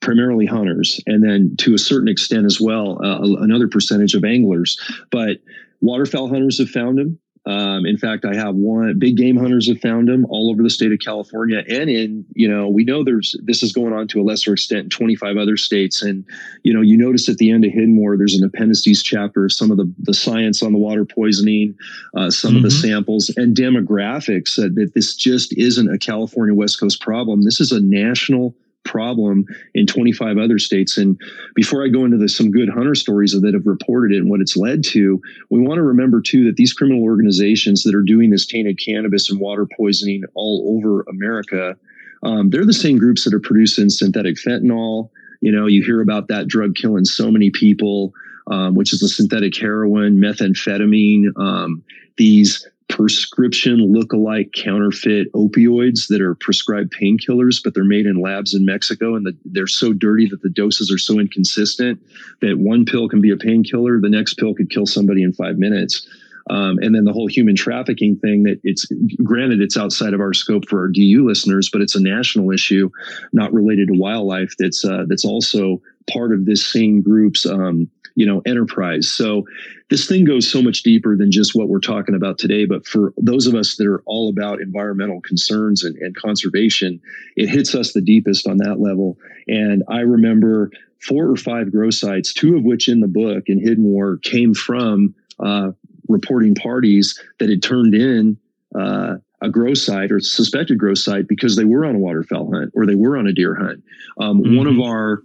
primarily 0.00 0.46
hunters, 0.46 1.00
and 1.06 1.22
then 1.22 1.54
to 1.58 1.74
a 1.74 1.78
certain 1.78 2.08
extent 2.08 2.46
as 2.46 2.58
well, 2.60 2.98
uh, 3.04 3.20
another 3.42 3.68
percentage 3.68 4.14
of 4.14 4.24
anglers. 4.24 4.80
But 5.10 5.38
waterfowl 5.82 6.28
hunters 6.28 6.58
have 6.58 6.70
found 6.70 6.96
them. 6.96 7.18
Um, 7.46 7.84
in 7.84 7.98
fact, 7.98 8.24
I 8.24 8.34
have 8.34 8.54
one 8.54 8.98
big 8.98 9.16
game 9.16 9.36
hunters 9.36 9.68
have 9.68 9.80
found 9.80 10.08
them 10.08 10.24
all 10.30 10.50
over 10.50 10.62
the 10.62 10.70
state 10.70 10.92
of 10.92 10.98
California 10.98 11.62
and 11.68 11.90
in, 11.90 12.24
you 12.34 12.48
know, 12.48 12.68
we 12.68 12.84
know 12.84 13.04
there's, 13.04 13.36
this 13.42 13.62
is 13.62 13.72
going 13.72 13.92
on 13.92 14.08
to 14.08 14.20
a 14.20 14.24
lesser 14.24 14.54
extent 14.54 14.84
in 14.84 14.90
25 14.90 15.36
other 15.36 15.56
states. 15.58 16.02
And, 16.02 16.24
you 16.62 16.72
know, 16.72 16.80
you 16.80 16.96
notice 16.96 17.28
at 17.28 17.36
the 17.36 17.50
end 17.50 17.64
of 17.64 17.72
Hidden 17.72 17.96
War, 17.96 18.16
there's 18.16 18.34
an 18.34 18.44
appendices 18.44 19.02
chapter 19.02 19.44
of 19.44 19.52
some 19.52 19.70
of 19.70 19.76
the, 19.76 19.92
the 19.98 20.14
science 20.14 20.62
on 20.62 20.72
the 20.72 20.78
water 20.78 21.04
poisoning, 21.04 21.76
uh, 22.16 22.30
some 22.30 22.50
mm-hmm. 22.50 22.56
of 22.58 22.62
the 22.62 22.68
mm-hmm. 22.68 22.88
samples 22.88 23.30
and 23.36 23.54
demographics 23.54 24.58
uh, 24.58 24.70
that 24.74 24.92
this 24.94 25.14
just 25.14 25.54
isn't 25.58 25.92
a 25.92 25.98
California 25.98 26.54
West 26.54 26.80
Coast 26.80 27.02
problem. 27.02 27.42
This 27.42 27.60
is 27.60 27.72
a 27.72 27.80
national 27.80 28.54
problem 28.84 29.46
in 29.74 29.86
25 29.86 30.38
other 30.38 30.58
states. 30.58 30.96
And 30.96 31.20
before 31.54 31.84
I 31.84 31.88
go 31.88 32.04
into 32.04 32.16
the, 32.16 32.28
some 32.28 32.50
good 32.50 32.68
hunter 32.68 32.94
stories 32.94 33.32
that 33.38 33.54
have 33.54 33.66
reported 33.66 34.14
it 34.14 34.18
and 34.18 34.30
what 34.30 34.40
it's 34.40 34.56
led 34.56 34.84
to, 34.84 35.20
we 35.50 35.60
want 35.60 35.78
to 35.78 35.82
remember 35.82 36.20
too 36.20 36.44
that 36.44 36.56
these 36.56 36.72
criminal 36.72 37.02
organizations 37.02 37.82
that 37.82 37.94
are 37.94 38.02
doing 38.02 38.30
this 38.30 38.46
tainted 38.46 38.78
cannabis 38.78 39.30
and 39.30 39.40
water 39.40 39.66
poisoning 39.76 40.24
all 40.34 40.76
over 40.76 41.04
America, 41.08 41.76
um, 42.22 42.50
they're 42.50 42.66
the 42.66 42.72
same 42.72 42.98
groups 42.98 43.24
that 43.24 43.34
are 43.34 43.40
producing 43.40 43.90
synthetic 43.90 44.36
fentanyl. 44.36 45.10
You 45.40 45.52
know, 45.52 45.66
you 45.66 45.82
hear 45.84 46.00
about 46.00 46.28
that 46.28 46.48
drug 46.48 46.74
killing 46.74 47.04
so 47.04 47.30
many 47.30 47.50
people, 47.50 48.14
um, 48.46 48.74
which 48.74 48.92
is 48.92 49.02
a 49.02 49.08
synthetic 49.08 49.56
heroin, 49.56 50.18
methamphetamine. 50.18 51.36
Um, 51.38 51.82
these 52.16 52.66
prescription 52.94 53.92
look-alike 53.92 54.52
counterfeit 54.52 55.30
opioids 55.32 56.06
that 56.08 56.20
are 56.20 56.36
prescribed 56.36 56.92
painkillers, 56.92 57.60
but 57.62 57.74
they're 57.74 57.82
made 57.82 58.06
in 58.06 58.20
labs 58.20 58.54
in 58.54 58.64
Mexico, 58.64 59.16
and 59.16 59.26
the, 59.26 59.36
they're 59.44 59.66
so 59.66 59.92
dirty 59.92 60.28
that 60.28 60.42
the 60.42 60.48
doses 60.48 60.92
are 60.92 60.98
so 60.98 61.18
inconsistent 61.18 62.00
that 62.40 62.56
one 62.56 62.84
pill 62.84 63.08
can 63.08 63.20
be 63.20 63.32
a 63.32 63.36
painkiller, 63.36 64.00
the 64.00 64.08
next 64.08 64.34
pill 64.34 64.54
could 64.54 64.70
kill 64.70 64.86
somebody 64.86 65.24
in 65.24 65.32
five 65.32 65.58
minutes. 65.58 66.06
Um, 66.50 66.78
and 66.78 66.94
then 66.94 67.04
the 67.04 67.12
whole 67.12 67.26
human 67.26 67.56
trafficking 67.56 68.16
thing 68.16 68.42
that 68.42 68.60
it's 68.64 68.86
granted 69.22 69.60
it's 69.60 69.76
outside 69.76 70.12
of 70.12 70.20
our 70.20 70.34
scope 70.34 70.68
for 70.68 70.80
our 70.80 70.88
DU 70.88 71.26
listeners, 71.26 71.70
but 71.72 71.80
it's 71.80 71.94
a 71.94 72.02
national 72.02 72.50
issue, 72.50 72.90
not 73.32 73.52
related 73.52 73.88
to 73.88 73.94
wildlife. 73.94 74.54
That's 74.58 74.84
uh, 74.84 75.04
that's 75.08 75.24
also 75.24 75.80
part 76.12 76.32
of 76.32 76.44
this 76.44 76.66
same 76.66 77.00
group's 77.00 77.46
um, 77.46 77.88
you 78.14 78.26
know 78.26 78.42
enterprise 78.46 79.10
so 79.10 79.44
this 79.90 80.06
thing 80.06 80.24
goes 80.24 80.48
so 80.48 80.62
much 80.62 80.82
deeper 80.82 81.16
than 81.16 81.30
just 81.30 81.54
what 81.54 81.68
we're 81.68 81.80
talking 81.80 82.14
about 82.14 82.38
today 82.38 82.64
but 82.64 82.86
for 82.86 83.12
those 83.16 83.46
of 83.46 83.54
us 83.54 83.76
that 83.76 83.86
are 83.86 84.02
all 84.06 84.28
about 84.28 84.60
environmental 84.60 85.20
concerns 85.20 85.82
and, 85.82 85.96
and 85.96 86.14
conservation 86.14 87.00
it 87.36 87.48
hits 87.48 87.74
us 87.74 87.92
the 87.92 88.00
deepest 88.00 88.46
on 88.46 88.58
that 88.58 88.80
level 88.80 89.18
and 89.48 89.82
i 89.88 90.00
remember 90.00 90.70
four 91.00 91.28
or 91.28 91.36
five 91.36 91.72
grow 91.72 91.90
sites 91.90 92.32
two 92.32 92.56
of 92.56 92.62
which 92.62 92.88
in 92.88 93.00
the 93.00 93.08
book 93.08 93.44
in 93.46 93.58
hidden 93.58 93.84
war 93.84 94.18
came 94.18 94.54
from 94.54 95.14
uh, 95.40 95.72
reporting 96.08 96.54
parties 96.54 97.20
that 97.38 97.48
had 97.48 97.62
turned 97.62 97.94
in 97.94 98.36
uh, 98.78 99.16
a 99.40 99.48
grow 99.48 99.74
site 99.74 100.10
or 100.10 100.20
suspected 100.20 100.78
grow 100.78 100.94
site 100.94 101.28
because 101.28 101.56
they 101.56 101.64
were 101.64 101.84
on 101.84 101.94
a 101.94 101.98
waterfowl 101.98 102.50
hunt 102.52 102.72
or 102.74 102.86
they 102.86 102.94
were 102.94 103.16
on 103.16 103.26
a 103.26 103.32
deer 103.32 103.54
hunt. 103.54 103.82
Um, 104.18 104.42
mm-hmm. 104.42 104.56
One 104.56 104.66
of 104.66 104.80
our 104.80 105.22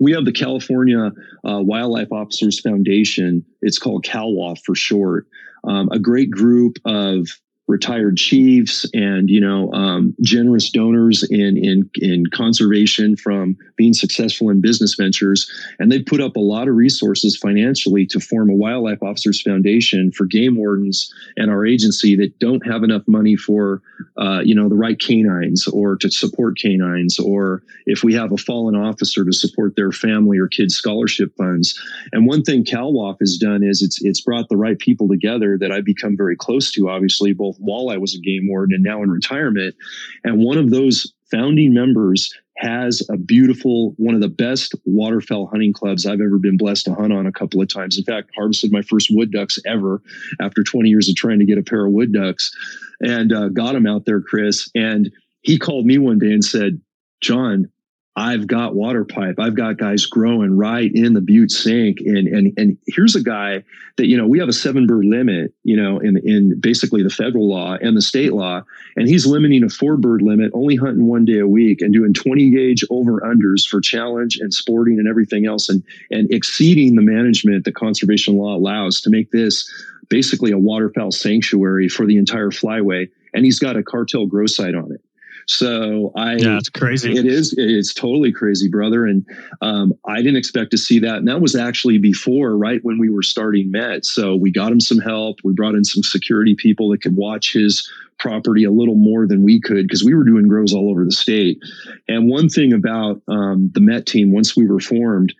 we 0.00 0.12
have 0.12 0.24
the 0.24 0.32
California 0.32 1.12
uh, 1.48 1.60
Wildlife 1.60 2.10
Officers 2.10 2.60
Foundation. 2.60 3.44
It's 3.62 3.78
called 3.78 4.04
CalWOF 4.04 4.58
for 4.64 4.74
short. 4.74 5.26
Um, 5.62 5.88
a 5.92 5.98
great 5.98 6.30
group 6.30 6.78
of 6.84 7.28
retired 7.66 8.16
chiefs 8.16 8.86
and 8.92 9.30
you 9.30 9.40
know 9.40 9.72
um, 9.72 10.14
generous 10.20 10.70
donors 10.70 11.22
in 11.30 11.56
in 11.56 11.90
in 11.96 12.26
conservation 12.26 13.16
from 13.16 13.56
being 13.76 13.94
successful 13.94 14.50
in 14.50 14.60
business 14.60 14.94
ventures. 14.94 15.50
And 15.78 15.90
they've 15.90 16.04
put 16.04 16.20
up 16.20 16.36
a 16.36 16.40
lot 16.40 16.68
of 16.68 16.74
resources 16.74 17.36
financially 17.36 18.06
to 18.06 18.20
form 18.20 18.50
a 18.50 18.54
wildlife 18.54 19.02
officers 19.02 19.40
foundation 19.40 20.12
for 20.12 20.26
game 20.26 20.56
wardens 20.56 21.12
and 21.36 21.50
our 21.50 21.64
agency 21.64 22.14
that 22.16 22.38
don't 22.38 22.64
have 22.66 22.82
enough 22.82 23.02
money 23.06 23.36
for 23.36 23.80
uh, 24.18 24.40
you 24.44 24.54
know 24.54 24.68
the 24.68 24.74
right 24.74 25.00
canines 25.00 25.66
or 25.66 25.96
to 25.96 26.10
support 26.10 26.58
canines 26.58 27.18
or 27.18 27.62
if 27.86 28.04
we 28.04 28.12
have 28.12 28.32
a 28.32 28.36
fallen 28.36 28.76
officer 28.76 29.24
to 29.24 29.32
support 29.32 29.74
their 29.76 29.92
family 29.92 30.38
or 30.38 30.48
kids 30.48 30.74
scholarship 30.74 31.34
funds. 31.36 31.80
And 32.12 32.26
one 32.26 32.42
thing 32.42 32.64
CalWOF 32.64 33.16
has 33.20 33.38
done 33.38 33.62
is 33.62 33.82
it's 33.82 34.04
it's 34.04 34.20
brought 34.20 34.50
the 34.50 34.56
right 34.56 34.78
people 34.78 35.08
together 35.08 35.56
that 35.58 35.72
I've 35.72 35.84
become 35.84 36.14
very 36.16 36.36
close 36.36 36.70
to 36.72 36.90
obviously 36.90 37.32
both 37.32 37.53
both 37.54 37.64
while 37.64 37.90
I 37.90 37.98
was 37.98 38.14
a 38.14 38.20
game 38.20 38.48
warden 38.48 38.74
and 38.74 38.84
now 38.84 39.02
in 39.02 39.10
retirement. 39.10 39.74
And 40.24 40.38
one 40.38 40.58
of 40.58 40.70
those 40.70 41.12
founding 41.30 41.74
members 41.74 42.32
has 42.58 43.06
a 43.10 43.16
beautiful, 43.16 43.94
one 43.96 44.14
of 44.14 44.20
the 44.20 44.28
best 44.28 44.74
waterfowl 44.84 45.48
hunting 45.48 45.72
clubs 45.72 46.06
I've 46.06 46.20
ever 46.20 46.38
been 46.38 46.56
blessed 46.56 46.84
to 46.84 46.94
hunt 46.94 47.12
on 47.12 47.26
a 47.26 47.32
couple 47.32 47.60
of 47.60 47.68
times. 47.68 47.98
In 47.98 48.04
fact, 48.04 48.30
harvested 48.36 48.70
my 48.70 48.82
first 48.82 49.08
wood 49.10 49.32
ducks 49.32 49.58
ever 49.66 50.00
after 50.40 50.62
20 50.62 50.88
years 50.88 51.08
of 51.08 51.16
trying 51.16 51.40
to 51.40 51.44
get 51.44 51.58
a 51.58 51.62
pair 51.62 51.84
of 51.84 51.92
wood 51.92 52.12
ducks 52.12 52.52
and 53.00 53.32
uh, 53.32 53.48
got 53.48 53.72
them 53.72 53.86
out 53.86 54.04
there, 54.04 54.20
Chris. 54.20 54.70
And 54.74 55.10
he 55.42 55.58
called 55.58 55.84
me 55.84 55.98
one 55.98 56.18
day 56.18 56.32
and 56.32 56.44
said, 56.44 56.80
John, 57.20 57.70
I've 58.16 58.46
got 58.46 58.76
water 58.76 59.04
pipe. 59.04 59.40
I've 59.40 59.56
got 59.56 59.76
guys 59.76 60.06
growing 60.06 60.56
right 60.56 60.90
in 60.94 61.14
the 61.14 61.20
butte 61.20 61.50
sink. 61.50 61.98
And, 62.00 62.28
and, 62.28 62.52
and 62.56 62.78
here's 62.86 63.16
a 63.16 63.22
guy 63.22 63.64
that, 63.96 64.06
you 64.06 64.16
know, 64.16 64.26
we 64.28 64.38
have 64.38 64.48
a 64.48 64.52
seven 64.52 64.86
bird 64.86 65.04
limit, 65.04 65.52
you 65.64 65.76
know, 65.76 65.98
in, 65.98 66.16
in 66.18 66.60
basically 66.60 67.02
the 67.02 67.10
federal 67.10 67.48
law 67.48 67.76
and 67.80 67.96
the 67.96 68.02
state 68.02 68.32
law. 68.32 68.62
And 68.96 69.08
he's 69.08 69.26
limiting 69.26 69.64
a 69.64 69.68
four 69.68 69.96
bird 69.96 70.22
limit, 70.22 70.52
only 70.54 70.76
hunting 70.76 71.06
one 71.06 71.24
day 71.24 71.40
a 71.40 71.46
week 71.48 71.82
and 71.82 71.92
doing 71.92 72.14
20 72.14 72.50
gauge 72.50 72.84
over 72.88 73.20
unders 73.20 73.66
for 73.66 73.80
challenge 73.80 74.36
and 74.36 74.54
sporting 74.54 75.00
and 75.00 75.08
everything 75.08 75.44
else 75.44 75.68
and, 75.68 75.82
and 76.12 76.32
exceeding 76.32 76.94
the 76.94 77.02
management 77.02 77.64
that 77.64 77.74
conservation 77.74 78.36
law 78.36 78.54
allows 78.54 79.00
to 79.00 79.10
make 79.10 79.32
this 79.32 79.68
basically 80.08 80.52
a 80.52 80.58
waterfowl 80.58 81.10
sanctuary 81.10 81.88
for 81.88 82.06
the 82.06 82.16
entire 82.16 82.50
flyway. 82.50 83.10
And 83.32 83.44
he's 83.44 83.58
got 83.58 83.76
a 83.76 83.82
cartel 83.82 84.26
grow 84.26 84.46
site 84.46 84.76
on 84.76 84.92
it. 84.92 85.00
So 85.46 86.12
I, 86.16 86.34
yeah, 86.34 86.56
it's 86.56 86.68
crazy. 86.68 87.16
It 87.16 87.26
is. 87.26 87.54
It's 87.56 87.92
totally 87.92 88.32
crazy, 88.32 88.68
brother. 88.68 89.06
And 89.06 89.26
um, 89.60 89.92
I 90.06 90.16
didn't 90.16 90.36
expect 90.36 90.70
to 90.72 90.78
see 90.78 90.98
that. 91.00 91.16
And 91.16 91.28
that 91.28 91.40
was 91.40 91.54
actually 91.54 91.98
before, 91.98 92.56
right 92.56 92.80
when 92.82 92.98
we 92.98 93.10
were 93.10 93.22
starting 93.22 93.70
Met. 93.70 94.04
So 94.04 94.34
we 94.34 94.50
got 94.50 94.72
him 94.72 94.80
some 94.80 94.98
help. 94.98 95.38
We 95.44 95.52
brought 95.52 95.74
in 95.74 95.84
some 95.84 96.02
security 96.02 96.54
people 96.54 96.88
that 96.90 97.02
could 97.02 97.16
watch 97.16 97.52
his 97.52 97.90
property 98.18 98.64
a 98.64 98.70
little 98.70 98.94
more 98.94 99.26
than 99.26 99.42
we 99.42 99.60
could 99.60 99.86
because 99.86 100.04
we 100.04 100.14
were 100.14 100.24
doing 100.24 100.48
grows 100.48 100.72
all 100.72 100.90
over 100.90 101.04
the 101.04 101.12
state. 101.12 101.58
And 102.08 102.28
one 102.28 102.48
thing 102.48 102.72
about 102.72 103.20
um, 103.28 103.70
the 103.74 103.80
Met 103.80 104.06
team, 104.06 104.32
once 104.32 104.56
we 104.56 104.66
were 104.66 104.80
formed, 104.80 105.34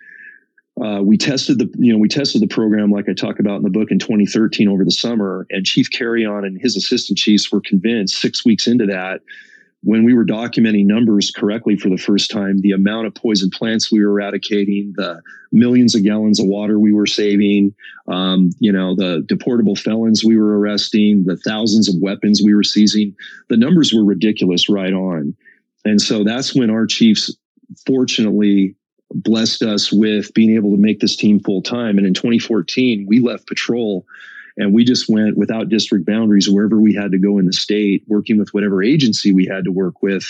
uh, 0.83 1.01
we 1.01 1.17
tested 1.17 1.61
the 1.61 1.71
you 1.79 1.93
know 1.93 1.99
we 1.99 2.09
tested 2.09 2.43
the 2.43 2.49
program 2.49 2.91
like 2.91 3.09
I 3.09 3.13
talk 3.13 3.39
about 3.39 3.59
in 3.59 3.63
the 3.63 3.71
book 3.71 3.93
in 3.93 4.01
2013 4.01 4.69
over 4.69 4.85
the 4.85 4.91
summer, 4.91 5.47
and 5.51 5.65
Chief 5.65 5.89
Carrion 5.91 6.45
and 6.45 6.61
his 6.61 6.77
assistant 6.77 7.17
chiefs 7.17 7.53
were 7.53 7.61
convinced 7.61 8.21
six 8.21 8.45
weeks 8.45 8.67
into 8.67 8.85
that 8.87 9.21
when 9.85 10.03
we 10.03 10.15
were 10.15 10.25
documenting 10.25 10.87
numbers 10.87 11.31
correctly 11.31 11.77
for 11.77 11.91
the 11.91 11.99
first 11.99 12.31
time, 12.31 12.61
the 12.63 12.73
amount 12.73 13.07
of 13.07 13.15
poison 13.15 13.51
plants 13.51 13.93
we 13.93 14.03
were 14.03 14.13
eradicating, 14.13 14.95
the 14.97 15.21
millions 15.53 15.95
of 15.95 16.03
gallons 16.03 16.41
of 16.41 16.47
water 16.47 16.81
we 16.81 16.93
were 16.93 17.07
saving, 17.07 17.75
um, 18.09 18.51
you 18.61 18.73
know, 18.73 18.97
the 18.97 19.23
deportable 19.29 19.79
felons 19.79 20.25
we 20.25 20.39
were 20.39 20.59
arresting, 20.59 21.25
the 21.25 21.37
thousands 21.37 21.89
of 21.89 22.01
weapons 22.01 22.41
we 22.43 22.55
were 22.55 22.65
seizing, 22.65 23.15
the 23.51 23.59
numbers 23.59 23.93
were 23.93 24.05
ridiculous 24.05 24.71
right 24.71 24.95
on. 24.95 25.37
And 25.85 26.01
so 26.01 26.25
that's 26.25 26.55
when 26.55 26.71
our 26.71 26.87
chiefs 26.87 27.37
fortunately 27.87 28.75
blessed 29.11 29.63
us 29.63 29.93
with 29.93 30.33
being 30.33 30.55
able 30.55 30.71
to 30.71 30.79
make 30.79 31.01
this 31.01 31.15
team 31.15 31.41
full 31.41 31.61
time. 31.61 31.99
And 31.99 32.07
in 32.07 32.15
2014, 32.15 33.05
we 33.07 33.21
left 33.21 33.47
patrol 33.47 34.07
and 34.57 34.73
we 34.73 34.85
just 34.85 35.09
went 35.09 35.37
without 35.37 35.69
district 35.69 36.07
boundaries 36.07 36.49
wherever 36.49 36.81
we 36.81 36.95
had 36.95 37.11
to 37.11 37.19
go 37.19 37.39
in 37.39 37.47
the 37.47 37.53
state, 37.53 38.05
working 38.07 38.39
with 38.39 38.55
whatever 38.55 38.83
agency 38.83 39.33
we 39.33 39.47
had 39.47 39.65
to 39.65 39.73
work 39.73 40.03
with. 40.03 40.25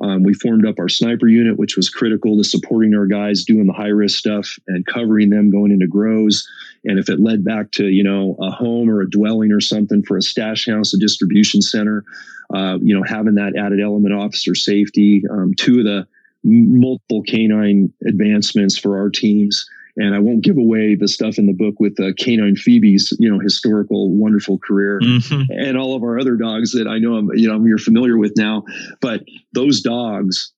Um, 0.00 0.22
we 0.22 0.34
formed 0.34 0.66
up 0.66 0.78
our 0.78 0.88
sniper 0.88 1.28
unit, 1.28 1.58
which 1.58 1.76
was 1.76 1.90
critical 1.90 2.36
to 2.38 2.44
supporting 2.44 2.94
our 2.94 3.06
guys 3.06 3.44
doing 3.44 3.66
the 3.66 3.72
high 3.72 3.88
risk 3.88 4.18
stuff 4.18 4.58
and 4.66 4.86
covering 4.86 5.30
them 5.30 5.50
going 5.50 5.72
into 5.72 5.86
grows. 5.86 6.48
And 6.84 6.98
if 6.98 7.08
it 7.08 7.20
led 7.20 7.44
back 7.44 7.70
to, 7.72 7.86
you 7.86 8.02
know, 8.02 8.36
a 8.40 8.50
home 8.50 8.88
or 8.88 9.02
a 9.02 9.10
dwelling 9.10 9.52
or 9.52 9.60
something 9.60 10.02
for 10.02 10.16
a 10.16 10.22
stash 10.22 10.66
house, 10.66 10.94
a 10.94 10.98
distribution 10.98 11.60
center, 11.60 12.04
uh, 12.54 12.78
you 12.80 12.94
know, 12.94 13.02
having 13.06 13.34
that 13.34 13.56
added 13.58 13.80
element 13.80 14.14
officer 14.14 14.54
safety, 14.54 15.24
um, 15.30 15.52
two 15.54 15.80
of 15.80 15.84
the 15.84 16.06
multiple 16.44 17.22
canine 17.22 17.92
advancements 18.06 18.78
for 18.78 18.98
our 18.98 19.10
teams 19.10 19.68
and 19.96 20.14
I 20.14 20.18
won't 20.18 20.44
give 20.44 20.56
away 20.56 20.94
the 20.94 21.08
stuff 21.08 21.38
in 21.38 21.46
the 21.46 21.52
book 21.52 21.74
with 21.78 21.98
uh, 22.00 22.12
Canine 22.18 22.56
Phoebe's, 22.56 23.16
you 23.18 23.30
know, 23.30 23.38
historical, 23.38 24.10
wonderful 24.10 24.58
career, 24.58 25.00
mm-hmm. 25.02 25.50
and 25.50 25.76
all 25.76 25.94
of 25.94 26.02
our 26.02 26.18
other 26.18 26.36
dogs 26.36 26.72
that 26.72 26.86
I 26.86 26.98
know 26.98 27.14
I'm, 27.14 27.30
you 27.34 27.48
know, 27.48 27.64
you're 27.64 27.78
familiar 27.78 28.16
with 28.18 28.32
now. 28.36 28.64
But 29.00 29.22
those 29.52 29.80
dogs 29.80 30.52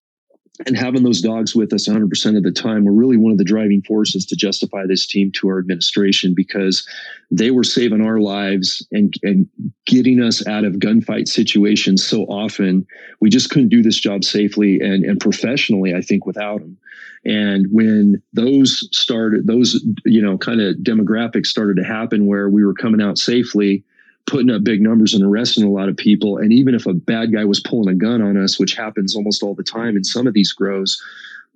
and 0.66 0.76
having 0.76 1.04
those 1.04 1.20
dogs 1.20 1.54
with 1.54 1.72
us 1.72 1.88
100% 1.88 2.36
of 2.36 2.42
the 2.42 2.50
time 2.50 2.84
were 2.84 2.92
really 2.92 3.16
one 3.16 3.30
of 3.30 3.38
the 3.38 3.44
driving 3.44 3.82
forces 3.82 4.26
to 4.26 4.36
justify 4.36 4.86
this 4.86 5.06
team 5.06 5.30
to 5.32 5.48
our 5.48 5.59
administration 5.59 6.34
because 6.34 6.86
they 7.30 7.50
were 7.50 7.64
saving 7.64 8.00
our 8.00 8.18
lives 8.18 8.86
and, 8.90 9.14
and 9.22 9.48
getting 9.86 10.20
us 10.20 10.46
out 10.46 10.64
of 10.64 10.74
gunfight 10.74 11.28
situations 11.28 12.04
so 12.04 12.22
often. 12.24 12.86
We 13.20 13.30
just 13.30 13.50
couldn't 13.50 13.68
do 13.68 13.82
this 13.82 14.00
job 14.00 14.24
safely 14.24 14.80
and, 14.80 15.04
and 15.04 15.20
professionally, 15.20 15.94
I 15.94 16.00
think, 16.00 16.26
without 16.26 16.61
them. 16.61 16.76
And 17.24 17.66
when 17.70 18.22
those 18.32 18.88
started, 18.92 19.46
those, 19.46 19.84
you 20.04 20.22
know, 20.22 20.38
kind 20.38 20.61
of 20.61 20.76
demographics 20.76 21.46
started 21.46 21.76
to 21.76 21.84
happen 21.84 22.26
where 22.26 22.48
we 22.48 22.64
were 22.64 22.74
coming 22.74 23.02
out 23.02 23.18
safely, 23.18 23.84
putting 24.28 24.50
up 24.50 24.62
big 24.62 24.80
numbers 24.80 25.14
and 25.14 25.24
arresting 25.24 25.64
a 25.64 25.70
lot 25.70 25.88
of 25.88 25.96
people. 25.96 26.36
And 26.36 26.52
even 26.52 26.74
if 26.74 26.86
a 26.86 26.92
bad 26.92 27.32
guy 27.32 27.44
was 27.44 27.60
pulling 27.60 27.88
a 27.88 27.96
gun 27.96 28.22
on 28.22 28.36
us, 28.36 28.58
which 28.58 28.74
happens 28.74 29.16
almost 29.16 29.42
all 29.42 29.54
the 29.54 29.62
time 29.62 29.96
in 29.96 30.04
some 30.04 30.26
of 30.26 30.34
these 30.34 30.52
grows, 30.52 31.02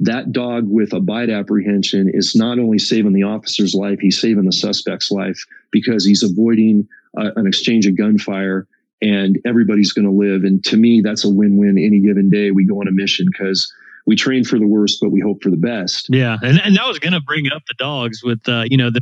that 0.01 0.33
dog 0.33 0.69
with 0.69 0.93
a 0.93 1.01
bite 1.01 1.31
apprehension 1.31 2.11
is 2.13 2.35
not 2.35 2.59
only 2.59 2.79
saving 2.79 3.13
the 3.13 3.23
officer's 3.25 3.75
life, 3.75 4.01
he's 4.01 4.21
saving 4.21 4.47
the 4.47 4.53
suspect's 4.53 5.11
life 5.11 5.45
because 5.71 6.05
he's 6.05 6.23
avoiding 6.23 6.89
uh, 7.17 7.31
an 7.37 7.47
exchange 7.47 7.87
of 7.87 7.97
gunfire 7.97 8.67
and 9.03 9.39
everybody's 9.45 9.93
going 9.93 10.07
to 10.07 10.11
live. 10.11 10.45
And 10.45 10.65
to 10.65 10.77
me, 10.77 11.03
that's 11.03 11.25
a 11.25 11.29
win 11.29 11.59
win 11.59 11.77
any 11.77 12.01
given 12.01 12.31
day 12.31 12.53
we 12.53 12.65
go 12.65 12.81
on 12.81 12.89
a 12.89 12.93
mission 12.93 13.27
because 13.31 13.73
we 14.07 14.17
train 14.17 14.45
for 14.45 14.59
the 14.59 14.67
worst, 14.67 14.99
but 15.01 15.11
we 15.11 15.21
hope 15.21 15.43
for 15.43 15.51
the 15.51 15.57
best. 15.57 16.07
Yeah, 16.11 16.37
and, 16.43 16.61
and 16.61 16.79
I 16.79 16.89
was 16.89 16.99
going 16.99 17.13
to 17.13 17.21
bring 17.21 17.51
up 17.53 17.63
the 17.69 17.75
dogs 17.79 18.23
with 18.23 18.49
uh, 18.49 18.65
you 18.67 18.77
know 18.77 18.91
the 18.91 19.01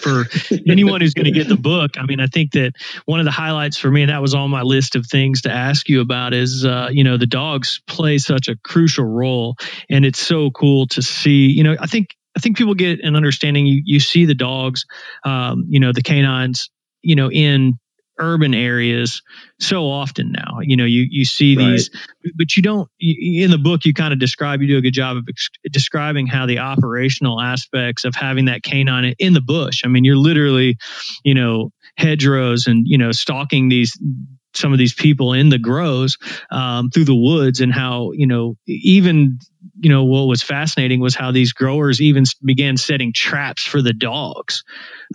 for 0.00 0.24
anyone 0.68 1.00
who's 1.00 1.14
going 1.14 1.26
to 1.26 1.32
get 1.32 1.48
the 1.48 1.56
book. 1.56 1.98
I 1.98 2.06
mean, 2.06 2.20
I 2.20 2.26
think 2.26 2.52
that 2.52 2.72
one 3.04 3.20
of 3.20 3.24
the 3.24 3.32
highlights 3.32 3.76
for 3.76 3.90
me, 3.90 4.02
and 4.02 4.10
that 4.10 4.22
was 4.22 4.34
on 4.34 4.50
my 4.50 4.62
list 4.62 4.96
of 4.96 5.06
things 5.06 5.42
to 5.42 5.50
ask 5.50 5.88
you 5.88 6.00
about, 6.00 6.34
is 6.34 6.64
uh, 6.64 6.88
you 6.90 7.04
know 7.04 7.16
the 7.16 7.26
dogs 7.26 7.80
play 7.86 8.18
such 8.18 8.48
a 8.48 8.56
crucial 8.56 9.04
role, 9.04 9.56
and 9.90 10.04
it's 10.04 10.20
so 10.20 10.50
cool 10.50 10.86
to 10.88 11.02
see. 11.02 11.46
You 11.50 11.64
know, 11.64 11.76
I 11.80 11.86
think 11.86 12.16
I 12.36 12.40
think 12.40 12.56
people 12.56 12.74
get 12.74 13.00
an 13.00 13.16
understanding. 13.16 13.66
You 13.66 13.82
you 13.84 14.00
see 14.00 14.26
the 14.26 14.34
dogs, 14.34 14.84
um, 15.24 15.64
you 15.68 15.80
know, 15.80 15.92
the 15.92 16.02
canines, 16.02 16.70
you 17.02 17.16
know, 17.16 17.30
in 17.30 17.78
urban 18.18 18.54
areas 18.54 19.22
so 19.60 19.88
often 19.88 20.32
now. 20.32 20.58
You 20.62 20.76
know, 20.76 20.84
you 20.84 21.06
you 21.08 21.24
see 21.24 21.56
right. 21.56 21.72
these, 21.72 21.90
but 22.36 22.56
you 22.56 22.62
don't. 22.62 22.88
You, 22.98 23.44
in 23.44 23.50
the 23.50 23.58
book, 23.58 23.84
you 23.84 23.94
kind 23.94 24.12
of 24.12 24.18
describe. 24.18 24.60
You 24.60 24.68
do 24.68 24.78
a 24.78 24.82
good 24.82 24.94
job 24.94 25.16
of 25.16 25.24
ex- 25.28 25.50
describing 25.70 26.26
how 26.26 26.46
the 26.46 26.58
operational 26.58 27.40
aspects 27.40 28.04
of 28.04 28.14
having 28.14 28.46
that 28.46 28.62
canine 28.62 29.14
in 29.18 29.32
the 29.32 29.40
bush. 29.40 29.82
I 29.84 29.88
mean, 29.88 30.04
you're 30.04 30.16
literally, 30.16 30.78
you 31.24 31.34
know, 31.34 31.70
hedgerows 31.96 32.66
and 32.66 32.86
you 32.86 32.98
know 32.98 33.12
stalking 33.12 33.68
these 33.68 33.98
some 34.54 34.72
of 34.72 34.78
these 34.78 34.94
people 34.94 35.32
in 35.32 35.48
the 35.48 35.58
grows 35.58 36.16
um, 36.50 36.90
through 36.90 37.04
the 37.04 37.14
woods 37.14 37.60
and 37.60 37.72
how 37.72 38.12
you 38.12 38.26
know 38.26 38.56
even 38.66 39.38
you 39.80 39.90
know 39.90 40.04
what 40.04 40.24
was 40.24 40.42
fascinating 40.42 41.00
was 41.00 41.14
how 41.14 41.30
these 41.30 41.52
growers 41.52 42.00
even 42.00 42.24
began 42.44 42.76
setting 42.76 43.12
traps 43.12 43.64
for 43.64 43.82
the 43.82 43.92
dogs 43.92 44.64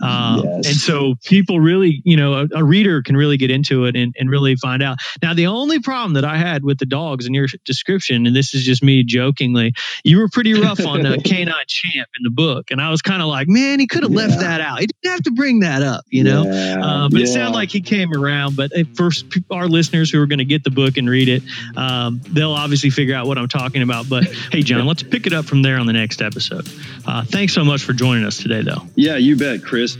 um, 0.00 0.42
yes. 0.44 0.66
and 0.66 0.76
so 0.76 1.14
people 1.24 1.60
really 1.60 2.00
you 2.04 2.16
know 2.16 2.34
a, 2.34 2.48
a, 2.54 2.64
reader 2.64 3.02
can 3.02 3.16
really 3.16 3.36
get 3.36 3.50
into 3.50 3.84
it 3.84 3.96
and, 3.96 4.14
and 4.18 4.30
really 4.30 4.56
find 4.56 4.82
out 4.82 4.98
now 5.22 5.34
the 5.34 5.46
only 5.46 5.80
problem 5.80 6.14
that 6.14 6.24
i 6.24 6.36
had 6.36 6.64
with 6.64 6.78
the 6.78 6.86
dogs 6.86 7.26
in 7.26 7.34
your 7.34 7.46
description 7.64 8.26
and 8.26 8.34
this 8.34 8.54
is 8.54 8.64
just 8.64 8.82
me 8.82 9.02
jokingly 9.04 9.72
you 10.04 10.18
were 10.18 10.28
pretty 10.28 10.54
rough 10.54 10.84
on 10.86 11.02
the 11.02 11.18
canine 11.24 11.54
champ 11.66 12.08
in 12.18 12.22
the 12.22 12.30
book 12.30 12.70
and 12.70 12.80
i 12.80 12.90
was 12.90 13.02
kind 13.02 13.22
of 13.22 13.28
like 13.28 13.48
man 13.48 13.80
he 13.80 13.86
could 13.86 14.02
have 14.02 14.12
yeah. 14.12 14.18
left 14.18 14.40
that 14.40 14.60
out 14.60 14.80
he 14.80 14.86
didn't 14.86 15.12
have 15.12 15.22
to 15.22 15.32
bring 15.32 15.60
that 15.60 15.82
up 15.82 16.04
you 16.08 16.24
know 16.24 16.44
yeah. 16.44 16.78
uh, 16.80 17.08
but 17.08 17.18
yeah. 17.18 17.24
it 17.24 17.28
sounded 17.28 17.54
like 17.54 17.70
he 17.70 17.80
came 17.80 18.12
around 18.12 18.56
but 18.56 18.70
for 18.94 19.10
our 19.50 19.68
listeners 19.68 20.10
who 20.10 20.20
are 20.20 20.26
going 20.26 20.38
to 20.38 20.44
get 20.44 20.64
the 20.64 20.70
book 20.70 20.96
and 20.96 21.08
read 21.08 21.28
it 21.28 21.42
um, 21.76 22.20
they'll 22.30 22.52
obviously 22.52 22.90
figure 22.90 23.14
out 23.14 23.26
what 23.26 23.38
i'm 23.38 23.48
talking 23.48 23.82
about 23.82 24.08
but 24.08 24.24
Hey, 24.50 24.62
John, 24.62 24.86
let's 24.86 25.02
pick 25.02 25.26
it 25.26 25.32
up 25.32 25.44
from 25.44 25.62
there 25.62 25.78
on 25.78 25.86
the 25.86 25.92
next 25.92 26.22
episode. 26.22 26.68
Uh, 27.06 27.24
thanks 27.24 27.52
so 27.52 27.64
much 27.64 27.82
for 27.82 27.92
joining 27.92 28.24
us 28.24 28.38
today, 28.38 28.62
though. 28.62 28.82
Yeah, 28.94 29.16
you 29.16 29.36
bet, 29.36 29.62
Chris. 29.62 29.96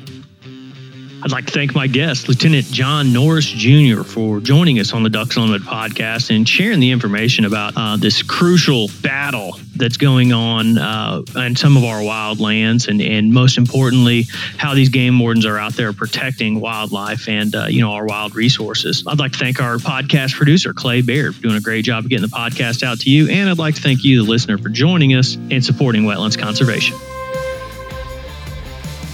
I'd 1.25 1.31
like 1.31 1.47
to 1.47 1.53
thank 1.53 1.73
my 1.73 1.87
guest, 1.87 2.29
Lieutenant 2.29 2.67
John 2.67 3.13
Nores 3.13 3.47
Jr., 3.47 4.03
for 4.03 4.41
joining 4.41 4.81
us 4.81 4.93
on 4.93 5.05
the 5.05 5.09
Ducks 5.09 5.37
Unlimited 5.37 5.65
podcast 5.65 6.35
and 6.35 6.49
sharing 6.49 6.81
the 6.81 6.91
information 6.91 7.45
about 7.45 7.75
uh, 7.77 7.97
this 7.97 8.25
crucial 8.25 8.89
battle 9.03 9.57
that's 9.77 9.97
going 9.97 10.33
on 10.33 10.79
uh, 10.79 11.23
in 11.37 11.55
some 11.55 11.77
of 11.77 11.85
our 11.85 12.03
wild 12.03 12.41
lands, 12.41 12.89
and, 12.89 13.01
and 13.01 13.33
most 13.33 13.57
importantly, 13.57 14.25
how 14.57 14.75
these 14.75 14.89
game 14.89 15.17
wardens 15.21 15.47
are 15.47 15.59
out 15.59 15.75
there 15.75 15.93
protecting 15.93 16.59
wildlife 16.59 17.29
and 17.29 17.55
uh, 17.55 17.67
you 17.67 17.81
know 17.81 17.93
our 17.93 18.05
wild 18.05 18.35
resources. 18.35 19.05
I'd 19.07 19.21
like 19.21 19.31
to 19.33 19.39
thank 19.39 19.61
our 19.61 19.77
podcast 19.77 20.35
producer 20.35 20.75
Clay 20.75 21.03
Baird 21.03 21.37
for 21.37 21.43
doing 21.43 21.57
a 21.57 21.61
great 21.61 21.85
job 21.85 22.03
of 22.03 22.11
getting 22.11 22.29
the 22.29 22.37
podcast 22.37 22.83
out 22.83 22.99
to 23.01 23.11
you, 23.11 23.29
and 23.29 23.49
I'd 23.49 23.59
like 23.59 23.77
to 23.77 23.81
thank 23.81 24.03
you, 24.03 24.25
the 24.25 24.29
listener, 24.29 24.59
for 24.59 24.71
joining 24.71 25.15
us 25.15 25.37
and 25.37 25.65
supporting 25.65 26.03
wetlands 26.03 26.37
conservation. 26.37 26.97